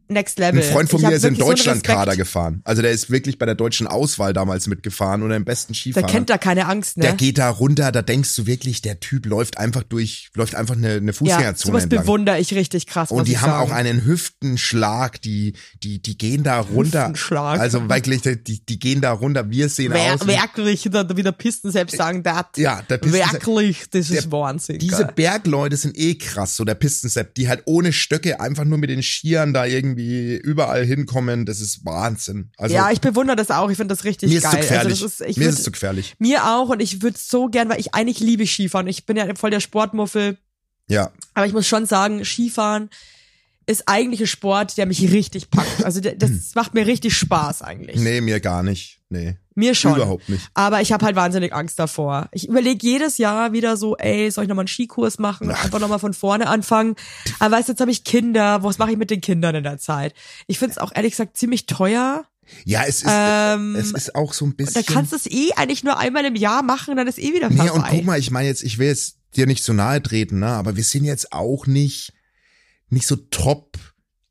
next 0.09 0.39
level. 0.39 0.61
Ein 0.61 0.71
Freund 0.71 0.89
von 0.89 0.99
Ich 1.01 1.05
mir 1.07 1.13
ist 1.15 1.23
in 1.25 1.37
wirklich 1.37 1.63
so 1.63 1.71
Respekt. 1.71 2.17
gefahren. 2.17 2.61
Also 2.63 2.81
der 2.81 2.91
ist 2.91 3.09
wirklich 3.09 3.37
bei 3.37 3.45
der 3.45 3.55
deutschen 3.55 3.87
Auswahl 3.87 4.33
damals 4.33 4.67
mitgefahren 4.67 5.23
oder 5.23 5.35
im 5.35 5.45
besten 5.45 5.73
Der 5.73 5.79
Skifahrer. 5.79 6.07
kennt 6.07 6.29
da 6.29 6.37
keine 6.37 6.67
Angst, 6.67 6.97
ne? 6.97 7.03
Der 7.03 7.13
geht 7.13 7.37
da 7.37 7.49
runter, 7.49 7.91
da 7.91 8.01
denkst 8.01 8.35
du 8.35 8.45
wirklich, 8.45 8.81
der 8.81 8.99
Typ 8.99 9.25
läuft 9.25 9.57
einfach 9.57 9.83
durch, 9.83 10.29
läuft 10.35 10.55
einfach 10.55 10.75
eine, 10.75 10.93
eine 10.93 11.07
ja, 11.07 11.13
Fußgängerzone 11.13 11.71
sowas 11.73 11.83
entlang. 11.83 12.01
bewundere 12.03 12.39
ich 12.39 12.53
richtig 12.53 12.87
krass. 12.87 13.11
Und 13.11 13.27
die 13.27 13.37
haben 13.37 13.49
sagen. 13.51 13.71
auch 13.71 13.75
einen 13.75 14.05
Hüftenschlag, 14.05 15.21
die, 15.21 15.53
die, 15.83 16.01
die 16.01 16.17
gehen 16.17 16.43
da 16.43 16.59
runter. 16.59 17.01
Hüftenschlag. 17.09 17.59
Also 17.59 17.89
wirklich, 17.89 18.21
die, 18.21 18.65
die 18.65 18.79
gehen 18.79 19.01
da 19.01 19.11
runter. 19.11 19.49
Wir 19.49 19.69
sehen 19.69 19.91
Wer, 19.93 20.15
aus. 20.15 20.25
wirklich, 20.27 20.85
wie 20.85 21.23
der 21.23 21.31
Pisten 21.31 21.71
selbst 21.71 21.97
sagen, 21.97 22.23
das. 22.23 22.45
Ja, 22.57 22.81
der 22.89 22.97
Pisten- 22.97 23.17
Wirklich, 23.17 23.89
das 23.89 24.09
ist 24.09 24.23
der- 24.25 24.31
Wahnsinn. 24.31 24.79
Diese 24.79 25.03
geil. 25.03 25.13
Bergleute 25.15 25.77
sind 25.77 25.97
eh 25.97 26.15
krass, 26.15 26.55
so 26.55 26.63
der 26.63 26.75
Pistensepp, 26.75 27.33
die 27.35 27.47
halt 27.47 27.63
ohne 27.65 27.91
Stöcke 27.93 28.39
einfach 28.39 28.63
nur 28.65 28.77
mit 28.77 28.89
den 28.89 29.01
Skiern 29.03 29.53
da 29.53 29.65
irgendwie 29.65 29.96
überall 29.97 30.85
hinkommen. 30.85 31.45
Das 31.45 31.59
ist 31.59 31.85
Wahnsinn. 31.85 32.51
Also 32.57 32.75
ja, 32.75 32.91
ich 32.91 33.01
bewundere 33.01 33.35
das 33.35 33.51
auch. 33.51 33.69
Ich 33.69 33.77
finde 33.77 33.93
das 33.93 34.03
richtig 34.03 34.29
mir 34.29 34.37
ist 34.37 34.43
geil. 34.43 34.51
zu 34.53 34.57
gefährlich. 34.59 35.03
Also 35.03 35.05
ist, 35.05 35.19
mir 35.19 35.45
würd, 35.45 35.49
ist 35.49 35.57
es 35.59 35.63
zu 35.63 35.71
gefährlich. 35.71 36.15
mir 36.19 36.45
auch 36.45 36.69
und 36.69 36.79
ich 36.81 37.01
würde 37.01 37.17
so 37.19 37.47
gern, 37.47 37.69
weil 37.69 37.79
ich 37.79 37.93
eigentlich 37.93 38.19
liebe 38.19 38.45
Skifahren. 38.45 38.87
Ich 38.87 39.05
bin 39.05 39.17
ja 39.17 39.33
voll 39.35 39.51
der 39.51 39.59
Sportmuffel. 39.59 40.37
Ja, 40.89 41.11
Aber 41.33 41.45
ich 41.45 41.53
muss 41.53 41.67
schon 41.67 41.85
sagen, 41.85 42.23
Skifahren 42.23 42.89
ist 43.65 43.83
eigentlich 43.87 44.21
ein 44.21 44.27
Sport, 44.27 44.77
der 44.77 44.85
mich 44.85 45.11
richtig 45.11 45.51
packt. 45.51 45.83
Also 45.83 45.99
das 45.99 46.55
macht 46.55 46.73
mir 46.73 46.87
richtig 46.87 47.17
Spaß 47.17 47.61
eigentlich. 47.61 47.97
nee, 47.99 48.21
mir 48.21 48.39
gar 48.39 48.63
nicht. 48.63 49.01
Nee, 49.09 49.37
Mir 49.57 49.73
schon. 49.75 49.95
überhaupt 49.95 50.29
nicht. 50.29 50.47
Aber 50.53 50.81
ich 50.81 50.91
habe 50.91 51.03
halt 51.03 51.15
wahnsinnig 51.15 51.51
Angst 51.53 51.79
davor. 51.79 52.29
Ich 52.31 52.47
überlege 52.47 52.77
jedes 52.87 53.17
Jahr 53.17 53.51
wieder 53.53 53.75
so, 53.75 53.97
ey, 53.97 54.29
soll 54.31 54.43
ich 54.43 54.47
nochmal 54.47 54.63
einen 54.63 54.67
Skikurs 54.69 55.17
machen? 55.19 55.49
Einfach 55.51 55.79
nochmal 55.79 55.99
von 55.99 56.13
vorne 56.13 56.47
anfangen. 56.47 56.95
Aber 57.39 57.55
weißt 57.57 57.67
du, 57.67 57.71
jetzt 57.73 57.81
habe 57.81 57.91
ich 57.91 58.03
Kinder. 58.03 58.61
Was 58.63 58.77
mache 58.77 58.91
ich 58.91 58.97
mit 58.97 59.09
den 59.09 59.19
Kindern 59.19 59.55
in 59.55 59.63
der 59.63 59.79
Zeit? 59.79 60.13
Ich 60.45 60.59
finde 60.59 60.71
es 60.73 60.77
auch 60.77 60.91
ehrlich 60.95 61.11
gesagt 61.13 61.35
ziemlich 61.37 61.65
teuer. 61.65 62.25
Ja, 62.63 62.83
es 62.87 62.97
ist, 63.03 63.09
Ähm, 63.11 63.75
es 63.75 63.91
ist 63.91 64.15
auch 64.15 64.31
so 64.33 64.45
ein 64.45 64.55
bisschen. 64.55 64.81
Da 64.85 64.93
kannst 64.93 65.11
du 65.11 65.15
es 65.17 65.25
eh 65.25 65.51
eigentlich 65.55 65.83
nur 65.83 65.97
einmal 65.97 66.23
im 66.23 66.35
Jahr 66.35 66.63
machen, 66.63 66.95
dann 66.95 67.07
ist 67.07 67.17
eh 67.19 67.33
wieder 67.33 67.49
Nee, 67.49 67.57
vorbei. 67.57 67.71
und 67.73 67.85
guck 67.87 68.05
mal, 68.05 68.19
ich 68.19 68.31
meine 68.31 68.47
jetzt, 68.47 68.63
ich 68.63 68.77
will 68.77 68.87
jetzt 68.87 69.17
dir 69.35 69.47
nicht 69.47 69.63
zu 69.63 69.73
nahe 69.73 70.01
treten, 70.01 70.39
ne, 70.39 70.47
aber 70.47 70.75
wir 70.77 70.83
sind 70.83 71.03
jetzt 71.03 71.33
auch 71.33 71.67
nicht, 71.67 72.13
nicht 72.89 73.05
so 73.07 73.15
top 73.17 73.77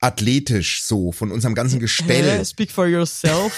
athletisch 0.06 0.82
so 0.84 1.12
von 1.12 1.32
unserem 1.32 1.54
ganzen 1.54 1.80
Gestell? 1.80 2.44
Speak 2.44 2.70
for 2.70 2.86
yourself. 2.86 3.52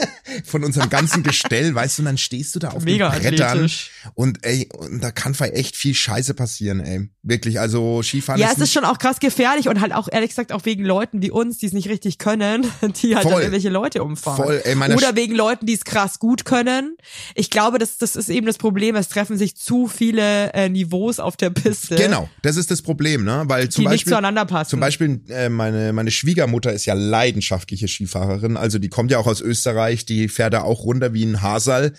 von 0.44 0.64
unserem 0.64 0.88
ganzen 0.88 1.22
Gestell, 1.22 1.74
weißt 1.74 1.98
du, 1.98 2.02
und 2.02 2.06
dann 2.06 2.18
stehst 2.18 2.54
du 2.54 2.58
da 2.58 2.68
auf 2.68 2.84
Mega 2.84 3.10
den 3.10 3.20
Brettern 3.20 3.48
athletisch. 3.48 3.90
und 4.14 4.44
ey, 4.44 4.68
und 4.76 5.02
da 5.02 5.10
kann 5.10 5.34
vielleicht 5.34 5.54
echt 5.54 5.76
viel 5.76 5.94
Scheiße 5.94 6.34
passieren, 6.34 6.80
ey. 6.80 7.08
Wirklich, 7.22 7.60
also 7.60 8.02
Skifahren 8.02 8.40
ja, 8.40 8.48
ist 8.48 8.56
es 8.56 8.64
ist 8.64 8.72
schon 8.72 8.84
auch 8.84 8.98
krass 8.98 9.20
gefährlich 9.20 9.68
und 9.68 9.80
halt 9.80 9.92
auch 9.92 10.08
ehrlich 10.10 10.30
gesagt 10.30 10.52
auch 10.52 10.64
wegen 10.64 10.84
Leuten 10.84 11.22
wie 11.22 11.30
uns, 11.30 11.58
die 11.58 11.66
es 11.66 11.72
nicht 11.72 11.88
richtig 11.88 12.18
können, 12.18 12.66
die 13.02 13.14
halt 13.14 13.24
Voll. 13.24 13.42
irgendwelche 13.42 13.68
Leute 13.68 14.02
umfahren. 14.02 14.44
Voll, 14.44 14.60
ey, 14.64 14.74
meine 14.74 14.96
Oder 14.96 15.16
wegen 15.16 15.34
Leuten, 15.34 15.66
die 15.66 15.74
es 15.74 15.84
krass 15.84 16.18
gut 16.18 16.44
können. 16.44 16.96
Ich 17.34 17.50
glaube, 17.50 17.78
das, 17.78 17.98
das 17.98 18.16
ist 18.16 18.30
eben 18.30 18.46
das 18.46 18.58
Problem. 18.58 18.96
Es 18.96 19.08
treffen 19.08 19.36
sich 19.36 19.56
zu 19.56 19.86
viele 19.86 20.52
äh, 20.52 20.68
Niveaus 20.68 21.20
auf 21.20 21.36
der 21.36 21.50
Piste. 21.50 21.96
Genau, 21.96 22.28
das 22.42 22.56
ist 22.56 22.70
das 22.70 22.82
Problem, 22.82 23.24
ne? 23.24 23.44
Weil 23.46 23.68
zum 23.68 23.82
die 23.82 23.88
nicht 23.88 24.00
Beispiel, 24.00 24.12
zueinander 24.12 24.44
passen. 24.46 24.70
Zum 24.70 24.80
Beispiel 24.80 25.20
äh, 25.28 25.48
meine, 25.48 25.89
meine 25.94 26.10
Schwiegermutter 26.10 26.72
ist 26.72 26.86
ja 26.86 26.94
leidenschaftliche 26.94 27.88
Skifahrerin, 27.88 28.56
also 28.56 28.78
die 28.78 28.88
kommt 28.88 29.10
ja 29.10 29.18
auch 29.18 29.26
aus 29.26 29.40
Österreich, 29.40 30.04
die 30.04 30.28
fährt 30.28 30.54
da 30.54 30.62
auch 30.62 30.84
runter 30.84 31.12
wie 31.12 31.24
ein 31.24 31.42
Hasal 31.42 31.92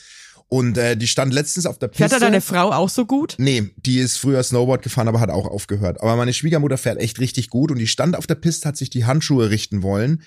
und 0.47 0.77
äh, 0.77 0.97
die 0.97 1.07
stand 1.07 1.33
letztens 1.33 1.65
auf 1.65 1.79
der 1.79 1.87
Piste. 1.87 2.09
Fährt 2.09 2.11
da 2.11 2.19
deine 2.19 2.41
Frau 2.41 2.71
auch 2.71 2.89
so 2.89 3.05
gut? 3.05 3.35
Nee, 3.37 3.69
die 3.77 3.99
ist 3.99 4.17
früher 4.17 4.43
Snowboard 4.43 4.81
gefahren, 4.81 5.07
aber 5.07 5.21
hat 5.21 5.29
auch 5.29 5.47
aufgehört. 5.47 6.01
Aber 6.01 6.17
meine 6.17 6.33
Schwiegermutter 6.33 6.77
fährt 6.77 6.99
echt 6.99 7.19
richtig 7.19 7.49
gut 7.49 7.71
und 7.71 7.77
die 7.77 7.87
stand 7.87 8.17
auf 8.17 8.27
der 8.27 8.35
Piste, 8.35 8.67
hat 8.67 8.75
sich 8.75 8.89
die 8.89 9.05
Handschuhe 9.05 9.49
richten 9.49 9.81
wollen 9.81 10.23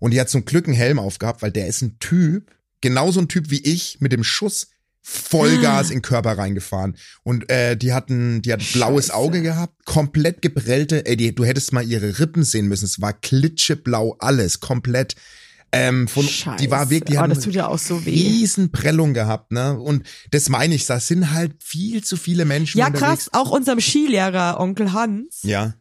und 0.00 0.12
die 0.12 0.20
hat 0.20 0.30
zum 0.30 0.46
Glück 0.46 0.66
einen 0.66 0.76
Helm 0.76 0.98
aufgehabt, 0.98 1.42
weil 1.42 1.52
der 1.52 1.66
ist 1.66 1.82
ein 1.82 1.98
Typ, 1.98 2.52
genauso 2.80 3.20
ein 3.20 3.28
Typ 3.28 3.50
wie 3.50 3.62
ich, 3.62 3.98
mit 4.00 4.12
dem 4.12 4.24
Schuss 4.24 4.68
Vollgas 5.08 5.90
in 5.90 5.98
den 5.98 6.02
Körper 6.02 6.36
reingefahren. 6.36 6.96
Und 7.22 7.48
äh, 7.48 7.76
die 7.76 7.92
hatten, 7.92 8.42
die 8.42 8.52
hat 8.52 8.60
blaues 8.72 9.06
Scheiße. 9.06 9.14
Auge 9.14 9.40
gehabt, 9.40 9.84
komplett 9.84 10.42
geprellte, 10.42 11.06
ey, 11.06 11.16
die, 11.16 11.32
du 11.32 11.44
hättest 11.44 11.72
mal 11.72 11.86
ihre 11.86 12.18
Rippen 12.18 12.42
sehen 12.42 12.66
müssen. 12.66 12.86
Es 12.86 13.00
war 13.00 13.12
klitscheblau, 13.12 14.16
alles, 14.18 14.58
komplett. 14.58 15.14
Ähm, 15.70 16.08
von, 16.08 16.26
die 16.58 16.70
war 16.72 16.90
wirklich, 16.90 17.10
die 17.14 17.18
oh, 17.18 17.20
hat 17.22 17.30
das 17.30 17.40
tut 17.44 17.54
ja 17.54 17.68
auch 17.68 17.78
so 17.78 18.04
weh. 18.04 18.10
riesen 18.10 18.72
Prellung 18.72 19.14
gehabt, 19.14 19.52
ne? 19.52 19.78
Und 19.78 20.04
das 20.32 20.48
meine 20.48 20.74
ich, 20.74 20.86
da 20.86 20.98
sind 20.98 21.30
halt 21.32 21.54
viel 21.62 22.02
zu 22.02 22.16
viele 22.16 22.44
Menschen 22.44 22.78
Ja, 22.78 22.86
unterwegs. 22.86 23.26
krass. 23.26 23.28
Auch 23.32 23.50
unserem 23.52 23.80
Skilehrer, 23.80 24.58
Onkel 24.58 24.92
Hans, 24.92 25.40
Ja. 25.42 25.74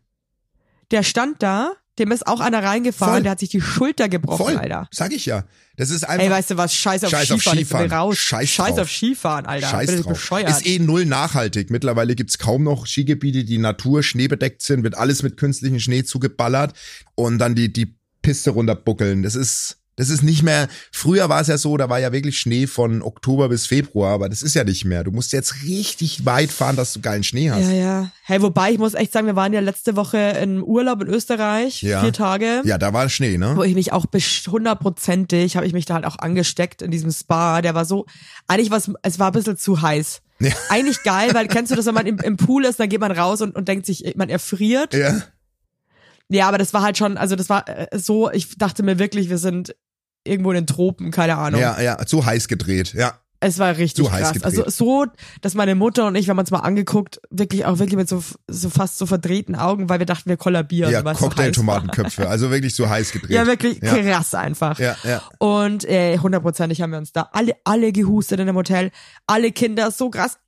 der 0.92 1.02
stand 1.02 1.42
da 1.42 1.74
dem 2.00 2.12
ist 2.12 2.28
auch 2.28 2.40
einer 2.40 2.64
reingefahren, 2.64 3.14
Voll. 3.16 3.24
der 3.24 3.32
hat 3.32 3.40
sich 3.40 3.50
die 3.50 3.62
Schulter 3.62 4.10
gebrochen, 4.10 4.46
Voll, 4.46 4.58
Alter. 4.58 4.88
sag 4.92 5.14
ich 5.14 5.26
ja. 5.26 5.46
Das 5.78 5.90
ist 5.90 6.04
einfach 6.04 6.24
Ey, 6.24 6.30
weißt 6.30 6.52
du 6.52 6.58
was? 6.58 6.74
Scheiß 6.74 7.04
auf 7.04 7.10
Scheiß 7.12 7.32
auf 7.32 7.42
Skifahren. 7.42 7.60
Ich 7.60 7.70
bin 7.70 7.78
Skifahren. 7.78 7.92
raus. 7.92 8.18
Scheiß 8.18 8.50
Scheiß 8.50 8.80
auf 8.80 8.90
Skifahren, 8.90 9.46
Alter. 9.46 9.68
Scheiß 9.68 9.88
bin 9.92 10.02
drauf. 10.04 10.14
bescheuert. 10.14 10.50
Ist 10.50 10.66
eh 10.66 10.80
null 10.80 11.06
nachhaltig. 11.06 11.70
Mittlerweile 11.70 12.16
gibt's 12.16 12.38
kaum 12.38 12.64
noch 12.64 12.86
Skigebiete, 12.88 13.44
die 13.44 13.58
Natur 13.58 14.02
schneebedeckt 14.04 14.62
sind, 14.62 14.84
wird 14.84 14.96
alles 14.96 15.24
mit 15.24 15.38
künstlichem 15.38 15.80
Schnee 15.80 16.04
zugeballert 16.04 16.74
und 17.16 17.40
dann 17.40 17.56
die, 17.56 17.72
die 17.74 17.96
Piste 18.22 18.52
runterbuckeln. 18.52 19.22
Das 19.24 19.36
ist, 19.36 19.78
das 19.98 20.10
ist 20.10 20.24
nicht 20.24 20.44
mehr, 20.44 20.68
früher 20.92 21.30
war 21.30 21.40
es 21.42 21.48
ja 21.48 21.58
so, 21.58 21.78
da 21.78 21.90
war 21.90 22.00
ja 22.00 22.12
wirklich 22.12 22.38
Schnee 22.40 22.68
von 22.68 23.02
Oktober 23.02 23.48
bis 23.50 23.66
Februar, 23.66 24.14
aber 24.14 24.28
das 24.30 24.42
ist 24.42 24.54
ja 24.54 24.64
nicht 24.64 24.84
mehr. 24.86 25.04
Du 25.04 25.12
musst 25.12 25.32
jetzt 25.32 25.64
richtig 25.64 26.26
weit 26.26 26.52
fahren, 26.52 26.76
dass 26.76 26.94
du 26.94 27.00
geilen 27.02 27.24
Schnee 27.24 27.50
hast. 27.50 27.64
Ja, 27.68 27.72
ja. 27.72 28.12
Hey, 28.24 28.42
wobei 28.42 28.72
ich 28.72 28.78
muss 28.78 28.94
echt 28.94 29.14
sagen, 29.14 29.26
wir 29.28 29.36
waren 29.36 29.54
ja 29.54 29.62
letzte 29.62 29.96
Woche 29.96 30.18
im 30.18 30.64
Urlaub 30.64 31.02
in 31.02 31.08
Österreich, 31.08 31.82
Ja. 31.82 32.02
vier 32.02 32.12
Tage. 32.14 32.62
Ja, 32.66 32.78
da 32.78 32.92
war 32.92 33.08
Schnee, 33.10 33.38
ne? 33.38 33.54
Wo 33.56 33.64
ich 33.64 33.74
mich 33.76 33.94
auch 33.94 34.06
hundertprozentig, 34.48 35.56
habe 35.56 35.66
ich 35.68 35.74
mich 35.74 35.86
da 35.86 35.96
halt 35.96 36.06
auch 36.06 36.20
angesteckt 36.20 36.82
in 36.82 36.92
diesem 36.92 37.12
Spa. 37.12 37.62
Der 37.62 37.76
war 37.76 37.86
so, 37.86 38.06
eigentlich 38.48 38.72
was, 38.72 38.92
es 39.02 39.20
war 39.20 39.28
ein 39.28 39.34
bisschen 39.34 39.58
zu 39.58 39.82
heiß. 39.82 40.22
Ja. 40.40 40.52
Eigentlich 40.70 41.02
geil, 41.04 41.30
weil 41.34 41.48
kennst 41.48 41.72
du 41.72 41.76
das, 41.76 41.86
wenn 41.86 41.94
man 41.94 42.06
im, 42.06 42.18
im 42.20 42.36
Pool 42.36 42.66
ist, 42.66 42.80
dann 42.80 42.90
geht 42.90 43.00
man 43.00 43.12
raus 43.12 43.42
und, 43.42 43.56
und 43.56 43.68
denkt 43.68 43.86
sich, 43.86 44.14
man 44.18 44.28
erfriert. 44.30 44.94
Ja. 44.94 45.22
Ja, 46.28 46.48
aber 46.48 46.58
das 46.58 46.74
war 46.74 46.82
halt 46.82 46.98
schon, 46.98 47.18
also 47.18 47.36
das 47.36 47.50
war 47.50 47.68
äh, 47.70 47.88
so, 47.98 48.32
ich 48.32 48.58
dachte 48.58 48.82
mir 48.84 48.98
wirklich, 48.98 49.30
wir 49.30 49.38
sind 49.38 49.76
irgendwo 50.26 50.52
in 50.52 50.56
den 50.56 50.68
Tropen, 50.68 51.12
keine 51.12 51.38
Ahnung. 51.38 51.62
Ja, 51.62 51.80
ja, 51.82 51.98
zu 52.06 52.26
heiß 52.26 52.48
gedreht, 52.48 52.94
ja. 52.94 53.14
Es 53.42 53.60
war 53.60 53.78
richtig 53.78 54.08
krass. 54.08 54.34
gedreht. 54.34 54.46
Also 54.46 54.64
so, 54.70 55.06
dass 55.42 55.54
meine 55.54 55.76
Mutter 55.76 56.08
und 56.08 56.16
ich, 56.16 56.26
wir 56.26 56.32
haben 56.32 56.40
uns 56.40 56.50
mal 56.52 56.60
angeguckt, 56.62 57.20
wirklich 57.30 57.66
auch 57.66 57.78
wirklich 57.78 57.98
mit 57.98 58.10
so, 58.10 58.24
so 58.48 58.70
fast 58.70 58.98
so 58.98 59.06
verdrehten 59.06 59.56
Augen, 59.56 59.88
weil 59.90 60.00
wir 60.00 60.06
dachten, 60.08 60.30
wir 60.30 60.38
kollabieren. 60.38 60.92
Ja, 60.92 61.02
es 61.02 61.20
so. 61.20 61.26
Cocktail-Tomatenköpfe, 61.26 62.28
also 62.28 62.50
wirklich 62.50 62.74
zu 62.74 62.90
heiß 62.90 63.12
gedreht. 63.12 63.32
Ja, 63.32 63.46
wirklich 63.46 63.80
Ja. 63.84 63.98
krass 64.02 64.34
einfach. 64.34 64.80
Ja, 64.80 64.96
ja. 65.04 65.22
Und 65.38 65.84
äh, 65.86 66.18
hundertprozentig 66.18 66.82
haben 66.82 66.92
wir 66.92 66.98
uns 66.98 67.12
da 67.12 67.30
alle, 67.34 67.54
alle 67.66 67.92
gehustet 67.92 68.40
in 68.40 68.48
dem 68.48 68.56
Hotel. 68.56 68.90
Alle 69.28 69.52
Kinder 69.52 69.92
so 69.92 70.10
krass 70.10 70.40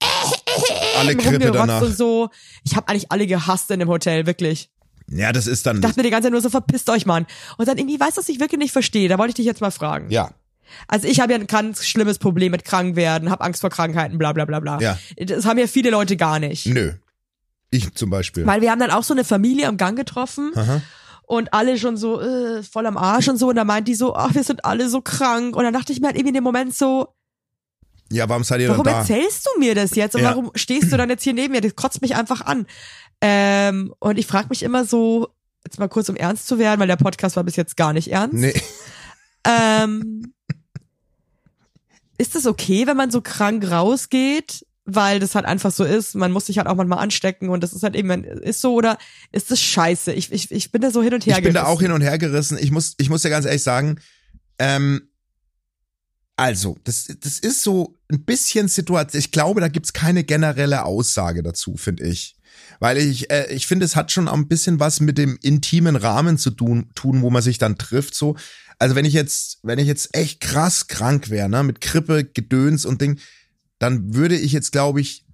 Alle 0.98 1.16
Krippe 1.18 1.52
danach. 1.52 1.82
und 1.84 1.96
so. 1.96 2.30
Ich 2.64 2.76
habe 2.76 2.88
eigentlich 2.88 3.12
alle 3.12 3.28
gehasst 3.28 3.70
in 3.70 3.80
dem 3.80 3.90
Hotel, 3.90 4.26
wirklich. 4.26 4.72
Ja, 5.10 5.32
das 5.32 5.48
ist 5.48 5.66
dann. 5.66 5.78
Ich 5.78 5.82
dachte 5.82 5.98
mir 5.98 6.04
die 6.04 6.10
ganze 6.10 6.26
Zeit 6.26 6.32
nur 6.34 6.42
so, 6.42 6.50
verpisst 6.50 6.90
euch, 6.90 7.06
Mann. 7.06 7.26
Und 7.58 7.68
dann 7.68 7.78
irgendwie, 7.78 8.00
weißt 8.00 8.18
du, 8.18 8.22
was 8.22 8.30
ich 8.30 8.40
wirklich 8.40 8.60
nicht 8.60 8.72
verstehe? 8.74 9.08
Da 9.10 9.18
wollte 9.18 9.30
ich 9.30 9.36
dich 9.36 9.46
jetzt 9.46 9.62
mal 9.62 9.72
fragen. 9.72 10.10
Ja, 10.10 10.32
Also 10.88 11.08
ich 11.08 11.20
habe 11.22 11.32
ja 11.34 11.40
ein 11.40 11.48
ganz 11.48 11.86
schlimmes 11.86 12.20
Problem 12.20 12.52
mit 12.52 12.66
Krankwerden, 12.66 13.30
habe 13.30 13.44
Angst 13.44 13.62
vor 13.62 13.70
Krankheiten, 13.70 14.18
bla 14.18 14.34
bla 14.34 14.44
bla 14.46 14.60
bla. 14.60 14.80
Ja. 14.82 14.98
Das 15.18 15.46
haben 15.46 15.58
ja 15.60 15.68
viele 15.68 15.90
Leute 15.92 16.18
gar 16.18 16.40
nicht. 16.40 16.66
nö. 16.66 16.94
Ich 17.70 17.94
zum 17.96 18.10
Beispiel. 18.10 18.46
Weil 18.46 18.62
wir 18.62 18.72
haben 18.72 18.80
dann 18.80 18.92
auch 18.92 19.04
so 19.04 19.14
eine 19.14 19.26
Familie 19.26 19.68
am 19.68 19.76
Gang 19.76 19.98
getroffen 19.98 20.52
Aha. 20.56 20.82
und 21.24 21.54
alle 21.54 21.78
schon 21.78 21.98
so 21.98 22.22
äh, 22.22 22.64
voll 22.64 22.86
am 22.86 22.96
Arsch 22.96 23.28
und 23.28 23.36
so. 23.38 23.50
Und 23.50 23.58
da 23.58 23.66
meint 23.66 23.90
die 23.90 23.96
so, 23.96 24.16
ach, 24.16 24.34
wir 24.36 24.44
sind 24.44 24.64
alle 24.64 24.88
so 24.90 25.02
krank. 25.02 25.54
Und 25.56 25.64
dann 25.66 25.74
dachte 25.74 25.92
ich 25.92 26.00
mir 26.00 26.08
halt 26.08 26.16
irgendwie 26.16 26.30
in 26.30 26.36
dem 26.36 26.46
Moment 26.46 26.74
so, 26.74 27.10
Ja, 28.10 28.30
warum 28.30 28.46
seid 28.46 28.62
ihr 28.62 28.70
warum 28.70 28.86
da? 28.86 29.00
erzählst 29.00 29.46
du 29.54 29.60
mir 29.60 29.76
das 29.76 29.96
jetzt? 29.96 30.16
Und 30.16 30.22
Ja. 30.22 30.30
warum 30.30 30.52
stehst 30.56 30.94
du 30.94 30.96
dann 30.98 31.10
jetzt 31.10 31.24
hier 31.24 31.34
neben 31.34 31.52
mir? 31.54 31.60
Das 31.60 31.76
kotzt 31.76 32.02
mich 32.02 32.16
einfach 32.16 32.40
an. 32.40 32.68
Ähm, 33.22 33.94
und 34.00 34.18
ich 34.18 34.28
frage 34.28 34.48
mich 34.50 34.64
immer 34.64 34.86
so, 34.86 35.30
jetzt 35.66 35.80
mal 35.80 35.88
kurz 35.90 36.10
um 36.10 36.16
ernst 36.16 36.48
zu 36.48 36.60
werden, 36.60 36.80
weil 36.80 36.88
der 36.88 36.96
Podcast 36.98 37.36
war 37.36 37.44
bis 37.44 37.56
jetzt 37.56 37.76
gar 37.78 37.94
nicht 37.94 38.12
ernst. 38.12 38.36
Nee. 38.36 38.54
Ähm, 39.46 40.34
ist 42.18 42.36
es 42.36 42.46
okay, 42.46 42.88
wenn 42.88 42.98
man 42.98 43.12
so 43.12 43.22
krank 43.22 43.70
rausgeht, 43.70 44.66
weil 44.86 45.20
das 45.20 45.36
halt 45.36 45.46
einfach 45.46 45.72
so 45.72 45.84
ist? 45.84 46.16
Man 46.16 46.32
muss 46.32 46.48
sich 46.48 46.58
halt 46.58 46.68
auch 46.68 46.76
manchmal 46.76 47.00
anstecken 47.00 47.50
und 47.50 47.62
das 47.62 47.74
ist 47.74 47.84
halt 47.84 47.96
eben, 47.96 48.24
ist 48.24 48.62
so 48.62 48.74
oder 48.74 48.98
ist 49.32 49.52
das 49.52 49.62
scheiße? 49.62 50.14
Ich, 50.14 50.32
ich, 50.32 50.52
ich 50.52 50.72
bin 50.72 50.82
da 50.82 50.92
so 50.92 51.02
hin 51.04 51.14
und 51.14 51.26
her 51.26 51.38
Ich 51.38 51.44
bin 51.44 51.54
da 51.54 51.62
gerissen. 51.62 51.76
auch 51.76 51.82
hin 51.82 51.92
und 51.92 52.02
her 52.02 52.18
gerissen. 52.18 52.58
Ich 52.60 52.72
muss, 52.72 52.96
ich 52.98 53.10
muss 53.10 53.22
dir 53.22 53.30
ganz 53.30 53.46
ehrlich 53.46 53.64
sagen, 53.64 54.00
ähm, 54.60 55.10
also, 56.40 56.78
das, 56.84 57.08
das 57.20 57.40
ist 57.40 57.64
so 57.64 57.96
ein 58.12 58.24
bisschen 58.24 58.68
Situation. 58.68 59.20
Ich 59.20 59.32
glaube, 59.32 59.60
da 59.60 59.70
gibt's 59.70 59.92
keine 59.92 60.24
generelle 60.24 60.86
Aussage 60.86 61.42
dazu, 61.42 61.76
finde 61.78 62.06
ich. 62.06 62.37
Weil 62.80 62.98
ich, 62.98 63.30
äh, 63.32 63.52
ich 63.52 63.68
finde, 63.68 63.86
es 63.86 63.96
hat 63.96 64.12
schon 64.12 64.28
auch 64.28 64.34
ein 64.34 64.48
bisschen 64.48 64.80
was 64.80 65.00
mit 65.00 65.18
dem 65.18 65.38
intimen 65.42 65.96
Rahmen 65.96 66.38
zu 66.38 66.52
tun, 66.52 66.90
tun, 66.96 67.22
wo 67.22 67.30
man 67.30 67.42
sich 67.42 67.58
dann 67.58 67.78
trifft. 67.78 68.16
So, 68.16 68.36
also 68.80 68.96
wenn 68.96 69.06
ich 69.06 69.14
jetzt, 69.14 69.60
wenn 69.64 69.80
ich 69.80 69.88
jetzt 69.88 70.16
echt 70.16 70.40
krass 70.40 70.88
krank 70.88 71.30
wäre, 71.30 71.50
ne, 71.50 71.64
mit 71.64 71.82
Grippe, 71.82 72.24
Gedöns 72.26 72.86
und 72.86 73.02
Ding, 73.02 73.20
dann 73.80 74.14
würde 74.14 74.38
ich 74.38 74.52
jetzt, 74.52 74.72
glaube 74.72 75.02
ich, 75.02 75.26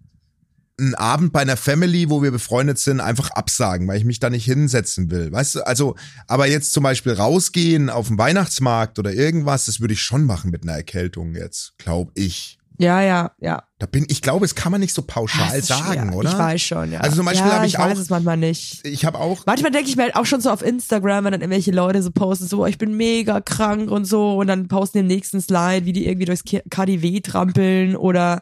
einen 0.79 0.95
Abend 0.95 1.31
bei 1.33 1.41
einer 1.41 1.57
Family, 1.57 2.09
wo 2.09 2.23
wir 2.23 2.31
befreundet 2.31 2.79
sind, 2.79 2.99
einfach 2.99 3.29
absagen, 3.31 3.87
weil 3.87 3.97
ich 3.97 4.05
mich 4.05 4.19
da 4.19 4.29
nicht 4.29 4.45
hinsetzen 4.45 5.11
will. 5.11 5.31
Weißt 5.31 5.55
du, 5.55 5.67
also, 5.67 5.95
aber 6.27 6.47
jetzt 6.47 6.73
zum 6.73 6.83
Beispiel 6.83 7.13
rausgehen 7.13 7.89
auf 7.89 8.07
den 8.07 8.17
Weihnachtsmarkt 8.17 8.97
oder 8.97 9.13
irgendwas, 9.13 9.65
das 9.65 9.81
würde 9.81 9.93
ich 9.93 10.01
schon 10.01 10.25
machen 10.25 10.49
mit 10.49 10.63
einer 10.63 10.73
Erkältung 10.73 11.35
jetzt, 11.35 11.73
glaube 11.77 12.11
ich. 12.15 12.57
Ja, 12.79 13.01
ja, 13.01 13.31
ja. 13.39 13.63
Da 13.79 13.85
bin, 13.85 14.05
ich 14.09 14.21
glaube, 14.21 14.45
es 14.45 14.55
kann 14.55 14.71
man 14.71 14.81
nicht 14.81 14.93
so 14.93 15.01
pauschal 15.03 15.61
sagen, 15.61 16.07
schwer. 16.09 16.15
oder? 16.15 16.29
Ich 16.31 16.37
weiß 16.37 16.61
schon, 16.61 16.91
ja. 16.91 16.99
Also 17.01 17.17
zum 17.17 17.25
Beispiel 17.25 17.47
ja, 17.47 17.55
habe 17.55 17.65
ich 17.67 17.73
ich 17.73 17.79
weiß 17.79 17.97
auch- 17.97 18.01
es 18.01 18.09
manchmal 18.09 18.37
nicht. 18.37 18.85
Ich 18.85 19.05
habe 19.05 19.19
auch, 19.19 19.45
Manchmal 19.45 19.71
denke 19.71 19.89
ich 19.89 19.95
mir 19.95 20.03
halt 20.03 20.15
auch 20.15 20.25
schon 20.25 20.41
so 20.41 20.49
auf 20.49 20.61
Instagram, 20.61 21.25
wenn 21.25 21.31
dann 21.33 21.41
irgendwelche 21.41 21.71
Leute 21.71 22.01
so 22.01 22.11
posten, 22.11 22.47
so, 22.47 22.65
ich 22.65 22.77
bin 22.77 22.95
mega 22.97 23.41
krank 23.41 23.91
und 23.91 24.05
so, 24.05 24.37
und 24.39 24.47
dann 24.47 24.67
posten 24.67 24.99
im 24.99 25.07
nächsten 25.07 25.41
Slide, 25.41 25.85
wie 25.85 25.93
die 25.93 26.07
irgendwie 26.07 26.25
durchs 26.25 26.43
KDW 26.43 27.19
trampeln 27.21 27.95
oder 27.95 28.41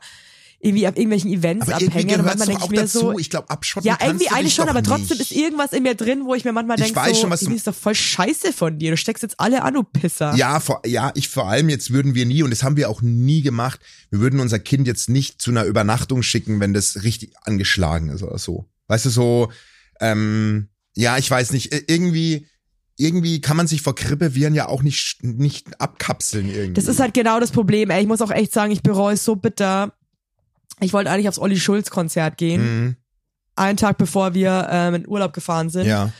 irgendwie 0.64 0.88
auf 0.88 0.96
irgendwelchen 0.96 1.32
Events 1.32 1.68
aber 1.68 1.82
irgendwie 1.82 2.00
abhängen. 2.00 2.20
Und 2.20 2.26
gehört 2.26 2.48
denke 2.48 2.62
auch 2.62 2.66
ich 2.66 2.72
mir 2.72 2.82
dazu. 2.82 3.00
so, 3.00 3.20
ich 3.20 3.30
glaube, 3.30 3.50
abschotten 3.50 3.88
ja, 3.88 3.98
irgendwie 4.02 4.30
eigentlich 4.30 4.46
dich 4.46 4.54
schon, 4.56 4.70
aber 4.70 4.84
trotzdem 4.84 5.18
nicht. 5.18 5.32
ist 5.32 5.38
irgendwas 5.38 5.74
in 5.74 5.84
mir 5.84 5.96
drin, 5.96 6.26
wo 6.26 6.36
ich 6.36 6.46
mir 6.46 6.52
manchmal 6.54 6.78
denke, 6.78 7.00
so, 7.14 7.22
schon, 7.22 7.30
was 7.30 7.40
du- 7.40 7.46
irgendwie 7.46 7.58
ist 7.58 7.68
doch 7.68 7.76
voll 7.76 7.96
scheiße 7.96 8.54
von 8.54 8.78
dir. 8.78 8.92
Du 8.92 8.98
steckst 8.98 9.24
jetzt 9.24 9.40
alle 9.40 9.64
an, 9.64 9.74
du 9.74 9.84
Pisser. 9.84 10.36
Ja, 10.36 10.60
vor, 10.60 10.82
ja, 10.86 11.12
ich 11.16 11.30
vor 11.30 11.48
allem 11.48 11.70
jetzt 11.70 11.92
würden 11.92 12.14
wir 12.16 12.26
nie, 12.26 12.44
und 12.44 12.52
das 12.52 12.64
haben 12.64 12.78
wir 12.78 12.90
auch 12.90 13.02
nie 13.02 13.42
gemacht, 13.42 13.80
wir 14.10 14.20
würden 14.20 14.40
unser 14.40 14.60
Kind 14.60 14.88
jetzt 14.88 15.10
nicht 15.10 15.42
zu 15.42 15.52
einer 15.52 15.66
Übernachtung 15.66 16.22
schicken, 16.24 16.60
wenn 16.60 16.74
das 16.74 17.04
richtig 17.04 17.34
angeschlagen 17.44 18.10
ist 18.10 18.22
oder 18.24 18.38
so. 18.38 18.70
Weißt 18.88 19.06
du, 19.06 19.10
so, 19.10 19.52
ähm, 20.00 20.68
ja, 20.96 21.18
ich 21.18 21.32
weiß 21.32 21.54
nicht, 21.54 21.74
irgendwie, 21.90 22.48
irgendwie 22.98 23.42
kann 23.42 23.58
man 23.58 23.66
sich 23.68 23.82
vor 23.82 23.96
Grippeviren 23.96 24.54
ja 24.54 24.68
auch 24.68 24.84
nicht, 24.84 25.24
nicht 25.24 25.80
abkapseln 25.82 26.50
irgendwie. 26.50 26.74
Das 26.74 26.88
ist 26.88 27.00
halt 27.00 27.14
genau 27.14 27.40
das 27.40 27.52
Problem, 27.52 27.90
ey. 27.90 28.02
Ich 28.02 28.08
muss 28.08 28.22
auch 28.22 28.32
echt 28.32 28.52
sagen, 28.54 28.72
ich 28.72 28.84
bereue 28.84 29.14
es 29.16 29.24
so 29.26 29.36
bitter. 29.36 29.94
Ich 30.82 30.94
wollte 30.94 31.10
eigentlich 31.10 31.28
aufs 31.30 31.40
Olli 31.40 31.58
Schulz 31.60 31.90
Konzert 31.90 32.38
gehen, 32.38 32.62
Mhm, 32.62 32.96
einen 33.56 33.78
Tag 33.78 33.98
bevor 33.98 34.34
wir 34.34 34.68
ähm, 34.72 34.96
in 34.96 35.08
Urlaub 35.08 35.34
gefahren 35.34 35.70
sind. 35.70 35.86
ja. 35.88 36.12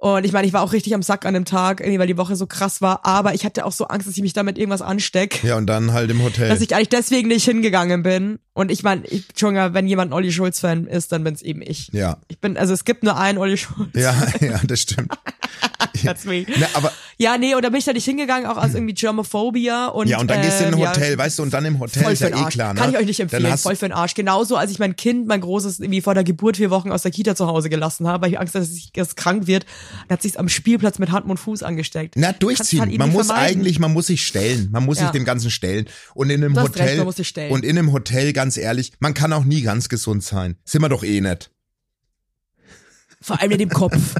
Und 0.00 0.24
ich 0.24 0.32
meine, 0.32 0.46
ich 0.46 0.52
war 0.52 0.62
auch 0.62 0.72
richtig 0.72 0.94
am 0.94 1.02
Sack 1.02 1.26
an 1.26 1.34
dem 1.34 1.44
Tag, 1.44 1.80
irgendwie, 1.80 1.98
weil 1.98 2.06
die 2.06 2.16
Woche 2.16 2.36
so 2.36 2.46
krass 2.46 2.80
war. 2.80 3.04
Aber 3.04 3.34
ich 3.34 3.44
hatte 3.44 3.66
auch 3.66 3.72
so 3.72 3.88
Angst, 3.88 4.06
dass 4.06 4.16
ich 4.16 4.22
mich 4.22 4.32
damit 4.32 4.56
irgendwas 4.56 4.80
ansteck. 4.80 5.42
Ja, 5.42 5.56
und 5.56 5.66
dann 5.66 5.92
halt 5.92 6.08
im 6.10 6.22
Hotel. 6.22 6.48
Dass 6.48 6.60
ich 6.60 6.72
eigentlich 6.74 6.90
deswegen 6.90 7.28
nicht 7.28 7.44
hingegangen 7.44 8.04
bin. 8.04 8.38
Und 8.54 8.70
ich 8.70 8.84
meine, 8.84 9.04
ich, 9.06 9.28
Entschuldigung, 9.28 9.74
wenn 9.74 9.88
jemand 9.88 10.10
ein 10.10 10.14
Olli 10.14 10.32
Schulz-Fan 10.32 10.86
ist, 10.86 11.10
dann 11.10 11.24
bin's 11.24 11.42
eben 11.42 11.62
ich. 11.62 11.90
ja. 11.92 12.18
Ich 12.28 12.40
bin, 12.40 12.56
also 12.56 12.74
es 12.74 12.84
gibt 12.84 13.02
nur 13.02 13.16
einen 13.16 13.38
Olli 13.38 13.56
Schulz. 13.56 13.90
Ja, 13.94 14.14
ja, 14.40 14.60
das 14.64 14.80
stimmt. 14.80 15.12
That's 16.04 16.24
me. 16.24 16.46
Na, 16.58 16.66
aber, 16.74 16.92
Ja, 17.16 17.38
nee, 17.38 17.54
und 17.54 17.64
da 17.64 17.70
bin 17.70 17.78
ich 17.78 17.84
da 17.84 17.92
nicht 17.92 18.04
hingegangen, 18.04 18.48
auch 18.48 18.56
aus 18.56 18.74
irgendwie 18.74 18.94
Germophobia. 18.94 19.86
Und, 19.88 20.08
ja, 20.08 20.18
und 20.20 20.30
dann 20.30 20.42
gehst 20.42 20.60
du 20.60 20.64
in 20.64 20.74
ein 20.74 20.80
ähm, 20.80 20.88
Hotel, 20.88 21.12
ja, 21.12 21.18
weißt 21.18 21.38
du, 21.38 21.42
und 21.42 21.52
dann 21.52 21.64
im 21.64 21.78
Hotel 21.80 22.12
ist 22.12 22.20
ja 22.20 22.28
eh 22.28 22.48
klar, 22.50 22.74
ne? 22.74 22.80
Kann 22.80 22.90
ich 22.90 22.98
euch 22.98 23.06
nicht 23.06 23.20
empfehlen. 23.20 23.56
Voll 23.58 23.76
für 23.76 23.88
den 23.88 23.92
Arsch. 23.92 24.14
Genauso, 24.14 24.56
als 24.56 24.70
ich 24.70 24.78
mein 24.78 24.96
Kind, 24.96 25.26
mein 25.26 25.40
Großes, 25.40 25.80
irgendwie 25.80 26.00
vor 26.00 26.14
der 26.14 26.24
Geburt 26.24 26.56
vier 26.56 26.70
Wochen 26.70 26.92
aus 26.92 27.02
der 27.02 27.10
Kita 27.10 27.34
zu 27.34 27.46
Hause 27.46 27.70
gelassen 27.70 28.06
habe, 28.06 28.22
weil 28.22 28.32
ich 28.32 28.38
Angst 28.38 28.54
hatte, 28.54 28.66
dass 28.66 29.08
es 29.08 29.16
krank 29.16 29.46
wird. 29.46 29.66
Dann 30.08 30.16
hat 30.16 30.22
sich's 30.22 30.36
am 30.36 30.48
Spielplatz 30.48 30.98
mit 30.98 31.10
Hand 31.12 31.26
und 31.28 31.36
Fuß 31.38 31.62
angesteckt. 31.62 32.14
Na, 32.16 32.32
durchziehen. 32.32 32.80
halt 32.80 32.98
man 32.98 33.10
muss 33.12 33.26
vermeiden. 33.26 33.60
eigentlich, 33.60 33.78
man 33.78 33.92
muss 33.92 34.06
sich 34.08 34.24
stellen. 34.26 34.68
Man 34.70 34.84
muss 34.84 34.98
Ja. 34.98 35.04
sich 35.04 35.12
dem 35.12 35.24
Ganzen 35.24 35.50
stellen. 35.50 35.86
Und 36.14 36.30
in 36.30 36.42
einem 36.42 36.54
Du 36.54 36.60
hast 36.60 36.68
Hotel, 36.70 36.86
recht, 36.86 36.96
man 36.98 37.06
muss 37.06 37.16
sich 37.16 37.28
stellen. 37.28 37.52
und 37.52 37.64
in 37.64 37.78
einem 37.78 37.92
Hotel, 37.92 38.32
ganz 38.32 38.56
ehrlich, 38.56 38.92
man 39.00 39.14
kann 39.14 39.32
auch 39.32 39.44
nie 39.44 39.62
ganz 39.62 39.88
gesund 39.88 40.22
sein. 40.24 40.56
Sind 40.64 40.82
wir 40.82 40.88
doch 40.88 41.04
eh 41.04 41.20
nicht. 41.20 41.50
Vor 43.20 43.40
allem 43.40 43.50
in 43.50 43.58
dem 43.58 43.68
Kopf. 43.70 43.96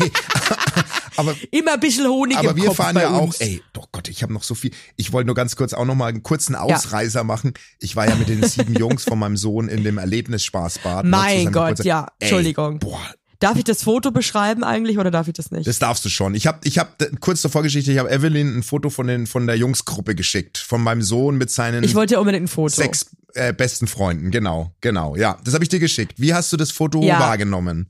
Aber, 1.16 1.34
Immer 1.50 1.74
ein 1.74 1.80
bisschen 1.80 2.06
Honig 2.08 2.38
aber 2.38 2.50
im 2.52 2.56
wir 2.56 2.66
Kopf 2.68 2.76
fahren 2.78 2.96
ja 2.96 3.10
auch, 3.10 3.24
uns. 3.24 3.40
ey, 3.40 3.62
doch 3.74 3.88
Gott, 3.92 4.08
ich 4.08 4.22
habe 4.22 4.32
noch 4.32 4.42
so 4.42 4.54
viel. 4.54 4.70
Ich 4.96 5.12
wollte 5.12 5.26
nur 5.26 5.34
ganz 5.34 5.54
kurz 5.54 5.74
auch 5.74 5.84
noch 5.84 5.94
mal 5.94 6.06
einen 6.06 6.22
kurzen 6.22 6.54
Ausreißer 6.54 7.24
machen. 7.24 7.52
Ich 7.78 7.94
war 7.94 8.08
ja 8.08 8.14
mit 8.14 8.28
den 8.30 8.42
sieben 8.42 8.74
Jungs 8.74 9.04
von 9.04 9.18
meinem 9.18 9.36
Sohn 9.36 9.68
in 9.68 9.84
dem 9.84 9.98
Erlebnisspaßbad. 9.98 11.04
ne, 11.04 11.10
Mein 11.10 11.52
Gott, 11.52 11.84
ja. 11.84 12.06
Ey, 12.20 12.28
Entschuldigung. 12.28 12.78
Boah, 12.78 13.02
Darf 13.40 13.56
ich 13.56 13.64
das 13.64 13.82
Foto 13.82 14.10
beschreiben 14.10 14.62
eigentlich 14.64 14.98
oder 14.98 15.10
darf 15.10 15.26
ich 15.26 15.32
das 15.34 15.50
nicht? 15.50 15.66
Das 15.66 15.78
darfst 15.78 16.04
du 16.04 16.08
schon. 16.10 16.34
Ich 16.34 16.46
habe, 16.46 16.58
ich 16.64 16.78
habe 16.78 16.90
kurz 17.20 17.40
zur 17.40 17.50
Vorgeschichte. 17.50 17.90
Ich 17.90 17.98
habe 17.98 18.10
Evelyn 18.10 18.58
ein 18.58 18.62
Foto 18.62 18.90
von 18.90 19.06
den 19.06 19.26
von 19.26 19.46
der 19.46 19.56
Jungsgruppe 19.56 20.14
geschickt, 20.14 20.58
von 20.58 20.82
meinem 20.82 21.00
Sohn 21.02 21.36
mit 21.38 21.50
seinen 21.50 21.82
ich 21.82 21.94
wollte 21.94 22.14
ja 22.14 22.20
unbedingt 22.20 22.44
ein 22.44 22.48
Foto. 22.48 22.74
sechs 22.74 23.06
äh, 23.34 23.52
besten 23.54 23.86
Freunden. 23.86 24.30
Genau, 24.30 24.72
genau. 24.82 25.16
Ja, 25.16 25.38
das 25.44 25.54
habe 25.54 25.64
ich 25.64 25.68
dir 25.70 25.78
geschickt. 25.78 26.14
Wie 26.18 26.34
hast 26.34 26.52
du 26.52 26.56
das 26.58 26.70
Foto 26.70 27.02
Ja. 27.02 27.18
wahrgenommen? 27.18 27.88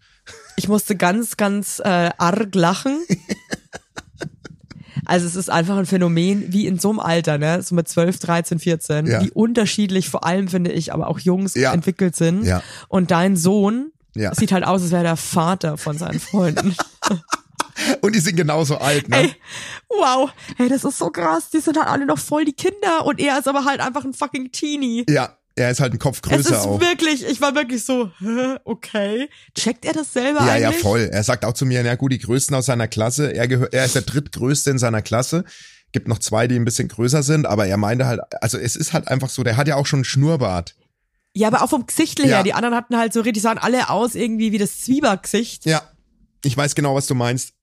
Ich 0.57 0.69
musste 0.69 0.95
ganz, 0.97 1.37
ganz 1.37 1.81
äh, 1.81 2.11
arg 2.17 2.55
lachen. 2.55 3.05
Also 5.07 5.27
es 5.27 5.35
ist 5.35 5.51
einfach 5.51 5.77
ein 5.77 5.87
Phänomen, 5.87 6.53
wie 6.53 6.67
in 6.67 6.79
so 6.79 6.91
einem 6.91 7.01
Alter, 7.01 7.39
ne, 7.39 7.63
so 7.63 7.75
mit 7.75 7.89
12, 7.89 8.19
13, 8.19 8.59
14, 8.59 9.07
Ja. 9.07 9.25
wie 9.25 9.31
unterschiedlich 9.31 10.09
vor 10.09 10.25
allem, 10.25 10.47
finde 10.47 10.71
ich, 10.73 10.93
aber 10.93 11.09
auch 11.09 11.19
Jungs 11.19 11.55
Ja. 11.55 11.73
entwickelt 11.73 12.15
sind. 12.15 12.45
Ja. 12.45 12.63
Und 12.89 13.11
dein 13.11 13.35
Sohn 13.37 13.93
Ja. 14.15 14.35
sieht 14.35 14.53
halt 14.53 14.65
aus, 14.65 14.83
als 14.83 14.91
wäre 14.91 15.03
der 15.05 15.17
Vater 15.17 15.77
von 15.79 15.97
seinen 15.99 16.21
Freunden. 16.21 16.75
Und 18.03 18.15
die 18.15 18.21
sind 18.21 18.37
genauso 18.37 18.77
alt, 18.79 19.09
ne? 19.09 19.17
Ey, 19.23 19.35
wow. 19.89 20.31
Hey, 20.57 20.69
das 20.69 20.85
ist 20.85 20.99
so 20.99 21.09
krass. 21.11 21.49
Die 21.51 21.61
sind 21.61 21.79
halt 21.79 21.89
alle 21.89 22.05
noch 22.07 22.19
voll 22.19 22.45
die 22.45 22.53
Kinder 22.53 23.07
und 23.07 23.19
er 23.21 23.39
ist 23.39 23.49
aber 23.49 23.65
halt 23.65 23.81
einfach 23.81 24.05
ein 24.05 24.13
fucking 24.13 24.53
Teenie. 24.53 25.07
Ja, 25.09 25.35
er 25.57 25.71
ist 25.71 25.81
halt 25.81 25.95
ein 25.95 25.99
Kopf 25.99 26.19
Es 26.23 26.29
größer 26.31 26.57
ist 26.57 26.67
auch. 26.67 26.81
wirklich, 26.81 27.27
ich 27.27 27.41
war 27.41 27.55
wirklich 27.55 27.85
so, 27.85 28.11
okay. 28.65 29.29
Checkt 29.55 29.85
er 29.87 29.95
das 29.95 30.13
selber 30.13 30.41
Ja, 30.41 30.53
eigentlich? 30.53 30.63
ja, 30.63 30.73
voll. 30.73 31.09
Er 31.11 31.23
sagt 31.25 31.45
auch 31.47 31.55
zu 31.55 31.65
mir, 31.65 31.83
na 31.83 31.95
gut, 31.95 32.13
die 32.13 32.19
Größten 32.19 32.55
aus 32.55 32.67
seiner 32.67 32.87
Klasse. 32.89 33.33
Er, 33.35 33.49
gehört, 33.49 33.73
er 33.73 33.85
ist 33.87 33.95
der 33.95 34.03
drittgrößte 34.03 34.71
in 34.71 34.79
seiner 34.79 35.01
Klasse. 35.01 35.45
Gibt 35.93 36.07
noch 36.07 36.19
zwei, 36.19 36.47
die 36.49 36.57
ein 36.57 36.65
bisschen 36.67 36.89
größer 36.89 37.23
sind, 37.23 37.47
aber 37.47 37.67
er 37.67 37.77
meinte 37.79 38.07
halt, 38.07 38.21
also 38.43 38.59
es 38.59 38.77
ist 38.77 38.93
halt 38.93 39.09
einfach 39.09 39.31
so, 39.31 39.43
der 39.43 39.57
hat 39.57 39.69
ja 39.69 39.77
auch 39.77 39.87
schon 39.87 39.99
einen 39.99 40.05
Schnurrbart. 40.05 40.77
Ja, 41.41 41.49
aber 41.49 41.63
auch 41.63 41.71
vom 41.71 41.87
Gesicht 41.87 42.19
her. 42.19 42.29
Ja. 42.29 42.43
Die 42.43 42.53
anderen 42.53 42.75
hatten 42.75 42.99
halt 42.99 43.15
so, 43.15 43.23
die 43.23 43.41
sahen 43.41 43.57
alle 43.57 43.89
aus 43.89 44.15
irgendwie 44.15 44.53
wie 44.53 44.59
das 44.59 44.83
Zwiebackgesicht. 44.83 45.65
Ja, 45.65 45.83
ich 46.45 46.55
weiß 46.55 46.75
genau, 46.75 46.95
was 46.95 47.07
du 47.07 47.15
meinst. 47.15 47.55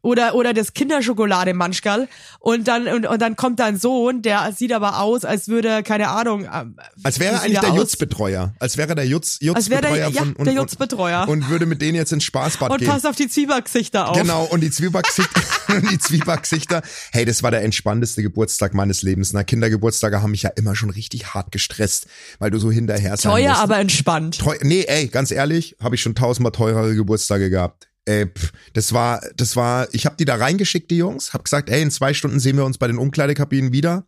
oder 0.00 0.34
oder 0.34 0.54
das 0.54 0.72
Kinderschokolade 0.72 1.52
Manschgal 1.52 2.08
und 2.38 2.66
dann 2.66 2.86
und, 2.86 3.06
und 3.06 3.20
dann 3.20 3.36
kommt 3.36 3.58
da 3.60 3.66
ein 3.66 3.78
Sohn, 3.78 4.22
der 4.22 4.52
sieht 4.52 4.72
aber 4.72 5.00
aus, 5.00 5.24
als 5.26 5.48
würde 5.48 5.82
keine 5.82 6.08
Ahnung, 6.08 6.48
ähm, 6.50 6.76
Als 7.02 7.18
wäre 7.18 7.40
eigentlich 7.40 7.56
er 7.56 7.60
der? 7.60 7.74
Jutzbetreuer. 7.74 8.54
Als 8.58 8.78
wäre 8.78 8.90
er 8.90 8.94
der 8.94 9.06
Jutz, 9.06 9.38
Jutzbetreuer 9.40 10.08
ja, 10.08 10.10
von 10.12 10.32
und, 10.34 10.46
der 10.46 10.54
und, 10.54 10.60
Jutzbetreuer 10.60 11.28
und 11.28 11.50
würde 11.50 11.66
mit 11.66 11.82
denen 11.82 11.96
jetzt 11.96 12.12
ins 12.12 12.24
Spaßbad 12.24 12.70
und 12.70 12.78
gehen. 12.78 12.88
passt 12.88 13.06
auf 13.06 13.16
die 13.16 13.28
Zwiebackgesichter 13.28 14.08
auf. 14.08 14.16
Genau, 14.16 14.44
und 14.44 14.60
die 14.60 14.70
Zwiebackgesichter, 14.70 15.42
die 15.90 15.98
Zwiebackgesichter. 15.98 16.82
Hey, 17.12 17.24
das 17.24 17.42
war 17.42 17.50
der 17.50 17.62
entspannteste 17.62 18.22
Geburtstag 18.22 18.74
meines 18.74 19.02
Lebens. 19.02 19.32
Na, 19.32 19.44
Kindergeburtstage 19.44 20.22
haben 20.22 20.30
mich 20.30 20.42
ja 20.42 20.50
immer 20.50 20.74
schon 20.76 20.90
richtig 20.90 21.34
hart 21.34 21.52
gestresst, 21.52 22.06
weil 22.38 22.50
du 22.50 22.58
so 22.58 22.70
hinterher 22.70 23.16
sein 23.16 23.32
Teuer, 23.32 23.50
musst. 23.50 23.60
aber 23.62 23.78
entspannt. 23.78 24.38
Teu 24.38 24.56
nee, 24.62 24.84
ey, 24.86 25.08
ganz 25.08 25.30
ehrlich, 25.30 25.76
habe 25.80 25.94
ich 25.94 26.02
schon 26.02 26.14
tausendmal 26.14 26.52
teurere 26.52 26.94
Geburtstage 26.94 27.50
gehabt. 27.50 27.88
Ey, 28.04 28.26
pff, 28.26 28.52
das 28.72 28.92
war, 28.92 29.20
das 29.36 29.56
war, 29.56 29.88
ich 29.92 30.06
habe 30.06 30.16
die 30.16 30.24
da 30.24 30.36
reingeschickt, 30.36 30.90
die 30.90 30.96
Jungs, 30.98 31.34
hab 31.34 31.44
gesagt, 31.44 31.68
ey, 31.70 31.82
in 31.82 31.90
zwei 31.90 32.14
Stunden 32.14 32.38
sehen 32.38 32.56
wir 32.56 32.64
uns 32.64 32.78
bei 32.78 32.86
den 32.86 32.98
Umkleidekabinen 32.98 33.72
wieder. 33.72 34.06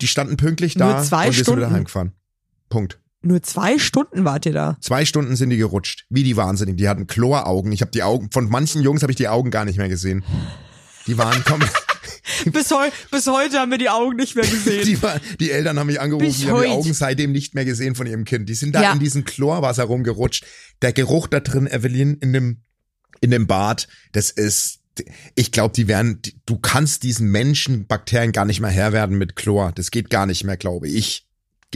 Die 0.00 0.08
standen 0.08 0.36
pünktlich 0.36 0.74
da 0.74 0.94
Nur 0.94 1.02
zwei 1.02 1.28
und 1.28 1.36
wir 1.36 1.44
sind 1.44 1.54
wieder 1.56 1.62
Stunden? 1.66 1.74
heimgefahren. 1.74 2.12
Punkt. 2.68 2.98
Nur 3.26 3.42
zwei 3.42 3.78
Stunden 3.78 4.24
wart 4.24 4.46
ihr 4.46 4.52
da. 4.52 4.76
Zwei 4.80 5.04
Stunden 5.04 5.36
sind 5.36 5.50
die 5.50 5.56
gerutscht, 5.56 6.04
wie 6.10 6.22
die 6.22 6.36
Wahnsinnigen. 6.36 6.76
Die 6.76 6.88
hatten 6.88 7.06
Chloraugen. 7.06 7.72
Ich 7.72 7.80
habe 7.80 7.90
die 7.90 8.02
Augen 8.02 8.30
von 8.30 8.48
manchen 8.48 8.82
Jungs 8.82 9.02
habe 9.02 9.12
ich 9.12 9.16
die 9.16 9.28
Augen 9.28 9.50
gar 9.50 9.64
nicht 9.64 9.78
mehr 9.78 9.88
gesehen. 9.88 10.24
Die 11.06 11.18
waren 11.18 11.42
komplett. 11.44 11.72
Bis, 12.52 12.70
heu 12.70 12.88
bis 13.10 13.26
heute 13.28 13.58
haben 13.58 13.70
wir 13.70 13.78
die 13.78 13.88
Augen 13.88 14.16
nicht 14.16 14.34
mehr 14.34 14.44
gesehen. 14.46 14.84
Die, 14.84 15.00
war, 15.02 15.20
die 15.40 15.50
Eltern 15.50 15.78
haben 15.78 15.86
mich 15.86 16.00
angerufen, 16.00 16.26
Bis 16.26 16.38
die 16.40 16.50
haben 16.50 16.62
die. 16.62 16.68
Augen 16.68 16.92
seitdem 16.94 17.32
nicht 17.32 17.54
mehr 17.54 17.64
gesehen 17.64 17.94
von 17.94 18.06
ihrem 18.06 18.24
Kind. 18.24 18.48
Die 18.48 18.54
sind 18.54 18.74
da 18.74 18.82
Ja. 18.82 18.92
in 18.92 18.98
diesem 18.98 19.24
Chlorwasser 19.24 19.84
rumgerutscht. 19.84 20.44
Der 20.82 20.92
Geruch 20.92 21.28
da 21.28 21.40
drin, 21.40 21.66
Evelyn, 21.66 22.14
in 22.20 22.32
dem, 22.32 22.62
in 23.20 23.30
dem 23.30 23.46
Bad, 23.46 23.86
das 24.12 24.30
ist, 24.30 24.80
ich 25.34 25.52
glaube, 25.52 25.74
die 25.74 25.88
werden, 25.88 26.20
du 26.46 26.58
kannst 26.58 27.02
diesen 27.04 27.28
Menschen 27.30 27.86
Bakterien 27.86 28.32
gar 28.32 28.44
nicht 28.44 28.60
mehr 28.60 28.70
Herr 28.70 28.92
werden 28.92 29.18
mit 29.18 29.36
Chlor. 29.36 29.72
Das 29.72 29.90
geht 29.90 30.10
gar 30.10 30.26
nicht 30.26 30.42
mehr, 30.44 30.56
glaube 30.56 30.88
ich. 30.88 31.25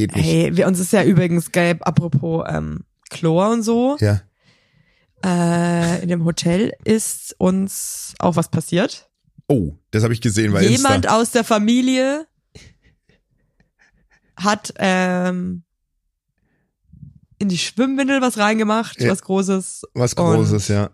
Geht 0.00 0.16
nicht. 0.16 0.24
Hey, 0.26 0.56
wir, 0.56 0.66
uns 0.66 0.78
ist 0.78 0.92
ja 0.92 1.02
übrigens 1.04 1.52
gelb, 1.52 1.86
apropos 1.86 2.44
ähm, 2.48 2.84
Chlor 3.10 3.50
und 3.50 3.62
so. 3.62 3.96
Ja. 4.00 4.22
Äh, 5.24 6.02
in 6.02 6.08
dem 6.08 6.24
Hotel 6.24 6.72
ist 6.84 7.34
uns 7.38 8.14
auch 8.18 8.36
was 8.36 8.48
passiert. 8.50 9.10
Oh, 9.48 9.72
das 9.90 10.02
habe 10.04 10.14
ich 10.14 10.20
gesehen 10.22 10.52
bei 10.52 10.62
Jemand 10.62 11.04
Insta. 11.04 11.16
aus 11.20 11.30
der 11.32 11.44
Familie 11.44 12.26
hat 14.36 14.72
ähm, 14.78 15.64
in 17.38 17.48
die 17.48 17.58
Schwimmwindel 17.58 18.20
was 18.22 18.38
reingemacht, 18.38 19.00
Ja. 19.00 19.10
was 19.10 19.22
Großes. 19.22 19.82
Was 19.94 20.16
Großes, 20.16 20.68
ja. 20.68 20.90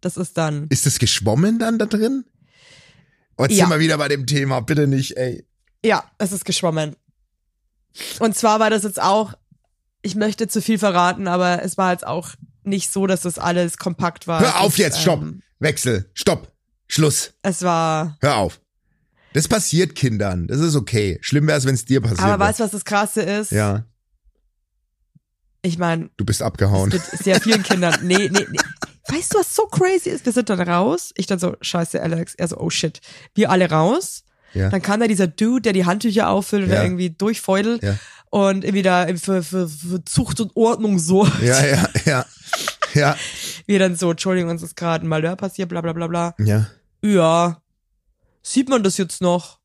Das 0.00 0.16
ist 0.16 0.36
dann. 0.38 0.66
Ist 0.68 0.86
das 0.86 0.98
geschwommen 0.98 1.58
dann 1.58 1.78
da 1.78 1.86
drin? 1.86 2.24
Oh, 3.36 3.42
jetzt 3.42 3.56
Ja. 3.56 3.64
sind 3.66 3.74
wir 3.74 3.80
wieder 3.80 3.98
bei 3.98 4.08
dem 4.08 4.26
Thema, 4.26 4.60
bitte 4.60 4.86
nicht, 4.86 5.16
ey. 5.16 5.44
Ja, 5.84 6.04
es 6.18 6.32
ist 6.32 6.44
geschwommen. 6.44 6.96
Und 8.18 8.36
zwar 8.36 8.60
war 8.60 8.70
das 8.70 8.82
jetzt 8.82 9.00
auch, 9.00 9.34
ich 10.02 10.14
möchte 10.16 10.48
zu 10.48 10.60
viel 10.60 10.78
verraten, 10.78 11.28
aber 11.28 11.62
es 11.62 11.76
war 11.78 11.92
jetzt 11.92 12.06
auch 12.06 12.30
nicht 12.62 12.92
so, 12.92 13.06
dass 13.06 13.22
das 13.22 13.38
alles 13.38 13.76
kompakt 13.78 14.26
war. 14.26 14.40
Hör 14.40 14.60
auf 14.60 14.72
Es, 14.72 14.78
jetzt, 14.78 15.00
stopp. 15.02 15.20
ähm, 15.22 15.42
Wechsel, 15.60 16.10
stopp, 16.14 16.52
Schluss, 16.88 17.32
Es 17.42 17.62
war. 17.62 18.16
hör 18.20 18.36
auf. 18.36 18.60
Das 19.32 19.48
passiert 19.48 19.94
Kindern, 19.94 20.46
das 20.46 20.60
ist 20.60 20.76
okay. 20.76 21.18
Schlimm 21.20 21.46
wäre 21.46 21.58
es, 21.58 21.64
wenn 21.66 21.74
es 21.74 21.84
dir 21.84 22.00
passiert. 22.00 22.20
Aber 22.20 22.38
weißt 22.44 22.60
du, 22.60 22.64
was 22.64 22.70
das 22.70 22.84
Krasse 22.84 23.22
ist? 23.22 23.50
Ja, 23.50 23.84
Ich 25.62 25.78
meine, 25.78 26.10
du 26.16 26.24
bist 26.24 26.42
abgehauen. 26.42 26.92
wird 26.92 27.02
sehr 27.04 27.40
vielen 27.40 27.62
Kindern. 27.62 27.98
Nee, 28.02 28.28
nee, 28.30 28.46
nee. 28.50 28.58
Weißt 29.08 29.34
du, 29.34 29.38
was 29.38 29.54
so 29.54 29.66
crazy 29.66 30.08
ist? 30.10 30.24
Wir 30.24 30.32
sind 30.32 30.48
dann 30.50 30.60
raus. 30.60 31.12
Ich 31.16 31.26
dann 31.26 31.38
so, 31.38 31.56
scheiße, 31.60 32.00
Alex. 32.02 32.34
Er 32.34 32.48
so, 32.48 32.58
oh 32.58 32.70
shit. 32.70 33.00
Wir 33.34 33.50
alle 33.50 33.70
raus. 33.70 34.23
Ja. 34.54 34.70
Dann 34.70 34.80
kam 34.82 35.00
da 35.00 35.06
dieser 35.06 35.26
Dude, 35.26 35.62
der 35.62 35.72
die 35.72 35.84
Handtücher 35.84 36.28
auffüllt 36.28 36.64
und 36.64 36.70
Ja. 36.70 36.82
irgendwie 36.82 37.10
durchfeudelt. 37.10 37.82
Ja. 37.82 37.96
Und 38.30 38.64
irgendwie 38.64 38.82
da 38.82 39.06
für, 39.16 39.42
für, 39.42 39.68
für 39.68 40.04
Zucht 40.04 40.40
und 40.40 40.50
Ordnung 40.56 40.98
so. 40.98 41.26
Ja, 41.42 41.64
ja, 41.64 41.88
ja, 42.04 42.26
ja, 42.94 43.16
Wir 43.66 43.78
dann 43.78 43.94
so, 43.96 44.10
Entschuldigung, 44.10 44.50
uns 44.50 44.62
ist 44.62 44.76
gerade 44.76 45.06
ein 45.06 45.08
Malheur 45.08 45.36
passiert, 45.36 45.68
bla 45.68 45.80
bla 45.80 45.92
bla 45.92 46.06
bla. 46.06 46.34
ja. 46.38 46.66
Ja. 47.02 47.60
Sieht 48.42 48.68
man 48.68 48.82
das 48.82 48.96
jetzt 48.98 49.20
noch? 49.22 49.58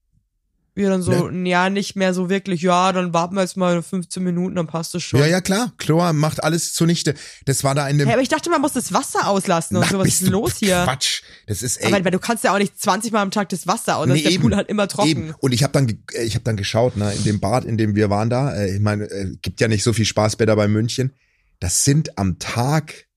Wir 0.75 0.89
dann 0.89 1.01
so, 1.01 1.29
ja, 1.29 1.69
nicht 1.69 1.95
mehr 1.95 2.13
so 2.13 2.29
wirklich. 2.29 2.61
Ja, 2.61 2.91
dann 2.93 3.13
warten 3.13 3.35
wir 3.35 3.41
jetzt 3.41 3.57
mal 3.57 3.81
15 3.81 4.23
Minuten, 4.23 4.55
dann 4.55 4.67
passt 4.67 4.95
es 4.95 5.03
schon. 5.03 5.19
Ja, 5.19 5.25
ja, 5.25 5.41
klar. 5.41 5.73
Chlor 5.77 6.13
macht 6.13 6.43
alles 6.43 6.73
zunichte. 6.73 7.15
Das 7.45 7.63
war 7.63 7.75
da 7.75 7.87
in 7.87 7.97
dem. 7.97 8.07
Hey, 8.07 8.13
aber 8.13 8.21
ich 8.21 8.29
dachte, 8.29 8.49
man 8.49 8.61
muss 8.61 8.73
das 8.73 8.93
Wasser 8.93 9.27
auslassen 9.27 9.77
und 9.77 9.83
Ach, 9.83 9.91
so. 9.91 9.97
Was 9.99 10.05
bist 10.05 10.21
ist 10.21 10.29
los 10.29 10.57
hier? 10.57 10.83
Quatsch. 10.85 11.21
Das 11.47 11.61
ist 11.61 11.77
ey. 11.77 11.91
Aber 11.91 12.05
weil 12.05 12.11
du 12.11 12.19
kannst 12.19 12.43
ja 12.43 12.53
auch 12.53 12.59
nicht 12.59 12.79
20 12.79 13.11
Mal 13.11 13.21
am 13.21 13.31
Tag 13.31 13.49
das 13.49 13.67
Wasser 13.67 13.97
aus. 13.97 14.07
Nee, 14.07 14.21
der 14.21 14.39
Pool 14.39 14.55
halt 14.55 14.69
immer 14.69 14.87
trocken. 14.87 15.09
Eben. 15.09 15.33
Und 15.39 15.51
ich 15.51 15.63
habe 15.63 15.73
dann, 15.73 15.89
äh, 16.13 16.23
ich 16.23 16.35
habe 16.35 16.43
dann 16.43 16.55
geschaut, 16.55 16.95
ne, 16.95 17.11
in 17.13 17.23
dem 17.23 17.39
Bad, 17.39 17.65
in 17.65 17.77
dem 17.77 17.95
wir 17.95 18.09
waren 18.09 18.29
da. 18.29 18.55
Äh, 18.55 18.75
ich 18.75 18.79
meine, 18.79 19.05
äh, 19.05 19.35
gibt 19.41 19.59
ja 19.59 19.67
nicht 19.67 19.83
so 19.83 19.93
viel 19.93 20.05
Spaßbäder 20.05 20.55
bei 20.55 20.67
München. 20.67 21.13
Das 21.59 21.83
sind 21.83 22.17
am 22.17 22.39
Tag 22.39 23.07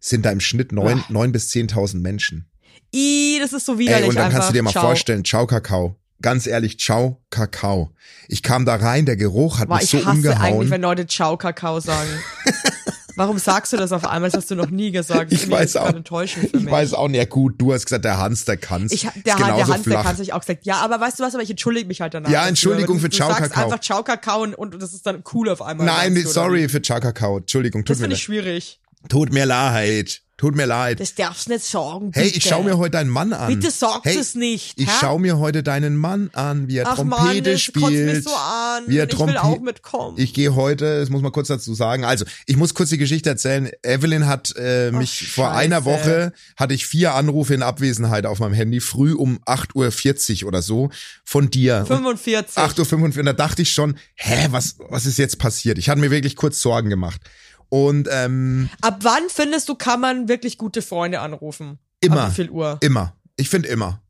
sind 0.00 0.24
da 0.24 0.30
im 0.30 0.40
Schnitt 0.40 0.72
neun, 0.72 1.04
neun 1.08 1.32
bis 1.32 1.50
zehntausend 1.50 2.02
Menschen. 2.02 2.48
Ih, 2.94 3.38
das 3.40 3.52
ist 3.52 3.66
so 3.66 3.78
widerlich 3.78 4.04
Ey, 4.04 4.08
und 4.08 4.14
dann 4.14 4.26
einfach. 4.26 4.38
kannst 4.38 4.50
du 4.50 4.52
dir 4.54 4.62
mal 4.62 4.70
Ciao. 4.70 4.84
vorstellen, 4.84 5.24
Ciao 5.24 5.46
Kakao. 5.46 5.96
Ganz 6.22 6.46
ehrlich, 6.46 6.78
Ciao 6.78 7.20
Kakao. 7.30 7.90
Ich 8.28 8.42
kam 8.42 8.64
da 8.64 8.76
rein, 8.76 9.04
der 9.06 9.16
Geruch 9.16 9.58
hat 9.58 9.68
Boah, 9.68 9.76
mich 9.76 9.84
ich 9.84 9.90
so 9.90 9.98
hasse 9.98 10.08
eigentlich, 10.10 10.32
umgehauen. 10.32 10.70
wenn 10.70 10.80
Leute 10.82 11.06
Ciao 11.06 11.36
Kakao 11.36 11.80
sagen. 11.80 12.08
Warum 13.18 13.38
sagst 13.38 13.72
du 13.72 13.78
das 13.78 13.92
auf 13.92 14.04
einmal? 14.06 14.28
Das 14.30 14.42
hast 14.42 14.50
du 14.50 14.56
noch 14.56 14.68
nie 14.68 14.90
gesagt. 14.90 15.32
Das 15.32 15.36
Ich 15.36 15.40
finde 15.42 15.56
weiß 15.56 15.76
auch. 15.76 15.88
enttäuschend 15.88 16.50
für 16.50 16.56
Ich 16.58 16.64
mich. 16.64 16.70
weiß 16.72 16.92
auch 16.92 17.08
nicht. 17.08 17.16
Ja, 17.16 17.24
gut, 17.24 17.54
du 17.58 17.72
hast 17.72 17.86
gesagt, 17.86 18.04
der 18.04 18.18
Hans, 18.18 18.44
der 18.44 18.58
kann's. 18.58 18.92
Ich, 18.92 19.02
der, 19.24 19.38
Han- 19.38 19.56
der 19.56 19.66
Hans, 19.66 19.84
der 19.84 19.92
flach. 19.94 20.04
kann 20.04 20.16
sich 20.16 20.34
auch 20.34 20.40
gesagt, 20.40 20.66
ja, 20.66 20.76
aber 20.82 21.00
weißt 21.00 21.18
du 21.18 21.22
was, 21.22 21.32
aber 21.34 21.42
ich 21.42 21.48
entschuldige 21.50 21.86
mich 21.86 22.02
halt 22.02 22.12
danach. 22.12 22.28
Ja. 22.30 22.46
Entschuldigung 22.46 22.98
für 23.00 23.08
Ciao 23.08 23.28
du 23.30 23.34
sagst 23.36 23.52
Kakao. 23.52 23.64
einfach 23.64 23.80
Ciao 23.80 24.02
Kakao 24.02 24.42
und, 24.42 24.54
und 24.54 24.82
das 24.82 24.92
ist 24.92 25.06
dann 25.06 25.22
cool 25.32 25.48
auf 25.48 25.62
einmal. 25.62 25.86
Nein, 25.86 26.14
sorry 26.26 26.68
für 26.68 26.82
Ciao 26.82 27.00
Kakao. 27.00 27.38
Entschuldigung, 27.38 27.82
tut 27.86 27.90
Das 27.90 27.98
mir 28.00 28.02
finde 28.04 28.14
leid. 28.14 28.18
ich 28.18 28.24
schwierig. 28.24 28.80
Tut 29.08 29.32
mir 29.32 29.46
leid. 29.46 30.20
Tut 30.38 30.54
mir 30.54 30.66
leid. 30.66 31.00
Das 31.00 31.14
darfst 31.14 31.46
du 31.46 31.52
nicht 31.52 31.64
sagen. 31.64 32.10
Hey, 32.12 32.24
bitte. 32.24 32.36
ich 32.36 32.44
schau 32.44 32.62
mir 32.62 32.76
heute 32.76 32.90
deinen 32.90 33.08
Mann 33.08 33.32
an. 33.32 33.48
Bitte 33.48 33.70
sag 33.70 34.04
hey, 34.04 34.18
es 34.18 34.34
nicht. 34.34 34.78
Ich 34.78 34.90
schau 35.00 35.18
mir 35.18 35.38
heute 35.38 35.62
deinen 35.62 35.96
Mann 35.96 36.28
an, 36.34 36.68
wie 36.68 36.76
er 36.76 36.86
Ach 36.86 36.96
Trompete 36.96 37.50
Mann, 37.50 37.58
spielt. 37.58 38.14
mich 38.14 38.24
so 38.24 38.34
an. 38.34 38.82
Wie 38.86 38.98
er 38.98 39.08
ich 39.10 39.18
will 39.18 39.38
auch 39.38 39.60
mitkommen. 39.60 40.18
Ich 40.18 40.34
gehe 40.34 40.54
heute, 40.54 41.00
das 41.00 41.08
muss 41.08 41.22
man 41.22 41.32
kurz 41.32 41.48
dazu 41.48 41.72
sagen. 41.72 42.04
Also, 42.04 42.26
ich 42.44 42.58
muss 42.58 42.74
kurz 42.74 42.90
die 42.90 42.98
Geschichte 42.98 43.30
erzählen. 43.30 43.70
Evelyn 43.82 44.26
hat 44.26 44.52
äh, 44.58 44.90
mich 44.90 45.24
Ach, 45.26 45.34
vor 45.34 45.50
einer 45.52 45.82
Scheiße. 45.82 45.86
Woche 45.86 46.32
hatte 46.56 46.74
ich 46.74 46.86
vier 46.86 47.14
Anrufe 47.14 47.54
in 47.54 47.62
Abwesenheit 47.62 48.26
auf 48.26 48.38
meinem 48.38 48.52
Handy, 48.52 48.80
früh 48.80 49.14
um 49.14 49.38
8.40 49.46 50.42
Uhr 50.42 50.48
oder 50.48 50.60
so 50.60 50.90
von 51.24 51.48
dir. 51.48 51.78
Und 51.78 51.86
45. 51.86 52.58
8.45 52.58 52.92
Uhr, 52.92 53.20
und 53.20 53.24
da 53.24 53.32
dachte 53.32 53.62
ich 53.62 53.72
schon, 53.72 53.96
hä, 54.16 54.48
was, 54.50 54.76
was 54.90 55.06
ist 55.06 55.16
jetzt 55.16 55.38
passiert? 55.38 55.78
Ich 55.78 55.88
hatte 55.88 56.00
mir 56.00 56.10
wirklich 56.10 56.36
kurz 56.36 56.60
Sorgen 56.60 56.90
gemacht. 56.90 57.22
Und 57.68 58.08
ähm, 58.10 58.68
Ab 58.80 58.98
wann 59.02 59.22
findest 59.28 59.68
du, 59.68 59.74
kann 59.74 60.00
man 60.00 60.28
wirklich 60.28 60.56
gute 60.58 60.82
Freunde 60.82 61.20
anrufen? 61.20 61.78
Immer. 62.00 62.22
Ab 62.24 62.30
wie 62.30 62.34
viel 62.34 62.50
Uhr? 62.50 62.78
immer. 62.80 63.14
Ich 63.36 63.48
finde 63.48 63.68
immer. 63.68 64.00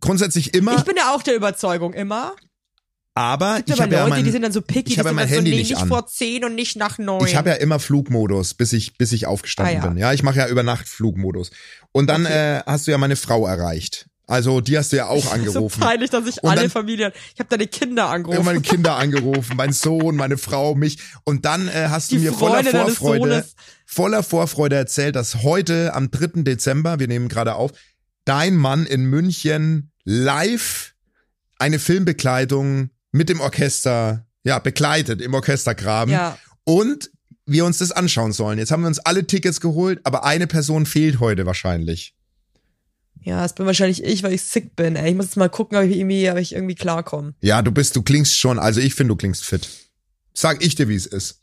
Grundsätzlich 0.00 0.54
immer, 0.54 0.76
Ich 0.76 0.84
bin 0.84 0.96
ja 0.96 1.14
auch 1.14 1.22
der 1.22 1.34
Überzeugung, 1.34 1.94
immer. 1.94 2.34
aber 3.14 3.56
Gibt 3.56 3.70
ich 3.70 3.80
habe 3.80 3.92
ja 3.94 4.00
Leute, 4.00 4.10
mein, 4.16 4.24
die 4.24 4.30
sind 4.30 4.42
dann 4.42 4.52
so 4.52 4.60
picky, 4.60 4.92
ich 4.92 4.98
habe 4.98 5.08
ja 5.08 5.12
mein 5.14 5.28
Handy 5.28 5.50
so, 5.50 5.56
nee, 5.56 5.62
nicht 5.62 5.70
nicht 5.76 5.86
vor 5.88 6.06
10 6.06 6.44
und 6.44 6.54
nicht 6.54 6.76
nach 6.76 6.98
9. 6.98 7.26
Ich 7.26 7.36
habe 7.36 7.48
ja 7.50 7.54
immer 7.56 7.78
Flugmodus, 7.78 8.52
bis 8.54 8.72
ich, 8.74 8.98
bis 8.98 9.12
ich 9.12 9.26
aufgestanden 9.26 9.76
Ah, 9.76 9.80
ja. 9.84 9.88
bin. 9.88 9.96
Ja, 9.98 10.12
ich 10.12 10.22
mache 10.22 10.36
ja 10.38 10.48
über 10.48 10.62
Nacht 10.62 10.88
Flugmodus. 10.88 11.50
Und 11.92 12.08
dann 12.08 12.26
Okay. 12.26 12.58
äh, 12.58 12.62
hast 12.66 12.86
du 12.86 12.90
ja 12.90 12.98
meine 12.98 13.16
Frau 13.16 13.46
erreicht. 13.46 14.06
Also 14.26 14.60
die 14.62 14.78
hast 14.78 14.92
du 14.92 14.96
ja 14.96 15.06
auch 15.08 15.22
so 15.24 15.30
angerufen. 15.30 15.80
peinlich, 15.80 16.10
dass 16.10 16.26
ich 16.26 16.42
Und 16.42 16.50
alle 16.50 16.62
dann- 16.62 16.70
Familien, 16.70 17.12
ich 17.34 17.40
habe 17.40 17.48
deine 17.50 17.66
Kinder 17.66 18.08
angerufen. 18.08 18.44
meine 18.44 18.60
Kinder 18.62 18.96
angerufen, 18.96 19.56
mein 19.56 19.72
Sohn, 19.72 20.16
meine 20.16 20.38
Frau, 20.38 20.74
mich. 20.74 20.98
Und 21.24 21.44
dann 21.44 21.68
äh, 21.68 21.88
hast 21.90 22.10
du 22.10 22.16
Die 22.16 22.22
mir 22.22 22.32
voller 22.32 22.54
Freunde 22.64 22.72
deines 22.72 22.94
Vorfreude, 22.96 23.44
voller 23.86 24.22
Vorfreude 24.22 24.76
erzählt, 24.76 25.14
dass 25.16 25.42
heute 25.42 25.92
am 25.94 26.10
3. 26.10 26.42
Dezember, 26.42 26.98
wir 26.98 27.08
nehmen 27.08 27.28
gerade 27.28 27.54
auf, 27.54 27.72
dein 28.24 28.56
Mann 28.56 28.86
in 28.86 29.04
München 29.04 29.90
live 30.04 30.94
eine 31.58 31.78
Filmbekleidung 31.78 32.90
mit 33.12 33.28
dem 33.28 33.40
Orchester, 33.40 34.26
ja, 34.42 34.58
begleitet 34.58 35.20
im 35.20 35.34
Orchestergraben. 35.34 36.12
ja. 36.12 36.38
Und 36.64 37.10
wir 37.46 37.66
uns 37.66 37.76
das 37.76 37.92
anschauen 37.92 38.32
sollen. 38.32 38.58
Jetzt 38.58 38.70
haben 38.70 38.80
wir 38.82 38.86
uns 38.86 38.98
alle 39.00 39.26
Tickets 39.26 39.60
geholt, 39.60 40.00
aber 40.04 40.24
eine 40.24 40.46
Person 40.46 40.86
fehlt 40.86 41.20
heute 41.20 41.44
wahrscheinlich. 41.44 42.14
Ja, 43.24 43.42
es 43.42 43.54
bin 43.54 43.64
wahrscheinlich 43.64 44.04
ich, 44.04 44.22
weil 44.22 44.34
ich 44.34 44.42
sick 44.42 44.76
bin. 44.76 44.96
Ey. 44.96 45.10
Ich 45.10 45.16
muss 45.16 45.26
jetzt 45.26 45.36
mal 45.36 45.48
gucken, 45.48 45.78
ob 45.78 45.84
ich 45.84 45.96
irgendwie, 45.96 46.30
ob 46.30 46.36
ich 46.36 46.54
irgendwie 46.54 46.74
klarkomme. 46.74 47.34
Ja, 47.40 47.62
du 47.62 47.72
bist, 47.72 47.96
du 47.96 48.02
klingst 48.02 48.38
schon, 48.38 48.58
also 48.58 48.80
ich 48.80 48.94
finde, 48.94 49.14
du 49.14 49.16
klingst 49.16 49.44
fit. 49.44 49.66
Sag 50.34 50.62
ich 50.62 50.74
dir, 50.74 50.88
wie 50.88 50.94
es 50.94 51.06
ist. 51.06 51.40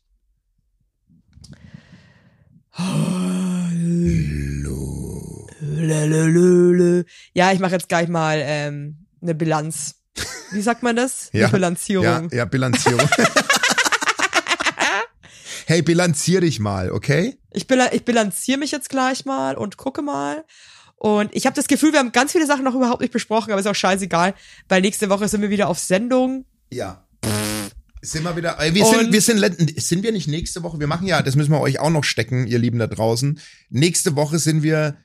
Ja, 7.33 7.51
ich 7.51 7.59
mache 7.59 7.71
jetzt 7.71 7.89
gleich 7.89 8.07
mal 8.07 8.39
ähm, 8.43 9.07
eine 9.21 9.33
Bilanz. 9.33 9.95
Wie 10.51 10.61
sagt 10.61 10.83
man 10.83 10.95
das? 10.95 11.29
Ja. 11.33 11.47
Eine 11.47 11.53
Bilanzierung. 11.53 12.05
Ja, 12.05 12.27
ja, 12.31 12.45
Bilanzierung. 12.45 13.09
hey, 15.65 15.81
bilanzier 15.81 16.41
dich 16.41 16.59
mal, 16.59 16.91
okay? 16.91 17.39
Ich, 17.51 17.65
bila 17.65 17.91
ich 17.93 18.05
bilanziere 18.05 18.59
mich 18.59 18.71
jetzt 18.71 18.89
gleich 18.89 19.25
mal 19.25 19.57
und 19.57 19.77
gucke 19.77 20.03
mal. 20.03 20.45
Und 21.03 21.33
ich 21.33 21.47
habe 21.47 21.55
das 21.55 21.65
Gefühl, 21.67 21.93
wir 21.93 21.97
haben 21.99 22.11
ganz 22.11 22.31
viele 22.31 22.45
Sachen 22.45 22.63
noch 22.63 22.75
überhaupt 22.75 23.01
nicht 23.01 23.11
besprochen, 23.11 23.51
aber 23.51 23.59
ist 23.59 23.65
auch 23.65 23.73
scheißegal, 23.73 24.35
weil 24.69 24.81
nächste 24.81 25.09
Woche 25.09 25.27
sind 25.27 25.41
wir 25.41 25.49
wieder 25.49 25.67
auf 25.67 25.79
Sendung. 25.79 26.45
Ja. 26.71 27.07
Sind 28.03 28.23
wir 28.23 28.35
wieder, 28.35 28.59
äh, 28.59 28.75
wir 28.75 28.85
sind, 28.85 28.99
Und- 29.07 29.11
wir 29.11 29.21
sind, 29.21 29.81
sind 29.81 30.03
wir 30.03 30.11
nicht 30.11 30.27
nächste 30.27 30.61
Woche? 30.61 30.79
Wir 30.79 30.85
machen 30.85 31.07
ja, 31.07 31.23
das 31.23 31.35
müssen 31.35 31.49
wir 31.51 31.59
euch 31.59 31.79
auch 31.79 31.89
noch 31.89 32.03
stecken, 32.03 32.45
ihr 32.45 32.59
Lieben 32.59 32.77
da 32.77 32.85
draußen. 32.85 33.39
Nächste 33.71 34.15
Woche 34.15 34.37
sind 34.37 34.61
wir, 34.61 34.95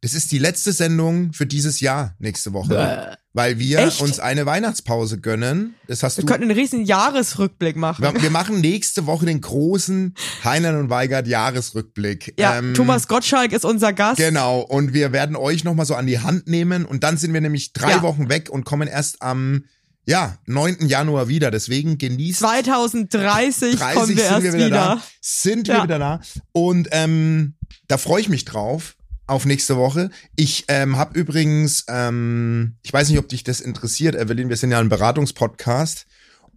das 0.00 0.14
ist 0.14 0.30
die 0.30 0.38
letzte 0.38 0.70
Sendung 0.72 1.32
für 1.32 1.44
dieses 1.46 1.80
Jahr, 1.80 2.14
nächste 2.20 2.52
Woche. 2.52 3.16
Weil 3.34 3.58
wir 3.58 3.78
Echt? 3.78 4.02
uns 4.02 4.20
eine 4.20 4.44
Weihnachtspause 4.44 5.18
gönnen. 5.18 5.74
Das 5.86 6.02
hast 6.02 6.18
Wir 6.18 6.22
du. 6.24 6.26
könnten 6.30 6.50
einen 6.50 6.58
riesen 6.58 6.84
Jahresrückblick 6.84 7.76
machen. 7.76 8.02
Wir, 8.04 8.22
wir 8.22 8.30
machen 8.30 8.60
nächste 8.60 9.06
Woche 9.06 9.24
den 9.24 9.40
großen 9.40 10.14
Heinlein 10.44 10.76
und 10.76 10.90
Weigert 10.90 11.26
Jahresrückblick. 11.26 12.34
ja, 12.38 12.58
Ähm, 12.58 12.74
Thomas 12.74 13.08
Gottschalk 13.08 13.52
ist 13.52 13.64
unser 13.64 13.94
Gast. 13.94 14.18
Genau, 14.18 14.60
und 14.60 14.92
wir 14.92 15.12
werden 15.12 15.34
euch 15.36 15.64
nochmal 15.64 15.86
so 15.86 15.94
an 15.94 16.06
die 16.06 16.18
Hand 16.20 16.46
nehmen 16.46 16.84
und 16.84 17.04
dann 17.04 17.16
sind 17.16 17.32
wir 17.32 17.40
nämlich 17.40 17.72
drei 17.72 17.90
Ja. 17.92 18.02
Wochen 18.02 18.28
weg 18.28 18.50
und 18.50 18.64
kommen 18.64 18.86
erst 18.86 19.22
am 19.22 19.64
ja, 20.04 20.36
9. 20.46 20.88
Januar 20.88 21.28
wieder. 21.28 21.50
Deswegen 21.50 21.96
genießt 21.96 22.40
2030 22.40 23.76
30 23.76 23.94
kommen 23.94 24.08
wir 24.08 24.16
sind 24.16 24.18
erst 24.32 24.42
wir 24.42 24.52
wieder, 24.52 24.66
wieder. 24.66 24.76
da. 24.76 25.02
Sind 25.20 25.68
wir 25.68 25.74
Ja. 25.76 25.82
wieder 25.84 25.98
da. 25.98 26.20
Und 26.52 26.88
ähm, 26.92 27.54
da 27.88 27.98
freue 27.98 28.20
ich 28.20 28.28
mich 28.28 28.44
drauf 28.44 28.96
auf 29.26 29.44
nächste 29.46 29.76
Woche. 29.76 30.10
Ich 30.36 30.64
ähm, 30.68 30.96
habe 30.96 31.18
übrigens, 31.18 31.84
ähm, 31.88 32.76
ich 32.82 32.92
weiß 32.92 33.08
nicht, 33.08 33.18
ob 33.18 33.28
dich 33.28 33.44
das 33.44 33.60
interessiert, 33.60 34.14
Evelyn, 34.14 34.48
wir 34.48 34.56
sind 34.56 34.70
ja 34.70 34.78
ein 34.80 34.88
Beratungspodcast. 34.88 36.06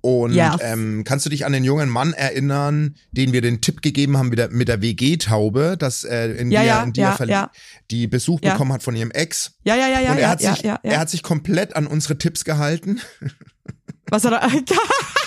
Und 0.02 0.34
Yes. 0.36 0.58
ähm, 0.62 1.04
kannst 1.04 1.26
du 1.26 1.32
dich 1.32 1.48
an 1.48 1.52
den 1.52 1.64
jungen 1.64 1.90
Mann 1.90 2.14
erinnern, 2.14 2.96
den 3.12 3.34
wir 3.34 3.42
den 3.42 3.62
Tipp 3.62 3.82
gegeben 3.82 4.18
haben 4.18 4.30
mit 4.30 4.38
der, 4.38 4.50
mit 4.52 4.68
der 4.68 4.80
WG-Taube, 4.84 5.78
dass 5.80 6.04
äh, 6.04 6.28
in 6.34 6.52
Ja, 6.52 6.62
die, 6.62 6.68
ja, 6.68 6.84
in 6.84 6.94
die 6.94 7.02
ja, 7.02 7.12
verliebt, 7.14 7.34
ja. 7.34 7.52
die 7.90 8.06
Besuch 8.06 8.40
Ja. 8.44 8.52
bekommen 8.52 8.72
hat 8.72 8.84
von 8.84 8.96
ihrem 8.96 9.10
Ex. 9.10 9.54
Ja, 9.64 9.76
ja, 9.76 9.88
ja, 9.88 10.02
ja, 10.02 10.12
und 10.12 10.18
er 10.18 10.22
ja, 10.22 10.30
hat 10.30 10.42
ja, 10.42 10.54
sich, 10.54 10.64
ja, 10.64 10.80
ja. 10.84 10.92
er 10.92 11.00
hat 11.00 11.10
sich 11.10 11.24
komplett 11.24 11.76
an 11.76 11.88
unsere 11.88 12.20
Tipps 12.20 12.46
gehalten. 12.46 13.02
Was 14.10 14.26
hat 14.26 14.34
er? 14.34 14.48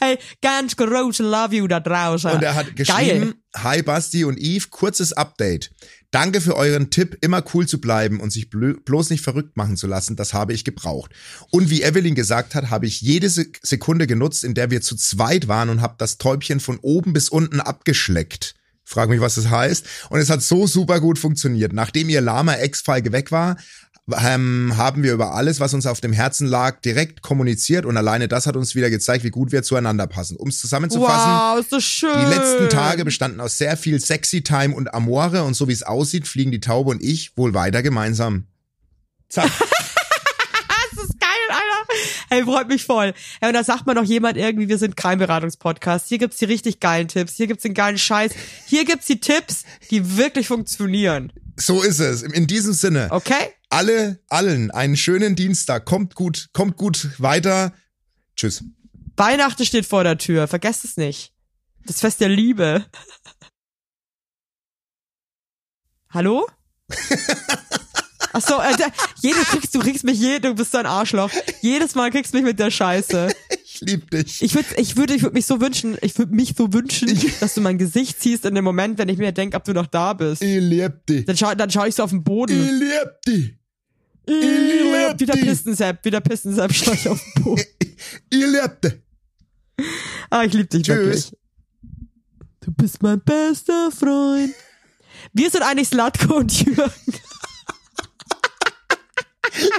hey, 0.00 0.18
ganz 0.42 0.76
groß 0.76 1.20
love 1.20 1.54
you 1.54 1.66
da 1.66 1.80
draußen. 1.80 2.30
Und 2.30 2.42
er 2.42 2.54
hat 2.54 2.76
geschrieben, 2.76 3.34
Hi 3.56 3.82
Basti 3.82 4.24
und 4.24 4.38
Eve, 4.38 4.66
kurzes 4.70 5.12
Update. 5.12 5.70
Danke 6.12 6.40
für 6.40 6.56
euren 6.56 6.90
Tipp, 6.90 7.18
immer 7.20 7.44
cool 7.54 7.68
zu 7.68 7.80
bleiben 7.80 8.20
und 8.20 8.30
sich 8.30 8.50
bloß 8.50 9.10
nicht 9.10 9.22
verrückt 9.22 9.56
machen 9.56 9.76
zu 9.76 9.86
lassen. 9.86 10.16
Das 10.16 10.34
habe 10.34 10.52
ich 10.52 10.64
gebraucht. 10.64 11.12
Und 11.50 11.70
wie 11.70 11.82
Evelyn 11.82 12.14
gesagt 12.16 12.54
hat, 12.54 12.70
habe 12.70 12.86
ich 12.86 13.00
jede 13.00 13.28
Se- 13.28 13.46
Sekunde 13.62 14.06
genutzt, 14.08 14.42
in 14.42 14.54
der 14.54 14.70
wir 14.70 14.80
zu 14.80 14.96
zweit 14.96 15.46
waren 15.46 15.68
und 15.68 15.82
habe 15.82 15.94
das 15.98 16.18
Täubchen 16.18 16.58
von 16.58 16.78
oben 16.82 17.12
bis 17.12 17.28
unten 17.28 17.60
abgeschleckt. 17.60 18.54
Frag 18.82 19.08
mich, 19.08 19.20
was 19.20 19.36
das 19.36 19.50
heißt. 19.50 19.86
Und 20.08 20.18
es 20.18 20.30
hat 20.30 20.42
so 20.42 20.66
super 20.66 20.98
gut 21.00 21.16
funktioniert. 21.16 21.72
Nachdem 21.72 22.08
ihr 22.08 22.20
lahmer 22.20 22.58
Ex-Feige 22.58 23.12
weg 23.12 23.30
war, 23.30 23.56
ähm, 24.12 24.72
haben 24.76 25.02
wir 25.02 25.12
über 25.12 25.34
alles, 25.34 25.60
was 25.60 25.72
uns 25.74 25.86
auf 25.86 26.00
dem 26.00 26.12
Herzen 26.12 26.46
lag, 26.46 26.80
direkt 26.80 27.22
kommuniziert 27.22 27.86
und 27.86 27.96
alleine 27.96 28.26
das 28.28 28.46
hat 28.46 28.56
uns 28.56 28.74
wieder 28.74 28.90
gezeigt, 28.90 29.24
wie 29.24 29.30
gut 29.30 29.52
wir 29.52 29.62
zueinander 29.62 30.06
passen. 30.06 30.36
Um 30.36 30.48
es 30.48 30.58
zusammenzufassen, 30.60 31.30
Wow, 31.32 31.60
ist 31.60 31.72
das 31.72 31.84
schön. 31.84 32.18
die 32.18 32.34
letzten 32.34 32.68
Tage 32.70 33.04
bestanden 33.04 33.40
aus 33.40 33.56
sehr 33.58 33.76
viel 33.76 34.00
Sexy 34.00 34.42
Time 34.42 34.74
und 34.74 34.92
Amore 34.94 35.44
und 35.44 35.54
so 35.54 35.68
wie 35.68 35.72
es 35.72 35.82
aussieht, 35.82 36.26
fliegen 36.26 36.50
die 36.50 36.60
Taube 36.60 36.90
und 36.90 37.02
ich 37.02 37.36
wohl 37.36 37.54
weiter 37.54 37.82
gemeinsam. 37.82 38.46
Zack. 39.28 39.50
Das 40.92 41.04
ist 41.08 41.20
geil, 41.20 41.30
Alter. 41.48 41.92
Hey, 42.28 42.44
freut 42.44 42.68
mich 42.68 42.84
voll. 42.84 43.14
Ja, 43.40 43.48
und 43.48 43.54
da 43.54 43.64
sagt 43.64 43.86
man 43.86 43.96
noch 43.96 44.04
jemand 44.04 44.36
irgendwie, 44.36 44.68
wir 44.68 44.76
sind 44.76 44.96
kein 44.96 45.18
Beratungspodcast. 45.18 46.08
Hier 46.08 46.18
gibt's 46.18 46.36
die 46.38 46.44
richtig 46.46 46.80
geilen 46.80 47.08
Tipps. 47.08 47.34
Hier 47.36 47.46
gibt's 47.46 47.62
den 47.62 47.74
geilen 47.74 47.96
Scheiß. 47.96 48.32
Hier 48.66 48.84
gibt's 48.84 49.06
die 49.06 49.20
Tipps, 49.20 49.62
die 49.90 50.16
wirklich 50.16 50.48
funktionieren. 50.48 51.32
So 51.56 51.80
ist 51.82 52.00
es. 52.00 52.22
In 52.22 52.46
diesem 52.46 52.72
Sinne, 52.74 53.08
Okay? 53.10 53.54
Alle, 53.70 54.20
allen 54.28 54.70
einen 54.70 54.96
schönen 54.96 55.36
Dienstag. 55.36 55.86
Kommt 55.86 56.14
gut, 56.14 56.48
kommt 56.52 56.76
gut 56.76 57.08
weiter. 57.18 57.72
Tschüss. 58.36 58.62
Weihnachten 59.16 59.64
steht 59.64 59.86
vor 59.86 60.04
der 60.04 60.18
Tür. 60.18 60.48
Vergesst 60.48 60.84
es 60.84 60.96
nicht. 60.96 61.32
Das 61.86 62.00
Fest 62.00 62.20
der 62.20 62.28
Liebe. 62.28 62.84
Hallo? 66.10 66.46
Ach 68.32 68.40
so, 68.40 68.60
äh, 68.60 68.76
jede 69.22 69.40
kriegst 69.40 69.74
du 69.74 69.80
kriegst 69.80 70.04
mich 70.04 70.20
je, 70.20 70.38
du 70.38 70.54
bist 70.54 70.72
so 70.72 70.78
ein 70.78 70.86
Arschloch. 70.86 71.30
Jedes 71.62 71.94
Mal 71.94 72.10
kriegst 72.10 72.32
du 72.32 72.38
mich 72.38 72.44
mit 72.46 72.58
der 72.58 72.70
Scheiße. 72.70 73.28
Ich 73.64 73.80
lieb 73.80 74.10
dich. 74.10 74.42
Ich 74.42 74.54
würde 74.54 74.68
ich 74.76 74.96
würde 74.96 75.14
ich 75.14 75.22
würde 75.22 75.34
mich 75.34 75.46
so 75.46 75.60
wünschen, 75.60 75.96
ich 76.02 76.16
würde 76.18 76.34
mich 76.34 76.54
so 76.56 76.72
wünschen, 76.72 77.08
dass 77.40 77.54
du 77.54 77.60
mein 77.60 77.78
Gesicht 77.78 78.20
ziehst 78.20 78.44
in 78.44 78.54
dem 78.54 78.64
Moment, 78.64 78.98
wenn 78.98 79.08
ich 79.08 79.18
mir 79.18 79.32
denke, 79.32 79.56
ob 79.56 79.64
du 79.64 79.72
noch 79.72 79.86
da 79.86 80.12
bist. 80.12 80.42
ich 80.42 80.60
lieb 80.60 81.06
dich. 81.06 81.24
Dann 81.24 81.36
schau, 81.36 81.54
dann 81.54 81.70
schau 81.70 81.84
ich 81.84 81.94
so 81.94 82.04
auf 82.04 82.10
den 82.10 82.20
Ich 82.20 82.24
Boden. 82.24 82.78
lieb 82.78 83.22
dich. 83.26 83.54
Wie 84.30 85.16
lieb 85.18 85.18
der 85.26 85.36
dich. 85.36 85.44
Pistensepp, 85.44 86.04
wie 86.04 86.10
der 86.10 86.20
Pistensepp 86.20 86.72
schau 86.72 86.92
ich 86.92 87.08
auf 87.08 87.20
den. 87.36 87.56
Ich 87.56 87.66
lieb 88.30 88.80
dich. 88.82 88.94
Ah, 90.30 90.44
ich 90.44 90.52
liebe 90.52 90.66
dich 90.68 90.82
Tschüss. 90.82 90.96
wirklich. 90.96 91.32
Du 92.60 92.72
bist 92.72 93.02
mein 93.02 93.20
bester 93.20 93.90
Freund. 93.90 94.52
Wir 95.32 95.50
sind 95.50 95.62
eigentlich 95.62 95.88
Slatko 95.88 96.36
und 96.36 96.52
Jürgen. 96.64 96.92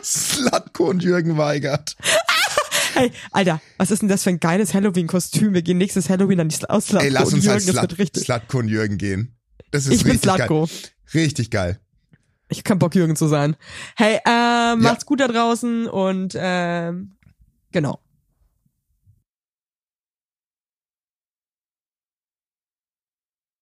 Slatko 0.04 0.90
und 0.90 1.04
Jürgen 1.04 1.38
Weigert. 1.38 1.96
Hey, 2.94 3.10
Alter, 3.32 3.62
was 3.78 3.90
ist 3.90 4.02
denn 4.02 4.10
das 4.10 4.24
für 4.24 4.32
ein 4.32 4.42
geiles 4.42 4.74
Halloween-Kostüm? 4.74 5.54
Wir 5.54 5.62
gehen 5.62 5.78
nächstes 5.78 6.10
Halloween 6.10 6.42
an 6.42 6.50
die 6.50 6.58
aus 6.70 6.88
Slatko 6.88 7.06
Ey, 7.06 7.10
lass 7.12 7.30
und 7.30 7.36
uns 7.36 7.46
Jürgen. 7.46 7.56
als 7.56 7.66
Slat. 7.96 8.18
Slatko 8.18 8.58
und 8.60 8.68
Jürgen 8.68 8.98
gehen. 8.98 9.34
Das 9.72 9.86
ist 9.86 9.94
Ich 9.94 10.04
bin 10.04 10.12
richtig 10.12 10.30
Slatko. 10.30 10.66
geil. 10.66 10.76
Richtig 11.14 11.52
geil. 11.52 11.80
Ich 12.52 12.60
hab 12.60 12.66
keinen 12.66 12.80
Bock, 12.80 12.94
Jürgen 12.96 13.16
zu 13.16 13.28
sein. 13.28 13.56
Hey, 13.96 14.20
ähm, 14.26 14.82
macht's 14.82 15.06
gut 15.06 15.22
da 15.22 15.28
draußen 15.30 15.88
und 15.88 16.36
ähm, 16.38 17.14
genau. 17.72 18.00